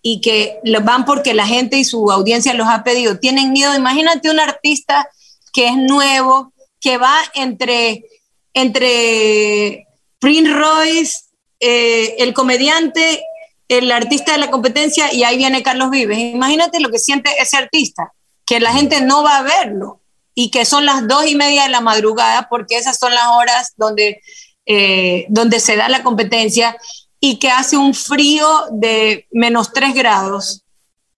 y 0.01 0.21
que 0.21 0.59
van 0.81 1.05
porque 1.05 1.33
la 1.33 1.45
gente 1.45 1.77
y 1.77 1.83
su 1.83 2.11
audiencia 2.11 2.53
los 2.53 2.67
ha 2.67 2.83
pedido, 2.83 3.19
tienen 3.19 3.51
miedo, 3.51 3.75
imagínate 3.75 4.29
un 4.29 4.39
artista 4.39 5.09
que 5.51 5.67
es 5.67 5.75
nuevo, 5.75 6.53
que 6.79 6.97
va 6.97 7.17
entre, 7.33 8.05
entre 8.53 9.87
Prince 10.19 10.53
Royce, 10.53 11.17
eh, 11.59 12.15
el 12.19 12.33
comediante, 12.33 13.23
el 13.67 13.91
artista 13.91 14.31
de 14.31 14.39
la 14.39 14.49
competencia 14.49 15.13
y 15.13 15.23
ahí 15.23 15.37
viene 15.37 15.63
Carlos 15.63 15.89
Vives. 15.89 16.17
Imagínate 16.17 16.79
lo 16.79 16.89
que 16.89 16.99
siente 16.99 17.29
ese 17.39 17.57
artista, 17.57 18.13
que 18.45 18.59
la 18.59 18.73
gente 18.73 19.01
no 19.01 19.23
va 19.23 19.37
a 19.37 19.43
verlo 19.43 20.01
y 20.33 20.51
que 20.51 20.65
son 20.65 20.85
las 20.85 21.07
dos 21.07 21.27
y 21.27 21.35
media 21.35 21.63
de 21.63 21.69
la 21.69 21.81
madrugada 21.81 22.47
porque 22.49 22.77
esas 22.77 22.97
son 22.97 23.13
las 23.13 23.27
horas 23.27 23.73
donde, 23.75 24.21
eh, 24.65 25.25
donde 25.29 25.59
se 25.59 25.75
da 25.75 25.89
la 25.89 26.03
competencia 26.03 26.77
y 27.19 27.37
que 27.37 27.49
hace 27.49 27.77
un 27.77 27.93
frío 27.93 28.47
de 28.71 29.27
menos 29.31 29.73
tres 29.73 29.93
grados 29.93 30.63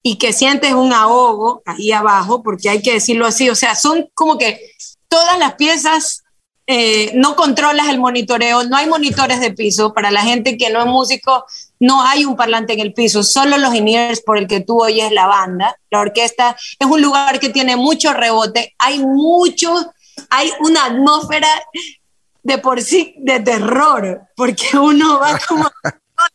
y 0.03 0.17
que 0.17 0.33
sientes 0.33 0.73
un 0.73 0.93
ahogo 0.93 1.61
ahí 1.65 1.91
abajo, 1.91 2.41
porque 2.41 2.69
hay 2.69 2.81
que 2.81 2.93
decirlo 2.93 3.27
así, 3.27 3.49
o 3.49 3.55
sea, 3.55 3.75
son 3.75 4.09
como 4.13 4.37
que 4.37 4.59
todas 5.07 5.37
las 5.37 5.55
piezas, 5.55 6.23
eh, 6.65 7.11
no 7.15 7.35
controlas 7.35 7.89
el 7.89 7.99
monitoreo, 7.99 8.63
no 8.63 8.77
hay 8.77 8.87
monitores 8.87 9.39
de 9.39 9.51
piso, 9.51 9.93
para 9.93 10.09
la 10.09 10.21
gente 10.21 10.57
que 10.57 10.69
no 10.71 10.79
es 10.79 10.87
músico, 10.87 11.45
no 11.79 12.01
hay 12.01 12.25
un 12.25 12.35
parlante 12.35 12.73
en 12.73 12.79
el 12.79 12.93
piso, 12.93 13.21
solo 13.23 13.57
los 13.57 13.75
in 13.75 13.87
por 14.25 14.37
el 14.37 14.47
que 14.47 14.61
tú 14.61 14.81
oyes 14.81 15.11
la 15.11 15.27
banda, 15.27 15.75
la 15.91 15.99
orquesta, 15.99 16.55
es 16.79 16.87
un 16.87 17.01
lugar 17.01 17.39
que 17.39 17.49
tiene 17.49 17.75
mucho 17.75 18.13
rebote, 18.13 18.73
hay 18.79 18.99
mucho, 18.99 19.93
hay 20.29 20.49
una 20.61 20.85
atmósfera 20.85 21.47
de 22.43 22.57
por 22.57 22.81
sí 22.81 23.15
de 23.19 23.39
terror, 23.39 24.21
porque 24.35 24.77
uno 24.77 25.19
va 25.19 25.39
como 25.47 25.69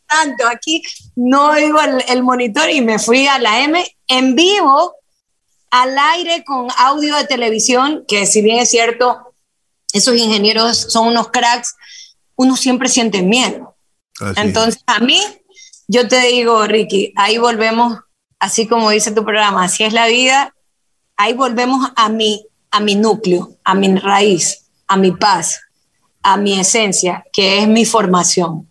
tanto, 0.08 0.46
aquí 0.48 0.82
no 1.14 1.50
oigo 1.50 1.78
el, 2.08 2.22
monitor 2.22 2.70
y 2.70 2.80
me 2.80 2.98
fui 2.98 3.26
a 3.26 3.38
la 3.38 3.60
M 3.60 3.84
en 4.08 4.34
vivo, 4.34 4.94
al 5.70 5.98
aire 5.98 6.44
con 6.44 6.68
audio 6.78 7.16
de 7.16 7.24
televisión, 7.24 8.04
que 8.08 8.26
si 8.26 8.42
bien 8.42 8.58
es 8.58 8.70
cierto, 8.70 9.34
esos 9.92 10.16
ingenieros 10.16 10.76
son 10.90 11.08
unos 11.08 11.30
cracks, 11.30 11.74
uno 12.36 12.56
siempre 12.56 12.88
siente 12.88 13.22
miedo. 13.22 13.76
Entonces, 14.36 14.82
a 14.86 15.00
mí, 15.00 15.20
yo 15.88 16.08
te 16.08 16.20
digo, 16.20 16.66
Ricky, 16.66 17.12
ahí 17.16 17.38
volvemos, 17.38 17.98
así 18.38 18.66
como 18.66 18.90
dice 18.90 19.10
tu 19.10 19.24
programa, 19.24 19.64
así 19.64 19.84
es 19.84 19.92
la 19.92 20.06
vida, 20.06 20.54
ahí 21.16 21.34
volvemos 21.34 21.90
a 21.96 22.08
mi, 22.08 22.46
a 22.70 22.80
mi 22.80 22.94
núcleo, 22.94 23.56
a 23.64 23.74
mi 23.74 23.94
raíz, 23.96 24.66
a 24.86 24.96
mi 24.96 25.12
paz, 25.12 25.60
a 26.26 26.36
mi 26.36 26.58
esencia, 26.58 27.24
que 27.32 27.58
es 27.58 27.68
mi 27.68 27.84
formación 27.84 28.68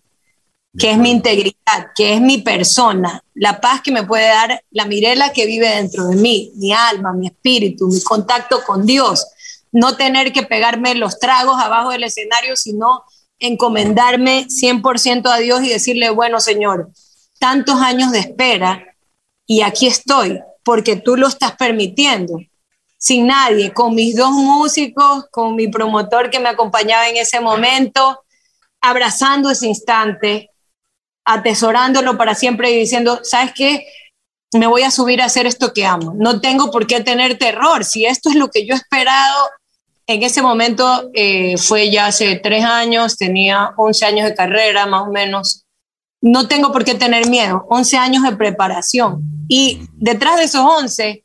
que 0.78 0.90
es 0.90 0.98
mi 0.98 1.10
integridad, 1.10 1.88
que 1.94 2.14
es 2.14 2.20
mi 2.20 2.38
persona, 2.38 3.22
la 3.34 3.60
paz 3.60 3.80
que 3.82 3.92
me 3.92 4.04
puede 4.04 4.26
dar 4.26 4.62
la 4.70 4.84
Mirela 4.84 5.32
que 5.32 5.46
vive 5.46 5.68
dentro 5.68 6.06
de 6.08 6.16
mí, 6.16 6.52
mi 6.56 6.72
alma, 6.72 7.12
mi 7.12 7.28
espíritu, 7.28 7.88
mi 7.88 8.00
contacto 8.02 8.62
con 8.64 8.84
Dios, 8.84 9.26
no 9.72 9.96
tener 9.96 10.32
que 10.32 10.42
pegarme 10.42 10.94
los 10.94 11.18
tragos 11.18 11.56
abajo 11.58 11.90
del 11.90 12.04
escenario, 12.04 12.56
sino 12.56 13.04
encomendarme 13.38 14.46
100% 14.48 15.30
a 15.30 15.38
Dios 15.38 15.62
y 15.62 15.68
decirle, 15.68 16.10
bueno, 16.10 16.40
Señor, 16.40 16.90
tantos 17.38 17.80
años 17.80 18.12
de 18.12 18.20
espera 18.20 18.82
y 19.46 19.62
aquí 19.62 19.86
estoy, 19.86 20.40
porque 20.62 20.96
tú 20.96 21.16
lo 21.16 21.28
estás 21.28 21.56
permitiendo, 21.56 22.38
sin 22.98 23.26
nadie, 23.26 23.72
con 23.72 23.94
mis 23.94 24.16
dos 24.16 24.30
músicos, 24.30 25.26
con 25.30 25.54
mi 25.54 25.68
promotor 25.68 26.30
que 26.30 26.40
me 26.40 26.48
acompañaba 26.48 27.08
en 27.08 27.16
ese 27.16 27.40
momento, 27.40 28.24
abrazando 28.80 29.50
ese 29.50 29.66
instante, 29.66 30.50
atesorándolo 31.24 32.16
para 32.16 32.34
siempre 32.34 32.70
y 32.70 32.78
diciendo, 32.78 33.20
¿sabes 33.22 33.52
qué? 33.54 33.86
Me 34.52 34.66
voy 34.66 34.82
a 34.82 34.90
subir 34.90 35.20
a 35.20 35.26
hacer 35.26 35.46
esto 35.46 35.72
que 35.72 35.84
amo. 35.84 36.14
No 36.16 36.40
tengo 36.40 36.70
por 36.70 36.86
qué 36.86 37.00
tener 37.00 37.36
terror. 37.36 37.84
Si 37.84 38.06
esto 38.06 38.30
es 38.30 38.36
lo 38.36 38.48
que 38.48 38.64
yo 38.64 38.74
he 38.74 38.78
esperado, 38.78 39.50
en 40.06 40.22
ese 40.22 40.40
momento 40.40 41.10
eh, 41.14 41.58
fue 41.58 41.90
ya 41.90 42.06
hace 42.06 42.36
tres 42.36 42.64
años, 42.64 43.16
tenía 43.16 43.72
11 43.76 44.06
años 44.06 44.28
de 44.28 44.34
carrera 44.34 44.86
más 44.86 45.02
o 45.02 45.10
menos. 45.10 45.64
No 46.20 46.48
tengo 46.48 46.72
por 46.72 46.84
qué 46.84 46.94
tener 46.94 47.28
miedo, 47.28 47.66
11 47.68 47.96
años 47.98 48.22
de 48.22 48.36
preparación. 48.36 49.20
Y 49.48 49.88
detrás 49.94 50.36
de 50.36 50.44
esos 50.44 50.62
11, 50.64 51.24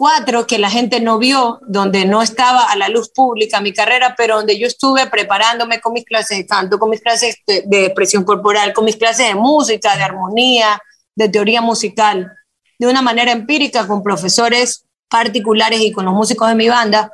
cuatro 0.00 0.46
que 0.46 0.58
la 0.58 0.70
gente 0.70 0.98
no 0.98 1.18
vio, 1.18 1.60
donde 1.66 2.06
no 2.06 2.22
estaba 2.22 2.70
a 2.70 2.74
la 2.74 2.88
luz 2.88 3.10
pública 3.10 3.60
mi 3.60 3.74
carrera, 3.74 4.14
pero 4.16 4.36
donde 4.36 4.58
yo 4.58 4.66
estuve 4.66 5.06
preparándome 5.08 5.78
con 5.78 5.92
mis 5.92 6.06
clases 6.06 6.38
de 6.38 6.46
canto, 6.46 6.78
con 6.78 6.88
mis 6.88 7.02
clases 7.02 7.36
de, 7.46 7.64
de 7.66 8.24
corporal, 8.24 8.72
con 8.72 8.86
mis 8.86 8.96
clases 8.96 9.28
de 9.28 9.34
música, 9.34 9.94
de 9.98 10.02
armonía, 10.02 10.80
de 11.14 11.28
teoría 11.28 11.60
musical, 11.60 12.32
de 12.78 12.86
una 12.86 13.02
manera 13.02 13.30
empírica 13.30 13.86
con 13.86 14.02
profesores 14.02 14.86
particulares 15.10 15.82
y 15.82 15.92
con 15.92 16.06
los 16.06 16.14
músicos 16.14 16.48
de 16.48 16.54
mi 16.54 16.70
banda, 16.70 17.12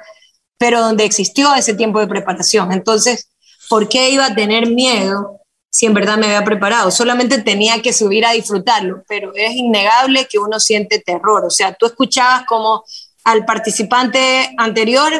pero 0.57 0.81
donde 0.81 1.05
existió 1.05 1.57
ese 1.57 1.75
tiempo 1.75 1.99
de 1.99 2.07
preparación. 2.07 2.71
Entonces, 2.71 3.33
¿por 3.69 3.89
qué 3.89 4.11
iba 4.11 4.27
a 4.27 4.35
tener 4.37 4.69
miedo 4.69 5.41
si 5.77 5.85
en 5.85 5.93
verdad 5.93 6.17
me 6.17 6.25
había 6.25 6.43
preparado? 6.43 6.91
Solamente 6.91 7.43
tenía 7.43 7.83
que 7.83 7.93
subir 7.93 8.25
a 8.25 8.33
disfrutarlo, 8.33 9.05
pero 9.07 9.33
es 9.35 9.55
innegable 9.55 10.27
que 10.27 10.39
uno 10.39 10.59
siente 10.59 11.01
terror. 11.01 11.45
O 11.45 11.51
sea, 11.51 11.75
tú 11.75 11.85
escuchabas 11.85 12.47
como 12.47 12.83
al 13.25 13.45
participante 13.45 14.55
anterior 14.57 15.13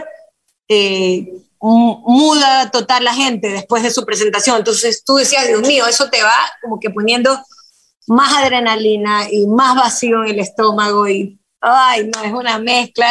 eh, 0.67 1.31
muda 1.61 2.71
total 2.71 3.05
la 3.05 3.13
gente 3.13 3.49
después 3.49 3.83
de 3.83 3.91
su 3.91 4.07
presentación. 4.07 4.57
Entonces 4.57 5.05
tú 5.05 5.17
decías, 5.17 5.47
Dios 5.47 5.61
mío, 5.61 5.87
eso 5.87 6.09
te 6.09 6.23
va 6.23 6.39
como 6.63 6.81
que 6.81 6.89
poniendo 6.89 7.39
más 8.07 8.33
adrenalina 8.33 9.31
y 9.31 9.47
más 9.47 9.77
vacío 9.77 10.25
en 10.25 10.31
el 10.31 10.39
estómago 10.39 11.07
y, 11.07 11.39
ay, 11.61 12.11
no, 12.15 12.23
es 12.23 12.33
una 12.33 12.59
mezcla. 12.59 13.07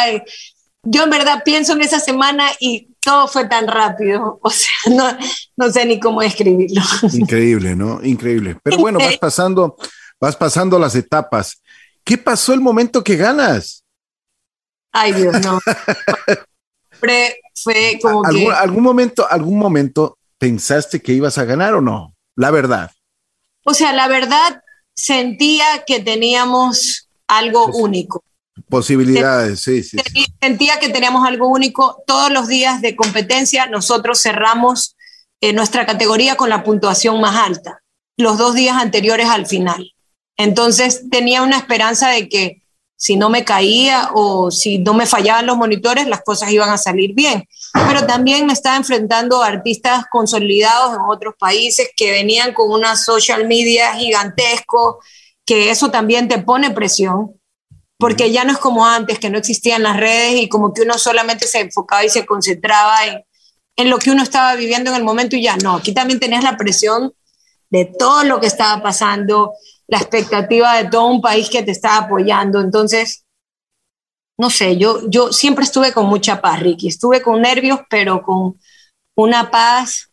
Yo 0.82 1.04
en 1.04 1.10
verdad 1.10 1.42
pienso 1.44 1.74
en 1.74 1.82
esa 1.82 2.00
semana 2.00 2.50
y 2.58 2.95
todo 3.06 3.28
fue 3.28 3.46
tan 3.46 3.68
rápido, 3.68 4.40
o 4.42 4.50
sea, 4.50 4.76
no, 4.90 5.16
no 5.56 5.72
sé 5.72 5.86
ni 5.86 6.00
cómo 6.00 6.20
describirlo. 6.20 6.82
Increíble, 7.12 7.76
¿no? 7.76 8.02
Increíble. 8.02 8.58
Pero 8.62 8.78
bueno, 8.78 8.98
vas 8.98 9.16
pasando, 9.16 9.76
vas 10.20 10.36
pasando 10.36 10.78
las 10.78 10.94
etapas. 10.96 11.62
¿Qué 12.04 12.18
pasó 12.18 12.52
el 12.52 12.60
momento 12.60 13.02
que 13.02 13.16
ganas? 13.16 13.84
Ay, 14.92 15.12
Dios, 15.12 15.40
no. 15.40 15.58
fue 17.54 17.98
como 18.02 18.24
¿Algún, 18.24 18.44
que... 18.44 18.52
¿Algún 18.52 18.82
momento, 18.82 19.26
algún 19.30 19.58
momento 19.58 20.18
pensaste 20.38 21.00
que 21.00 21.12
ibas 21.12 21.38
a 21.38 21.44
ganar 21.44 21.74
o 21.74 21.80
no? 21.80 22.14
La 22.34 22.50
verdad. 22.50 22.90
O 23.64 23.72
sea, 23.72 23.92
la 23.92 24.08
verdad 24.08 24.62
sentía 24.94 25.84
que 25.86 26.00
teníamos 26.00 27.08
algo 27.28 27.66
único. 27.66 28.24
Posibilidades, 28.68 29.60
sí, 29.60 29.82
sí. 29.82 29.98
sí. 30.12 30.26
Sentía 30.40 30.78
que 30.78 30.88
teníamos 30.88 31.26
algo 31.26 31.48
único. 31.48 32.02
Todos 32.06 32.30
los 32.30 32.48
días 32.48 32.80
de 32.80 32.96
competencia 32.96 33.66
nosotros 33.66 34.22
cerramos 34.22 34.96
eh, 35.40 35.52
nuestra 35.52 35.84
categoría 35.84 36.36
con 36.36 36.48
la 36.48 36.64
puntuación 36.64 37.20
más 37.20 37.36
alta, 37.36 37.82
los 38.16 38.38
dos 38.38 38.54
días 38.54 38.76
anteriores 38.76 39.28
al 39.28 39.46
final. 39.46 39.92
Entonces 40.38 41.08
tenía 41.10 41.42
una 41.42 41.58
esperanza 41.58 42.08
de 42.08 42.28
que 42.28 42.62
si 42.96 43.16
no 43.16 43.28
me 43.28 43.44
caía 43.44 44.10
o 44.14 44.50
si 44.50 44.78
no 44.78 44.94
me 44.94 45.04
fallaban 45.04 45.44
los 45.44 45.58
monitores, 45.58 46.06
las 46.06 46.22
cosas 46.22 46.50
iban 46.50 46.70
a 46.70 46.78
salir 46.78 47.14
bien. 47.14 47.46
Pero 47.74 48.06
también 48.06 48.46
me 48.46 48.54
estaba 48.54 48.76
enfrentando 48.76 49.42
a 49.42 49.48
artistas 49.48 50.04
consolidados 50.10 50.94
en 50.94 51.02
otros 51.06 51.34
países 51.38 51.90
que 51.94 52.10
venían 52.10 52.54
con 52.54 52.70
una 52.70 52.96
social 52.96 53.46
media 53.46 53.94
gigantesco, 53.94 55.00
que 55.44 55.70
eso 55.70 55.90
también 55.90 56.28
te 56.28 56.38
pone 56.38 56.70
presión 56.70 57.38
porque 57.98 58.30
ya 58.30 58.44
no 58.44 58.52
es 58.52 58.58
como 58.58 58.86
antes, 58.86 59.18
que 59.18 59.30
no 59.30 59.38
existían 59.38 59.82
las 59.82 59.96
redes 59.96 60.42
y 60.42 60.48
como 60.48 60.72
que 60.72 60.82
uno 60.82 60.98
solamente 60.98 61.46
se 61.46 61.60
enfocaba 61.60 62.04
y 62.04 62.08
se 62.08 62.26
concentraba 62.26 63.06
en, 63.06 63.24
en, 63.76 63.90
lo 63.90 63.98
que 63.98 64.10
uno 64.10 64.22
estaba 64.22 64.54
viviendo 64.54 64.90
en 64.90 64.96
el 64.96 65.04
momento 65.04 65.36
y 65.36 65.42
ya 65.42 65.56
no, 65.56 65.76
aquí 65.76 65.92
también 65.92 66.20
tenías 66.20 66.44
la 66.44 66.56
presión 66.56 67.14
de 67.70 67.86
todo 67.98 68.24
lo 68.24 68.40
que 68.40 68.46
estaba 68.46 68.82
pasando, 68.82 69.54
la 69.88 69.98
expectativa 69.98 70.76
de 70.76 70.90
todo 70.90 71.06
un 71.06 71.20
país 71.20 71.48
que 71.48 71.62
te 71.62 71.70
estaba 71.70 72.06
apoyando, 72.06 72.60
entonces, 72.60 73.24
no 74.38 74.50
sé, 74.50 74.76
yo, 74.76 75.08
yo 75.08 75.32
siempre 75.32 75.64
estuve 75.64 75.92
con 75.92 76.06
mucha 76.06 76.40
paz, 76.40 76.60
Ricky, 76.60 76.88
estuve 76.88 77.22
con 77.22 77.40
nervios, 77.40 77.80
pero 77.88 78.22
con 78.22 78.58
una 79.14 79.50
paz 79.50 80.10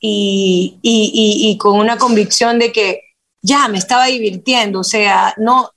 y, 0.00 0.78
y, 0.80 1.10
y, 1.12 1.50
y 1.50 1.58
con 1.58 1.78
una 1.78 1.98
convicción 1.98 2.58
de 2.58 2.72
que 2.72 3.02
ya 3.42 3.68
me 3.68 3.78
estaba 3.78 4.06
divirtiendo, 4.06 4.80
o 4.80 4.84
sea, 4.84 5.34
no, 5.36 5.70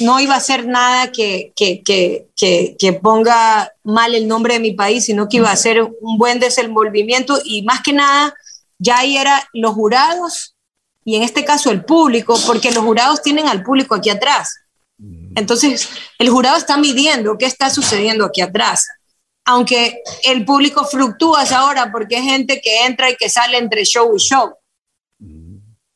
no 0.00 0.20
iba 0.20 0.34
a 0.34 0.40
ser 0.40 0.66
nada 0.66 1.12
que, 1.12 1.52
que, 1.56 1.82
que, 1.82 2.28
que, 2.78 2.92
ponga 2.94 3.72
mal 3.82 4.14
el 4.14 4.28
nombre 4.28 4.54
de 4.54 4.60
mi 4.60 4.72
país, 4.72 5.04
sino 5.04 5.28
que 5.28 5.38
iba 5.38 5.50
a 5.50 5.56
ser 5.56 5.82
un 5.82 6.18
buen 6.18 6.40
desenvolvimiento 6.40 7.38
y 7.44 7.62
más 7.62 7.82
que 7.82 7.92
nada, 7.92 8.34
ya 8.78 8.98
ahí 8.98 9.16
eran 9.16 9.40
los 9.52 9.74
jurados 9.74 10.54
y 11.04 11.16
en 11.16 11.22
este 11.22 11.44
caso 11.44 11.70
el 11.70 11.84
público, 11.84 12.38
porque 12.46 12.70
los 12.70 12.84
jurados 12.84 13.22
tienen 13.22 13.48
al 13.48 13.62
público 13.62 13.94
aquí 13.94 14.10
atrás. 14.10 14.54
Entonces, 15.36 15.88
el 16.18 16.30
jurado 16.30 16.56
está 16.56 16.76
midiendo 16.76 17.36
qué 17.36 17.46
está 17.46 17.68
sucediendo 17.68 18.24
aquí 18.24 18.40
atrás. 18.40 18.86
Aunque 19.44 20.00
el 20.24 20.44
público 20.44 20.84
fluctúa 20.86 21.42
ahora 21.54 21.92
porque 21.92 22.16
es 22.16 22.22
gente 22.22 22.60
que 22.62 22.86
entra 22.86 23.10
y 23.10 23.16
que 23.16 23.28
sale 23.28 23.58
entre 23.58 23.84
show 23.84 24.14
y 24.16 24.18
show. 24.18 24.54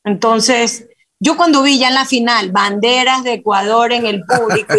Entonces, 0.03 0.88
yo 1.19 1.35
cuando 1.35 1.61
vi 1.61 1.77
ya 1.77 1.89
en 1.89 1.95
la 1.95 2.05
final 2.05 2.51
banderas 2.51 3.23
de 3.23 3.33
Ecuador 3.33 3.91
en 3.91 4.05
el 4.05 4.23
público, 4.23 4.73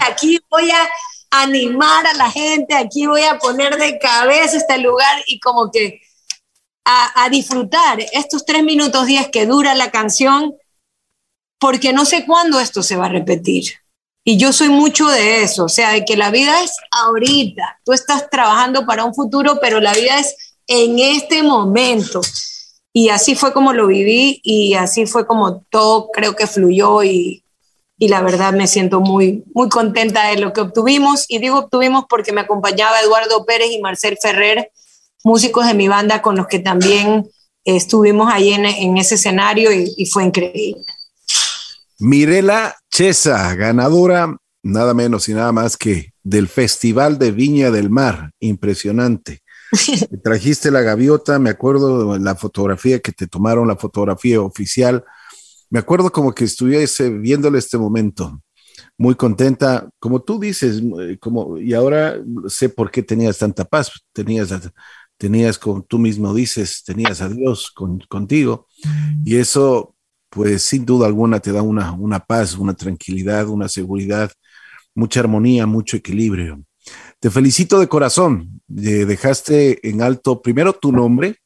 aquí 0.00 0.38
voy 0.50 0.70
a 0.70 0.88
animar 1.30 2.06
a 2.06 2.14
la 2.14 2.30
gente, 2.30 2.74
aquí 2.74 3.06
voy 3.06 3.22
a 3.22 3.38
poner 3.38 3.76
de 3.76 3.98
cabeza 3.98 4.56
este 4.56 4.78
lugar 4.78 5.22
y 5.26 5.38
como 5.38 5.70
que 5.70 6.00
a, 6.84 7.28
disfrutar 7.30 8.00
estos 8.12 8.44
tres 8.44 8.64
minutos 8.64 9.06
diez 9.06 9.28
que 9.28 9.46
dura 9.46 9.76
la 9.76 9.92
canción, 9.92 10.56
porque 11.60 11.92
no 11.92 12.04
sé 12.04 12.26
cuándo 12.26 12.58
esto 12.58 12.82
se 12.82 12.96
va 12.96 13.06
a 13.06 13.10
repetir. 13.10 13.74
Y 14.24 14.38
yo 14.38 14.52
soy 14.52 14.70
mucho 14.70 15.06
de 15.06 15.42
eso, 15.42 15.66
o 15.66 15.68
sea, 15.68 15.92
de 15.92 16.04
que 16.04 16.16
la 16.16 16.30
vida 16.30 16.64
es 16.64 16.72
ahorita, 16.90 17.80
tú 17.84 17.92
estás 17.92 18.28
trabajando 18.28 18.84
para 18.86 19.04
un 19.04 19.14
futuro, 19.14 19.58
pero 19.60 19.80
la 19.80 19.92
vida 19.94 20.18
es 20.18 20.34
en 20.66 20.98
este 20.98 21.42
momento. 21.44 22.20
Y 22.92 23.10
así 23.10 23.34
fue 23.34 23.52
como 23.52 23.72
lo 23.72 23.86
viví 23.86 24.40
y 24.42 24.74
así 24.74 25.06
fue 25.06 25.26
como 25.26 25.62
todo 25.70 26.10
creo 26.12 26.34
que 26.34 26.46
fluyó 26.46 27.04
y, 27.04 27.44
y, 27.98 28.08
la 28.08 28.20
verdad 28.20 28.52
me 28.52 28.66
siento 28.66 29.00
muy, 29.00 29.44
muy 29.54 29.68
contenta 29.68 30.28
de 30.28 30.38
lo 30.38 30.52
que 30.52 30.62
obtuvimos. 30.62 31.24
Y 31.28 31.38
digo 31.38 31.58
obtuvimos 31.58 32.06
porque 32.08 32.32
me 32.32 32.40
acompañaba 32.40 33.00
Eduardo 33.00 33.44
Pérez 33.44 33.70
y 33.70 33.80
Marcel 33.80 34.18
Ferrer, 34.20 34.72
músicos 35.22 35.66
de 35.66 35.74
mi 35.74 35.86
banda 35.86 36.20
con 36.20 36.36
los 36.36 36.48
que 36.48 36.58
también 36.58 37.30
estuvimos 37.64 38.32
ahí 38.32 38.52
en, 38.52 38.64
en 38.64 38.96
ese 38.96 39.14
escenario 39.14 39.72
y, 39.72 39.92
y, 39.96 40.06
fue 40.06 40.24
increíble. 40.24 40.82
Mirela 41.98 42.76
Chesa, 42.90 43.54
ganadora 43.54 44.36
nada 44.62 44.94
menos 44.94 45.28
y 45.28 45.34
nada 45.34 45.52
más 45.52 45.76
que 45.76 46.12
del 46.22 46.48
Festival 46.48 47.18
de 47.18 47.30
Viña 47.30 47.70
del 47.70 47.90
Mar. 47.90 48.32
Impresionante. 48.40 49.42
Trajiste 50.22 50.70
la 50.70 50.82
gaviota, 50.82 51.38
me 51.38 51.50
acuerdo 51.50 52.18
la 52.18 52.34
fotografía 52.34 53.00
que 53.00 53.12
te 53.12 53.26
tomaron, 53.26 53.68
la 53.68 53.76
fotografía 53.76 54.40
oficial. 54.40 55.04
Me 55.70 55.78
acuerdo 55.78 56.10
como 56.10 56.34
que 56.34 56.44
estuviese 56.44 57.10
viéndole 57.10 57.58
este 57.58 57.78
momento. 57.78 58.42
Muy 58.98 59.14
contenta, 59.14 59.88
como 59.98 60.22
tú 60.22 60.38
dices, 60.38 60.82
como, 61.20 61.58
y 61.58 61.74
ahora 61.74 62.16
sé 62.48 62.68
por 62.68 62.90
qué 62.90 63.02
tenías 63.02 63.38
tanta 63.38 63.64
paz. 63.64 63.90
Tenías, 64.12 64.52
tenías 65.16 65.58
como 65.58 65.82
tú 65.82 65.98
mismo 65.98 66.34
dices, 66.34 66.82
tenías 66.84 67.20
a 67.20 67.28
Dios 67.28 67.70
con, 67.70 68.00
contigo. 68.08 68.66
Y 69.24 69.36
eso, 69.36 69.94
pues 70.28 70.62
sin 70.62 70.84
duda 70.84 71.06
alguna, 71.06 71.40
te 71.40 71.52
da 71.52 71.62
una, 71.62 71.92
una 71.92 72.20
paz, 72.20 72.56
una 72.56 72.74
tranquilidad, 72.74 73.48
una 73.48 73.68
seguridad, 73.68 74.32
mucha 74.94 75.20
armonía, 75.20 75.66
mucho 75.66 75.96
equilibrio. 75.96 76.62
Te 77.20 77.30
felicito 77.30 77.78
de 77.78 77.88
corazón. 77.88 78.62
Eh, 78.76 79.04
dejaste 79.04 79.88
en 79.88 80.02
alto 80.02 80.40
primero 80.40 80.72
tu 80.72 80.90
nombre, 80.90 81.36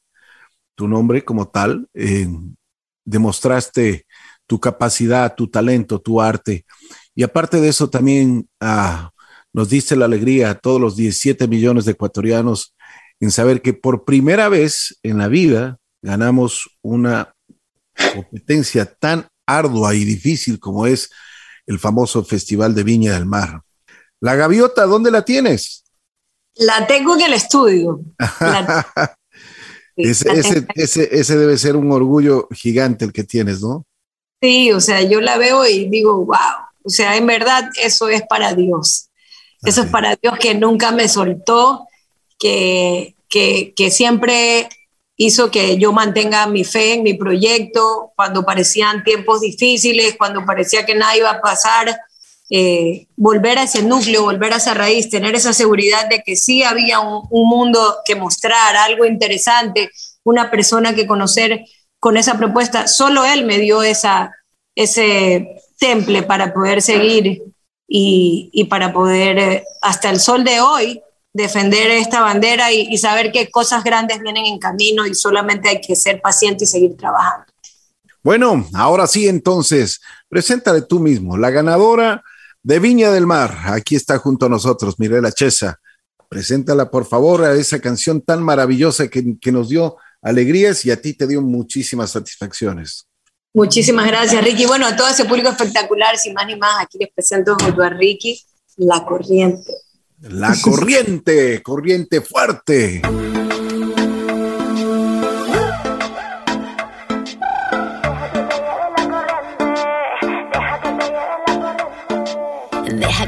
tu 0.76 0.88
nombre 0.88 1.24
como 1.24 1.48
tal. 1.48 1.88
Demostraste 3.04 4.06
tu 4.46 4.60
capacidad, 4.60 5.34
tu 5.34 5.48
talento, 5.48 6.00
tu 6.00 6.20
arte. 6.20 6.64
Y 7.14 7.22
aparte 7.22 7.60
de 7.60 7.68
eso, 7.68 7.90
también 7.90 8.48
ah, 8.60 9.10
nos 9.52 9.68
diste 9.68 9.96
la 9.96 10.04
alegría 10.04 10.50
a 10.50 10.54
todos 10.54 10.80
los 10.80 10.96
17 10.96 11.48
millones 11.48 11.84
de 11.84 11.92
ecuatorianos 11.92 12.74
en 13.20 13.30
saber 13.30 13.62
que 13.62 13.72
por 13.72 14.04
primera 14.04 14.48
vez 14.48 14.98
en 15.02 15.18
la 15.18 15.28
vida 15.28 15.78
ganamos 16.02 16.68
una 16.82 17.34
competencia 18.14 18.86
tan 18.86 19.26
ardua 19.46 19.94
y 19.94 20.04
difícil 20.04 20.58
como 20.58 20.86
es 20.86 21.10
el 21.66 21.78
famoso 21.78 22.24
Festival 22.24 22.74
de 22.74 22.82
Viña 22.82 23.14
del 23.14 23.26
Mar. 23.26 23.62
La 24.24 24.36
gaviota, 24.36 24.86
¿dónde 24.86 25.10
la 25.10 25.22
tienes? 25.22 25.84
La 26.54 26.86
tengo 26.86 27.14
en 27.14 27.20
el 27.20 27.34
estudio. 27.34 28.00
ese, 29.96 30.66
ese, 30.76 31.08
ese, 31.12 31.36
debe 31.36 31.58
ser 31.58 31.76
un 31.76 31.92
orgullo 31.92 32.48
gigante 32.50 33.04
el 33.04 33.12
que 33.12 33.24
tienes, 33.24 33.60
¿no? 33.60 33.84
Sí, 34.40 34.72
o 34.72 34.80
sea, 34.80 35.02
yo 35.02 35.20
la 35.20 35.36
veo 35.36 35.66
y 35.66 35.90
digo, 35.90 36.24
wow, 36.24 36.56
o 36.84 36.88
sea, 36.88 37.18
en 37.18 37.26
verdad 37.26 37.68
eso 37.82 38.08
es 38.08 38.22
para 38.26 38.54
Dios. 38.54 39.10
Eso 39.62 39.82
es 39.82 39.90
para 39.90 40.16
Dios 40.16 40.38
que 40.38 40.54
nunca 40.54 40.90
me 40.90 41.06
soltó, 41.06 41.86
que, 42.38 43.16
que, 43.28 43.74
que 43.76 43.90
siempre 43.90 44.70
hizo 45.18 45.50
que 45.50 45.76
yo 45.76 45.92
mantenga 45.92 46.46
mi 46.46 46.64
fe 46.64 46.94
en 46.94 47.02
mi 47.02 47.12
proyecto 47.12 48.14
cuando 48.16 48.42
parecían 48.42 49.04
tiempos 49.04 49.42
difíciles, 49.42 50.16
cuando 50.16 50.46
parecía 50.46 50.86
que 50.86 50.94
nada 50.94 51.14
iba 51.14 51.30
a 51.30 51.42
pasar, 51.42 51.94
eh, 52.50 53.06
volver 53.16 53.58
a 53.58 53.62
ese 53.62 53.82
núcleo, 53.82 54.22
volver 54.22 54.52
a 54.52 54.56
esa 54.56 54.74
raíz, 54.74 55.08
tener 55.08 55.34
esa 55.34 55.52
seguridad 55.52 56.08
de 56.08 56.22
que 56.22 56.36
sí 56.36 56.62
había 56.62 57.00
un, 57.00 57.26
un, 57.30 57.48
mundo 57.48 57.96
que 58.04 58.16
mostrar, 58.16 58.76
algo 58.76 59.06
interesante, 59.06 59.90
una 60.24 60.50
persona 60.50 60.94
que 60.94 61.06
conocer 61.06 61.64
con 61.98 62.16
esa 62.16 62.36
propuesta. 62.36 62.86
Solo 62.86 63.24
él 63.24 63.46
me 63.46 63.58
dio 63.58 63.82
esa, 63.82 64.32
ese 64.74 65.56
temple 65.78 66.22
para 66.22 66.52
poder 66.52 66.82
seguir 66.82 67.42
y, 67.88 68.50
y 68.52 68.64
para 68.64 68.92
poder, 68.92 69.38
eh, 69.38 69.64
hasta 69.80 70.10
el 70.10 70.20
sol 70.20 70.44
de 70.44 70.60
hoy, 70.60 71.00
defender 71.32 71.90
esta 71.90 72.20
bandera 72.20 72.72
y, 72.72 72.88
y, 72.90 72.98
saber 72.98 73.32
que 73.32 73.50
cosas 73.50 73.82
grandes 73.82 74.20
vienen 74.20 74.46
en 74.46 74.58
camino 74.58 75.04
y 75.06 75.14
solamente 75.14 75.68
hay 75.68 75.80
que 75.80 75.96
ser 75.96 76.20
paciente 76.20 76.64
y 76.64 76.66
seguir 76.66 76.96
trabajando. 76.96 77.46
Bueno, 78.22 78.66
ahora 78.74 79.06
sí, 79.06 79.28
entonces, 79.28 80.00
preséntale 80.28 80.82
tú 80.82 81.00
mismo, 81.00 81.36
la 81.36 81.50
ganadora 81.50 82.22
de 82.64 82.78
Viña 82.80 83.12
del 83.12 83.26
Mar. 83.26 83.56
Aquí 83.66 83.94
está 83.94 84.18
junto 84.18 84.46
a 84.46 84.48
nosotros, 84.48 84.98
Mirela 84.98 85.30
Chesa. 85.30 85.78
Preséntala, 86.28 86.90
por 86.90 87.06
favor, 87.06 87.44
a 87.44 87.54
esa 87.54 87.78
canción 87.78 88.20
tan 88.22 88.42
maravillosa 88.42 89.06
que, 89.06 89.36
que 89.40 89.52
nos 89.52 89.68
dio 89.68 89.96
alegrías 90.22 90.84
y 90.84 90.90
a 90.90 91.00
ti 91.00 91.12
te 91.12 91.26
dio 91.26 91.42
muchísimas 91.42 92.10
satisfacciones. 92.10 93.06
Muchísimas 93.52 94.06
gracias, 94.08 94.42
Ricky. 94.42 94.66
Bueno, 94.66 94.86
a 94.86 94.96
todo 94.96 95.08
ese 95.08 95.26
público 95.26 95.50
espectacular, 95.50 96.16
sin 96.16 96.32
más 96.32 96.46
ni 96.46 96.56
más, 96.56 96.82
aquí 96.82 96.98
les 96.98 97.12
presento 97.14 97.54
junto 97.54 97.82
a 97.82 97.90
Ricky 97.90 98.42
La 98.78 99.04
Corriente. 99.04 99.72
La 100.22 100.56
corriente, 100.62 101.62
corriente 101.62 102.22
fuerte. 102.22 103.02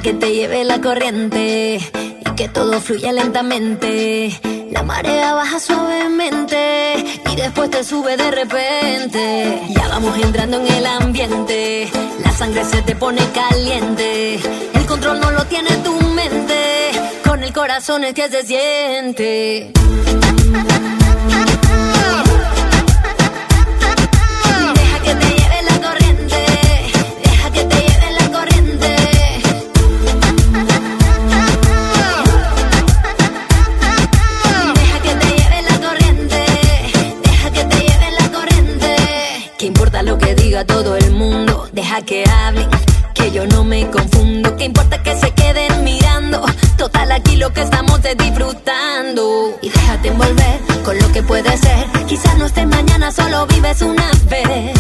Que 0.07 0.15
te 0.15 0.33
lleve 0.33 0.63
la 0.63 0.81
corriente 0.81 1.81
y 2.21 2.35
que 2.37 2.49
todo 2.49 2.81
fluya 2.81 3.11
lentamente. 3.11 4.41
La 4.71 4.85
marea 4.85 5.35
baja 5.35 5.59
suavemente 5.59 7.05
y 7.33 7.35
después 7.35 7.71
te 7.71 7.83
sube 7.83 8.17
de 8.17 8.31
repente. 8.31 9.63
Ya 9.69 9.89
vamos 9.89 10.17
entrando 10.23 10.59
en 10.59 10.73
el 10.75 10.87
ambiente, 10.87 11.91
la 12.23 12.31
sangre 12.31 12.65
se 12.65 12.83
te 12.83 12.95
pone 12.95 13.21
caliente. 13.35 14.39
El 14.75 14.87
control 14.87 15.19
no 15.19 15.33
lo 15.33 15.45
tiene 15.47 15.71
tu 15.79 16.01
mente, 16.01 16.93
con 17.25 17.43
el 17.43 17.53
corazón 17.53 18.05
es 18.05 18.15
que 18.15 18.29
se 18.29 18.45
siente. 18.45 19.73
Disfrutando. 48.15 49.59
Y 49.63 49.69
déjate 49.69 50.09
envolver 50.09 50.61
con 50.85 50.99
lo 50.99 51.13
que 51.13 51.23
puede 51.23 51.57
ser. 51.57 51.87
Quizás 52.07 52.39
no 52.39 52.47
estés 52.47 52.67
mañana, 52.67 53.11
solo 53.11 53.47
vives 53.47 53.83
una 53.83 54.11
vez. 54.29 54.76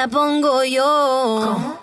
La 0.00 0.08
pongo 0.08 0.64
yo. 0.64 1.40
Deja 1.50 1.79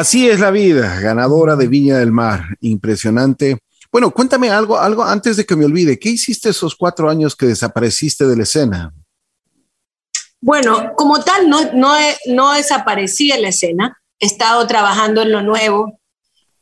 Así 0.00 0.30
es 0.30 0.40
la 0.40 0.50
vida, 0.50 0.98
ganadora 0.98 1.56
de 1.56 1.68
Viña 1.68 1.98
del 1.98 2.10
Mar, 2.10 2.56
impresionante. 2.62 3.58
Bueno, 3.92 4.10
cuéntame 4.12 4.48
algo, 4.48 4.78
algo 4.78 5.04
antes 5.04 5.36
de 5.36 5.44
que 5.44 5.54
me 5.54 5.66
olvide. 5.66 5.98
¿Qué 5.98 6.08
hiciste 6.08 6.48
esos 6.48 6.74
cuatro 6.74 7.10
años 7.10 7.36
que 7.36 7.44
desapareciste 7.44 8.26
de 8.26 8.34
la 8.34 8.44
escena? 8.44 8.94
Bueno, 10.40 10.94
como 10.96 11.22
tal, 11.22 11.50
no, 11.50 11.74
no, 11.74 11.92
no 12.28 12.54
desaparecí 12.54 13.30
en 13.30 13.42
la 13.42 13.48
escena. 13.50 14.00
He 14.18 14.24
estado 14.24 14.66
trabajando 14.66 15.20
en 15.20 15.32
lo 15.32 15.42
nuevo 15.42 16.00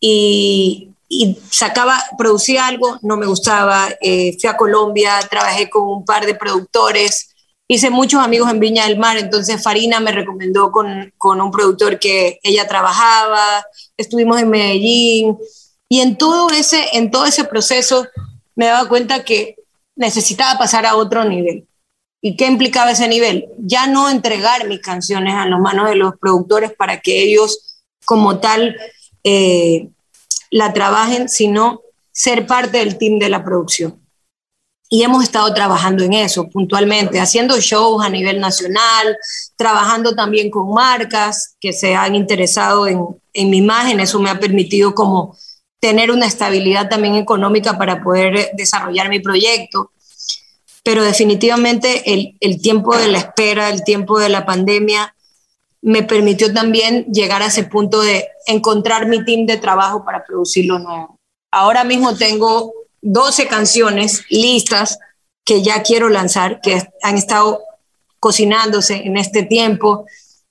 y, 0.00 0.90
y 1.08 1.38
sacaba, 1.48 1.96
producía 2.18 2.66
algo, 2.66 2.98
no 3.02 3.16
me 3.16 3.26
gustaba. 3.26 3.88
Eh, 4.00 4.36
fui 4.40 4.50
a 4.50 4.56
Colombia, 4.56 5.12
trabajé 5.30 5.70
con 5.70 5.86
un 5.86 6.04
par 6.04 6.26
de 6.26 6.34
productores, 6.34 7.36
hice 7.68 7.90
muchos 7.90 8.22
amigos 8.22 8.50
en 8.50 8.60
Viña 8.60 8.86
del 8.86 8.98
Mar, 8.98 9.18
entonces 9.18 9.62
Farina 9.62 10.00
me 10.00 10.10
recomendó 10.10 10.72
con, 10.72 11.12
con 11.18 11.40
un 11.40 11.50
productor 11.50 11.98
que 11.98 12.40
ella 12.42 12.66
trabajaba, 12.66 13.64
estuvimos 13.96 14.40
en 14.40 14.48
Medellín 14.48 15.38
y 15.88 16.00
en 16.00 16.16
todo 16.16 16.48
ese, 16.50 16.82
en 16.94 17.10
todo 17.10 17.26
ese 17.26 17.44
proceso 17.44 18.06
me 18.56 18.66
daba 18.66 18.88
cuenta 18.88 19.22
que 19.22 19.56
necesitaba 19.94 20.58
pasar 20.58 20.86
a 20.86 20.96
otro 20.96 21.24
nivel. 21.24 21.66
¿Y 22.20 22.36
qué 22.36 22.46
implicaba 22.46 22.90
ese 22.90 23.06
nivel? 23.06 23.46
Ya 23.58 23.86
no 23.86 24.08
entregar 24.08 24.66
mis 24.66 24.80
canciones 24.80 25.34
a 25.34 25.46
las 25.46 25.60
manos 25.60 25.88
de 25.88 25.94
los 25.94 26.16
productores 26.18 26.72
para 26.72 27.00
que 27.00 27.22
ellos 27.22 27.82
como 28.04 28.40
tal 28.40 28.76
eh, 29.22 29.88
la 30.50 30.72
trabajen, 30.72 31.28
sino 31.28 31.82
ser 32.10 32.46
parte 32.46 32.78
del 32.78 32.98
team 32.98 33.18
de 33.18 33.28
la 33.28 33.44
producción. 33.44 33.97
Y 34.90 35.02
hemos 35.02 35.22
estado 35.22 35.52
trabajando 35.52 36.02
en 36.02 36.14
eso 36.14 36.48
puntualmente, 36.48 37.20
haciendo 37.20 37.58
shows 37.60 38.02
a 38.02 38.08
nivel 38.08 38.40
nacional, 38.40 39.18
trabajando 39.56 40.14
también 40.14 40.50
con 40.50 40.72
marcas 40.72 41.56
que 41.60 41.74
se 41.74 41.94
han 41.94 42.14
interesado 42.14 42.86
en, 42.86 43.04
en 43.34 43.50
mi 43.50 43.58
imagen. 43.58 44.00
Eso 44.00 44.18
me 44.18 44.30
ha 44.30 44.40
permitido 44.40 44.94
como 44.94 45.36
tener 45.78 46.10
una 46.10 46.26
estabilidad 46.26 46.88
también 46.88 47.16
económica 47.16 47.76
para 47.76 48.02
poder 48.02 48.50
desarrollar 48.54 49.10
mi 49.10 49.20
proyecto. 49.20 49.92
Pero 50.82 51.04
definitivamente 51.04 52.14
el, 52.14 52.36
el 52.40 52.62
tiempo 52.62 52.96
de 52.96 53.08
la 53.08 53.18
espera, 53.18 53.68
el 53.68 53.84
tiempo 53.84 54.18
de 54.18 54.30
la 54.30 54.46
pandemia, 54.46 55.14
me 55.82 56.02
permitió 56.02 56.52
también 56.52 57.04
llegar 57.12 57.42
a 57.42 57.46
ese 57.46 57.64
punto 57.64 58.00
de 58.00 58.28
encontrar 58.46 59.06
mi 59.06 59.24
team 59.24 59.46
de 59.46 59.58
trabajo 59.58 60.04
para 60.04 60.24
producir 60.24 60.64
lo 60.64 60.78
nuevo. 60.78 61.16
Ahora 61.52 61.84
mismo 61.84 62.16
tengo 62.16 62.72
12 63.02 63.46
canciones 63.46 64.24
listas 64.30 64.98
que 65.44 65.62
ya 65.62 65.82
quiero 65.82 66.08
lanzar, 66.08 66.60
que 66.60 66.82
han 67.02 67.16
estado 67.16 67.60
cocinándose 68.20 68.96
en 69.06 69.16
este 69.16 69.42
tiempo. 69.42 70.06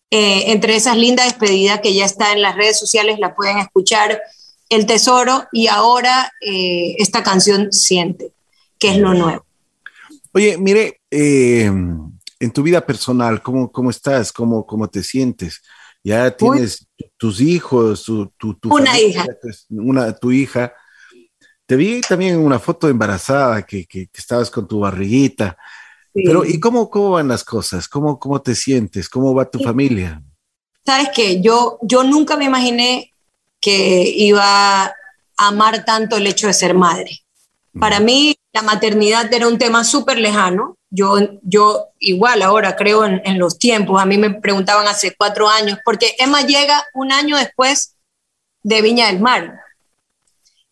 Eh, 0.09 0.51
entre 0.51 0.75
esas 0.75 0.97
lindas 0.97 1.25
despedidas 1.25 1.81
que 1.81 1.93
ya 1.93 2.05
está 2.05 2.31
en 2.31 2.41
las 2.41 2.55
redes 2.55 2.79
sociales, 2.79 3.19
la 3.19 3.35
pueden 3.35 3.57
escuchar. 3.59 4.21
El 4.69 4.85
Tesoro 4.85 5.45
y 5.53 5.67
ahora 5.67 6.31
eh, 6.41 6.95
esta 6.97 7.23
canción 7.23 7.71
Siente, 7.71 8.31
que 8.77 8.89
es 8.89 8.97
lo 8.97 9.13
nuevo. 9.13 9.45
Oye, 10.33 10.57
mire, 10.57 10.99
eh, 11.09 11.71
en 12.39 12.51
tu 12.51 12.63
vida 12.63 12.85
personal, 12.85 13.41
¿cómo, 13.41 13.71
cómo 13.71 13.89
estás? 13.89 14.31
¿Cómo, 14.33 14.65
¿Cómo 14.65 14.89
te 14.89 15.03
sientes? 15.03 15.61
Ya 16.03 16.35
tienes 16.35 16.87
tus 17.17 17.41
hijos, 17.41 18.03
tu, 18.03 18.27
tu, 18.37 18.57
una 18.69 18.99
hija. 18.99 19.25
Una, 19.69 20.15
tu 20.15 20.31
hija. 20.31 20.73
Te 21.67 21.75
vi 21.75 21.99
también 21.99 22.35
en 22.35 22.39
una 22.39 22.59
foto 22.59 22.87
embarazada 22.87 23.65
que, 23.65 23.85
que, 23.85 24.09
estabas 24.13 24.49
con 24.49 24.65
tu 24.67 24.79
barriguita. 24.79 25.57
Pero, 26.13 26.45
¿y 26.45 26.59
cómo, 26.61 26.89
cómo 26.89 27.11
van 27.11 27.27
las 27.27 27.43
cosas? 27.43 27.89
¿Cómo, 27.89 28.17
cómo 28.17 28.41
te 28.41 28.55
sientes? 28.55 29.09
¿Cómo 29.09 29.35
va 29.35 29.51
tu 29.51 29.59
familia? 29.59 30.23
Sabes 30.85 31.09
que 31.13 31.41
yo, 31.41 31.77
yo 31.81 32.03
nunca 32.03 32.37
me 32.37 32.45
imaginé 32.45 33.13
que 33.59 34.09
iba 34.15 34.85
a 34.85 34.95
amar 35.35 35.83
tanto 35.83 36.15
el 36.15 36.25
hecho 36.25 36.47
de 36.47 36.53
ser 36.53 36.73
madre. 36.73 37.19
Para 37.77 37.99
mí, 37.99 38.35
la 38.53 38.61
maternidad 38.61 39.31
era 39.31 39.47
un 39.47 39.57
tema 39.57 39.83
súper 39.83 40.17
lejano. 40.17 40.77
Yo, 40.89 41.17
yo 41.43 41.87
igual 41.99 42.41
ahora 42.41 42.77
creo 42.77 43.03
en, 43.03 43.21
en, 43.25 43.37
los 43.37 43.59
tiempos. 43.59 44.01
A 44.01 44.05
mí 44.05 44.17
me 44.17 44.33
preguntaban 44.33 44.87
hace 44.87 45.13
cuatro 45.15 45.49
años, 45.49 45.77
porque 45.83 46.15
Emma 46.17 46.41
llega 46.43 46.85
un 46.93 47.11
año 47.11 47.35
después 47.35 47.97
de 48.63 48.81
Viña 48.81 49.07
del 49.07 49.19
Mar. 49.19 49.66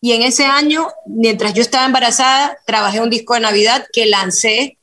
Y 0.00 0.12
en 0.12 0.22
ese 0.22 0.44
año, 0.44 0.88
mientras 1.06 1.54
yo 1.54 1.62
estaba 1.62 1.86
embarazada, 1.86 2.58
trabajé 2.66 3.00
un 3.00 3.10
disco 3.10 3.34
de 3.34 3.40
Navidad 3.40 3.86
que 3.92 4.06
lancé, 4.06 4.78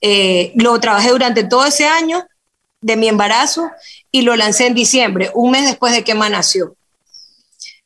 eh, 0.00 0.52
lo 0.56 0.78
trabajé 0.80 1.10
durante 1.10 1.44
todo 1.44 1.66
ese 1.66 1.86
año 1.86 2.26
de 2.80 2.96
mi 2.96 3.08
embarazo 3.08 3.70
y 4.10 4.22
lo 4.22 4.36
lancé 4.36 4.66
en 4.66 4.74
diciembre, 4.74 5.30
un 5.34 5.50
mes 5.50 5.66
después 5.66 5.92
de 5.92 6.04
que 6.04 6.12
Emma 6.12 6.28
nació. 6.28 6.74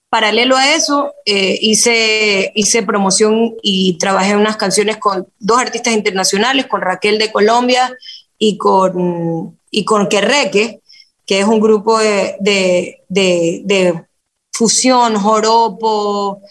Paralelo 0.09 0.57
a 0.57 0.75
eso, 0.75 1.15
eh, 1.25 1.59
hice, 1.63 2.53
hice 2.55 2.83
promoción 2.83 3.55
y 3.63 3.97
trabajé 3.97 4.37
unas 4.37 4.59
canciones 4.59 4.99
con 4.99 5.27
dos 5.39 5.59
artistas 5.59 5.95
internacionales, 5.95 6.67
con 6.67 6.83
Raquel 6.83 7.19
de 7.19 7.33
Colombia 7.33 7.97
y 8.39 8.59
con, 8.59 9.59
y 9.71 9.87
con 9.87 10.09
Querreque, 10.09 10.81
que 11.25 11.41
es 11.41 11.47
un 11.47 11.61
grupo 11.61 11.99
de, 11.99 12.37
de, 12.41 13.03
de, 13.09 13.63
de 13.65 14.05
fusión, 14.53 15.17
joropo, 15.17 16.43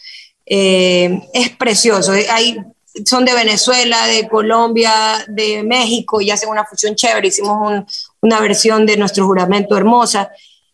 eh, 0.45 1.21
es 1.33 1.49
precioso. 1.51 2.11
Hay, 2.11 2.57
son 3.05 3.23
de 3.23 3.33
Venezuela, 3.33 4.05
de 4.07 4.27
Colombia, 4.27 5.23
de 5.27 5.63
México 5.63 6.19
y 6.19 6.31
hacen 6.31 6.49
una 6.49 6.65
fusión 6.65 6.95
chévere. 6.95 7.27
Hicimos 7.27 7.85
una 8.19 8.39
versión 8.39 8.85
de 8.85 8.97
nuestro 8.97 9.25
juramento 9.25 9.77
hermosa. 9.77 10.29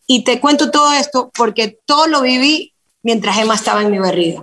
Y 0.07 0.23
te 0.23 0.39
cuento 0.39 0.71
todo 0.71 0.93
esto 0.93 1.29
porque 1.35 1.79
todo 1.85 2.07
lo 2.07 2.21
viví 2.21 2.73
mientras 3.03 3.37
Emma 3.37 3.55
estaba 3.55 3.81
en 3.81 3.91
mi 3.91 3.99
barriga. 3.99 4.41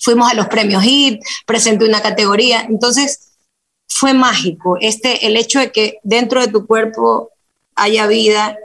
Fuimos 0.00 0.30
a 0.30 0.34
los 0.34 0.48
premios 0.48 0.82
HIT, 0.82 1.20
presenté 1.46 1.84
una 1.84 2.00
categoría. 2.00 2.62
Entonces, 2.62 3.32
fue 3.88 4.14
mágico. 4.14 4.78
Este, 4.80 5.26
el 5.26 5.36
hecho 5.36 5.58
de 5.58 5.70
que 5.70 5.98
dentro 6.02 6.40
de 6.40 6.48
tu 6.48 6.66
cuerpo 6.66 7.30
haya 7.74 8.06
vida 8.06 8.56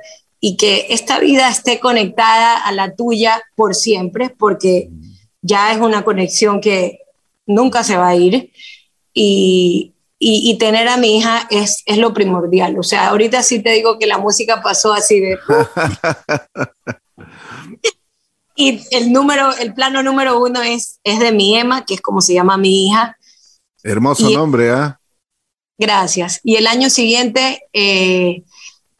y 0.48 0.56
que 0.56 0.86
esta 0.92 1.20
vida 1.20 1.50
esté 1.50 1.82
conectada 1.82 2.58
a 2.58 2.72
la 2.72 2.96
tuya 2.96 3.44
por 3.54 3.76
siempre, 3.76 4.30
porque 4.30 4.90
ya 5.42 5.74
es 5.74 5.80
una 5.80 6.06
conexión 6.06 6.62
que 6.62 7.00
nunca 7.46 7.84
se 7.84 7.98
va 7.98 8.08
a 8.08 8.16
ir. 8.16 8.54
Y, 9.14 9.94
y, 10.20 10.58
tener 10.58 10.88
a 10.88 10.96
mi 10.96 11.18
hija 11.18 11.46
es, 11.52 11.84
es, 11.86 11.98
lo 11.98 12.14
primordial. 12.14 12.80
O 12.80 12.84
sea, 12.84 13.10
ahorita 13.10 13.44
sí 13.44 13.62
te 13.62 13.72
digo 13.72 14.00
que 14.00 14.08
la 14.08 14.20
música 14.20 14.62
pasó 14.62 14.94
así 14.94 15.20
de... 15.20 15.38
y 18.56 18.82
el 18.92 19.12
número, 19.12 19.54
el 19.58 19.74
plano 19.74 20.02
número 20.02 20.40
uno 20.40 20.62
es, 20.62 21.02
es 21.04 21.20
de 21.20 21.34
mi 21.34 21.58
Emma, 21.58 21.84
que 21.84 21.96
es 21.96 22.02
como 22.02 22.22
se 22.22 22.36
llama 22.36 22.58
mi 22.58 22.88
hija. 22.88 23.18
Hermoso 23.84 24.30
nombre, 24.30 24.72
¿ah? 24.72 24.98
Gracias. 25.78 26.40
Y 26.46 26.56
el 26.56 26.68
año 26.68 26.90
siguiente 26.90 27.64
eh, 27.74 28.44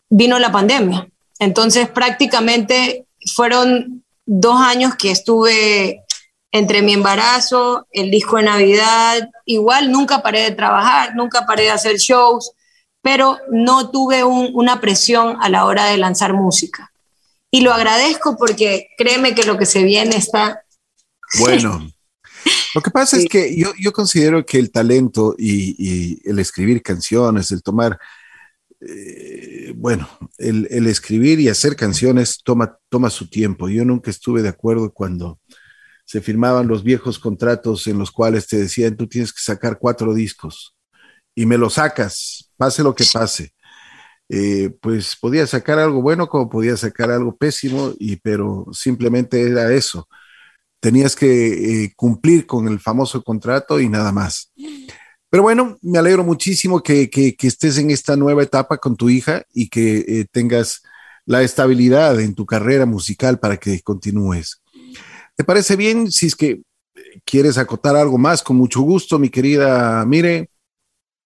vino 0.10 0.40
la 0.40 0.52
pandemia. 0.52 1.08
Entonces 1.40 1.90
prácticamente 1.90 3.06
fueron 3.36 4.04
dos 4.26 4.60
años 4.60 4.96
que 4.96 5.12
estuve 5.12 6.04
entre 6.52 6.82
mi 6.82 6.94
embarazo, 6.94 7.88
el 7.92 8.10
disco 8.10 8.38
de 8.38 8.44
Navidad, 8.44 9.30
igual 9.46 9.92
nunca 9.92 10.22
paré 10.22 10.42
de 10.42 10.52
trabajar, 10.52 11.16
nunca 11.16 11.46
paré 11.46 11.64
de 11.64 11.72
hacer 11.72 11.98
shows, 11.98 12.52
pero 13.02 13.38
no 13.52 13.92
tuve 13.92 14.24
una 14.24 14.82
presión 14.82 15.38
a 15.42 15.50
la 15.50 15.66
hora 15.66 15.86
de 15.86 15.98
lanzar 15.98 16.34
música. 16.34 16.92
Y 17.52 17.62
lo 17.62 17.74
agradezco 17.74 18.38
porque 18.38 18.90
créeme 18.98 19.36
que 19.36 19.46
lo 19.46 19.58
que 19.58 19.66
se 19.66 19.84
viene 19.84 20.18
está... 20.18 20.62
Bueno, 21.40 21.90
lo 22.76 22.82
que 22.82 22.92
pasa 22.92 23.18
es 23.18 23.26
que 23.30 23.56
yo, 23.58 23.74
yo, 23.80 23.94
considero 23.94 24.46
que 24.46 24.58
el 24.58 24.72
talento 24.72 25.36
y, 25.38 25.76
y, 25.78 26.22
el 26.30 26.40
escribir 26.40 26.82
canciones, 26.82 27.52
el 27.52 27.64
tomar 27.64 28.00
eh, 28.82 29.74
bueno, 29.76 30.08
el, 30.38 30.68
el, 30.70 30.88
escribir 30.88 31.40
y 31.40 31.50
hacer 31.50 31.76
canciones 31.76 32.42
toma, 32.44 32.78
toma 32.90 33.10
su 33.10 33.30
tiempo. 33.30 33.70
Yo 33.70 33.86
nunca 33.86 34.12
estuve 34.12 34.42
de 34.42 34.50
acuerdo 34.50 34.92
cuando 34.92 35.40
se 36.06 36.22
firmaban 36.22 36.68
los 36.68 36.84
viejos 36.84 37.20
contratos 37.20 37.88
en 37.88 38.00
los 38.00 38.12
cuales 38.12 38.48
te 38.48 38.58
decían, 38.58 38.96
tú 38.96 39.08
tienes 39.08 39.34
que 39.34 39.42
sacar 39.42 39.78
cuatro 39.80 40.14
discos 40.14 40.76
y 41.36 41.46
me 41.46 41.58
lo 41.58 41.70
sacas, 41.70 42.52
pase 42.58 42.82
lo 42.82 42.96
que 42.96 43.06
pase. 43.12 43.54
Eh, 44.30 44.72
pues 44.82 45.16
podía 45.16 45.48
sacar 45.48 45.80
algo 45.80 46.02
bueno 46.02 46.28
como 46.28 46.50
podía 46.50 46.76
sacar 46.76 47.12
algo 47.12 47.36
pésimo, 47.38 47.94
y, 48.00 48.16
pero 48.18 48.66
simplemente 48.72 49.42
era 49.42 49.72
eso. 49.74 50.08
Tenías 50.80 51.16
que 51.16 51.84
eh, 51.84 51.94
cumplir 51.96 52.46
con 52.46 52.68
el 52.68 52.80
famoso 52.80 53.22
contrato 53.24 53.80
y 53.80 53.90
nada 53.90 54.12
más. 54.12 54.52
Pero 55.30 55.44
bueno, 55.44 55.78
me 55.82 55.98
alegro 55.98 56.24
muchísimo 56.24 56.82
que, 56.82 57.10
que, 57.10 57.36
estés 57.42 57.78
en 57.78 57.92
esta 57.92 58.16
nueva 58.16 58.44
etapa 58.44 58.78
con 58.78 58.96
tu 58.96 59.10
hija 59.10 59.44
y 59.54 59.70
que 59.70 59.98
eh, 59.98 60.26
tengas 60.32 60.84
la 61.26 61.42
estabilidad 61.42 62.20
en 62.22 62.34
tu 62.34 62.46
carrera 62.46 62.86
musical 62.86 63.38
para 63.38 63.58
que 63.58 63.82
continúes. 63.82 64.62
¿Te 65.36 65.44
parece 65.44 65.76
bien 65.76 66.12
si 66.12 66.28
es 66.28 66.36
que 66.36 66.62
quieres 67.26 67.58
acotar 67.58 67.96
algo 67.96 68.18
más? 68.18 68.42
Con 68.42 68.56
mucho 68.56 68.82
gusto, 68.82 69.20
mi 69.20 69.30
querida 69.30 70.06
Mire. 70.06 70.50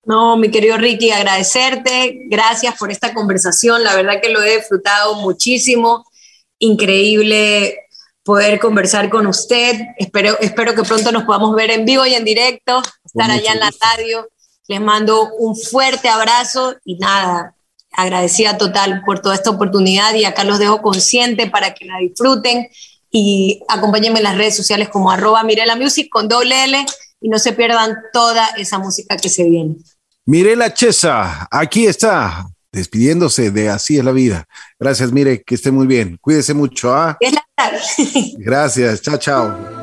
No, 0.03 0.35
mi 0.35 0.49
querido 0.49 0.77
Ricky, 0.77 1.11
agradecerte. 1.11 2.25
Gracias 2.27 2.75
por 2.79 2.91
esta 2.91 3.13
conversación. 3.13 3.83
La 3.83 3.95
verdad 3.95 4.19
que 4.19 4.29
lo 4.29 4.41
he 4.41 4.57
disfrutado 4.57 5.15
muchísimo. 5.21 6.03
Increíble 6.57 7.77
poder 8.23 8.59
conversar 8.59 9.09
con 9.09 9.27
usted. 9.27 9.79
Espero, 9.97 10.37
espero 10.39 10.73
que 10.73 10.83
pronto 10.83 11.11
nos 11.11 11.23
podamos 11.23 11.55
ver 11.55 11.71
en 11.71 11.85
vivo 11.85 12.05
y 12.05 12.13
en 12.13 12.25
directo, 12.25 12.81
estar 13.13 13.31
allá 13.31 13.53
en 13.53 13.59
la 13.59 13.71
radio. 13.79 14.29
Les 14.67 14.81
mando 14.81 15.33
un 15.33 15.55
fuerte 15.55 16.07
abrazo 16.07 16.75
y 16.85 16.95
nada, 16.97 17.55
agradecida 17.91 18.57
total 18.57 19.03
por 19.05 19.19
toda 19.19 19.35
esta 19.35 19.49
oportunidad 19.49 20.13
y 20.15 20.25
acá 20.25 20.43
los 20.43 20.59
dejo 20.59 20.81
consciente 20.81 21.49
para 21.49 21.73
que 21.73 21.85
la 21.85 21.97
disfruten 21.97 22.69
y 23.11 23.61
acompáñenme 23.67 24.19
en 24.19 24.23
las 24.23 24.37
redes 24.37 24.55
sociales 24.55 24.87
como 24.89 25.11
arroba 25.11 25.43
Mirela 25.43 25.75
Music 25.75 26.07
con 26.09 26.29
doble 26.29 26.63
L 26.63 26.85
y 27.19 27.29
no 27.29 27.37
se 27.37 27.51
pierdan 27.53 27.97
toda 28.13 28.47
esa 28.57 28.79
música 28.79 29.17
que 29.17 29.29
se 29.29 29.43
viene. 29.43 29.75
Mirela 30.25 30.73
Chesa, 30.73 31.47
aquí 31.51 31.85
está, 31.85 32.47
despidiéndose 32.71 33.51
de 33.51 33.69
Así 33.69 33.97
es 33.97 34.05
la 34.05 34.11
vida. 34.11 34.45
Gracias, 34.79 35.11
mire, 35.11 35.43
que 35.43 35.55
esté 35.55 35.71
muy 35.71 35.87
bien. 35.87 36.17
Cuídese 36.21 36.53
mucho. 36.53 36.93
¿ah? 36.93 37.17
Es 37.19 37.33
la 37.33 37.41
Gracias, 38.37 39.01
chao, 39.01 39.17
chao. 39.17 39.80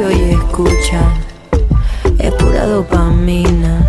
que 0.00 0.06
hoy 0.06 0.30
escuchan 0.30 1.12
es 2.18 2.32
pura 2.32 2.64
dopamina. 2.64 3.86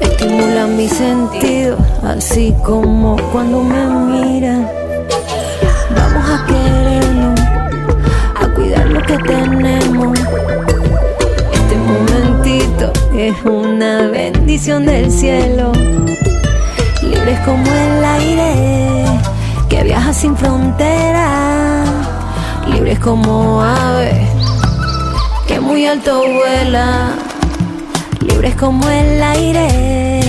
Estimula 0.00 0.66
mi 0.66 0.88
sentido, 0.88 1.76
así 2.02 2.54
como 2.64 3.16
cuando 3.30 3.62
me 3.62 3.84
miran. 3.84 4.66
Vamos 5.94 6.24
a 6.30 6.46
querernos, 6.46 7.40
a 8.40 8.54
cuidar 8.54 8.86
lo 8.86 9.02
que 9.02 9.18
tenemos. 9.18 10.18
Este 11.52 11.76
momentito 11.76 12.90
es 13.14 13.34
una 13.44 14.06
bendición 14.06 14.86
del 14.86 15.10
cielo. 15.10 15.72
Libres 17.02 17.40
como 17.40 17.70
el 17.70 18.04
aire 18.04 19.04
que 19.68 19.82
viaja 19.84 20.14
sin 20.14 20.34
fronteras, 20.34 21.88
libres 22.72 22.98
como 22.98 23.60
aves 23.60 24.39
que 25.50 25.58
muy 25.58 25.84
alto 25.84 26.22
vuela 26.28 27.08
libres 28.20 28.54
como 28.54 28.88
el 28.88 29.20
aire 29.20 30.20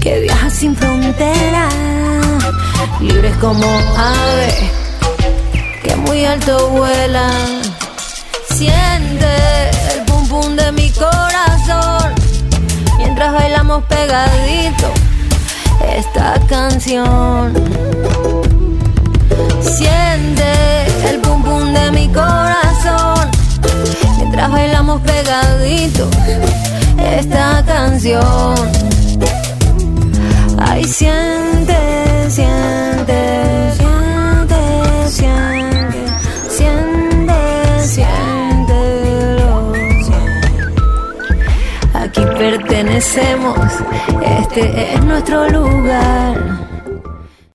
que 0.00 0.20
viaja 0.20 0.48
sin 0.48 0.74
frontera, 0.74 1.68
libres 2.98 3.36
como 3.36 3.66
ave 3.98 4.70
que 5.82 5.94
muy 5.96 6.24
alto 6.24 6.70
vuela. 6.70 7.28
Siente 8.48 9.32
el 9.94 10.04
pum 10.06 10.26
pum 10.26 10.56
de 10.56 10.72
mi 10.72 10.88
corazón 10.92 12.14
mientras 12.96 13.30
bailamos 13.34 13.84
pegadito 13.84 14.88
esta 15.98 16.40
canción. 16.48 17.52
Siente 19.60 20.50
el 21.10 21.20
pum 21.20 21.42
pum 21.42 21.74
de 21.74 21.90
mi 21.90 22.08
corazón 22.08 23.11
mientras 24.32 24.50
bailamos 24.50 25.00
pegadito 25.02 26.08
esta 26.98 27.62
canción. 27.66 28.54
Ay, 30.58 30.84
siente, 30.84 32.30
siente, 32.30 33.72
siente, 33.76 35.08
siente, 35.10 35.98
siente, 36.48 37.40
siéntelo. 37.84 39.72
Aquí 41.92 42.22
pertenecemos, 42.38 43.58
este 44.40 44.94
es 44.94 45.04
nuestro 45.04 45.46
lugar. 45.50 46.71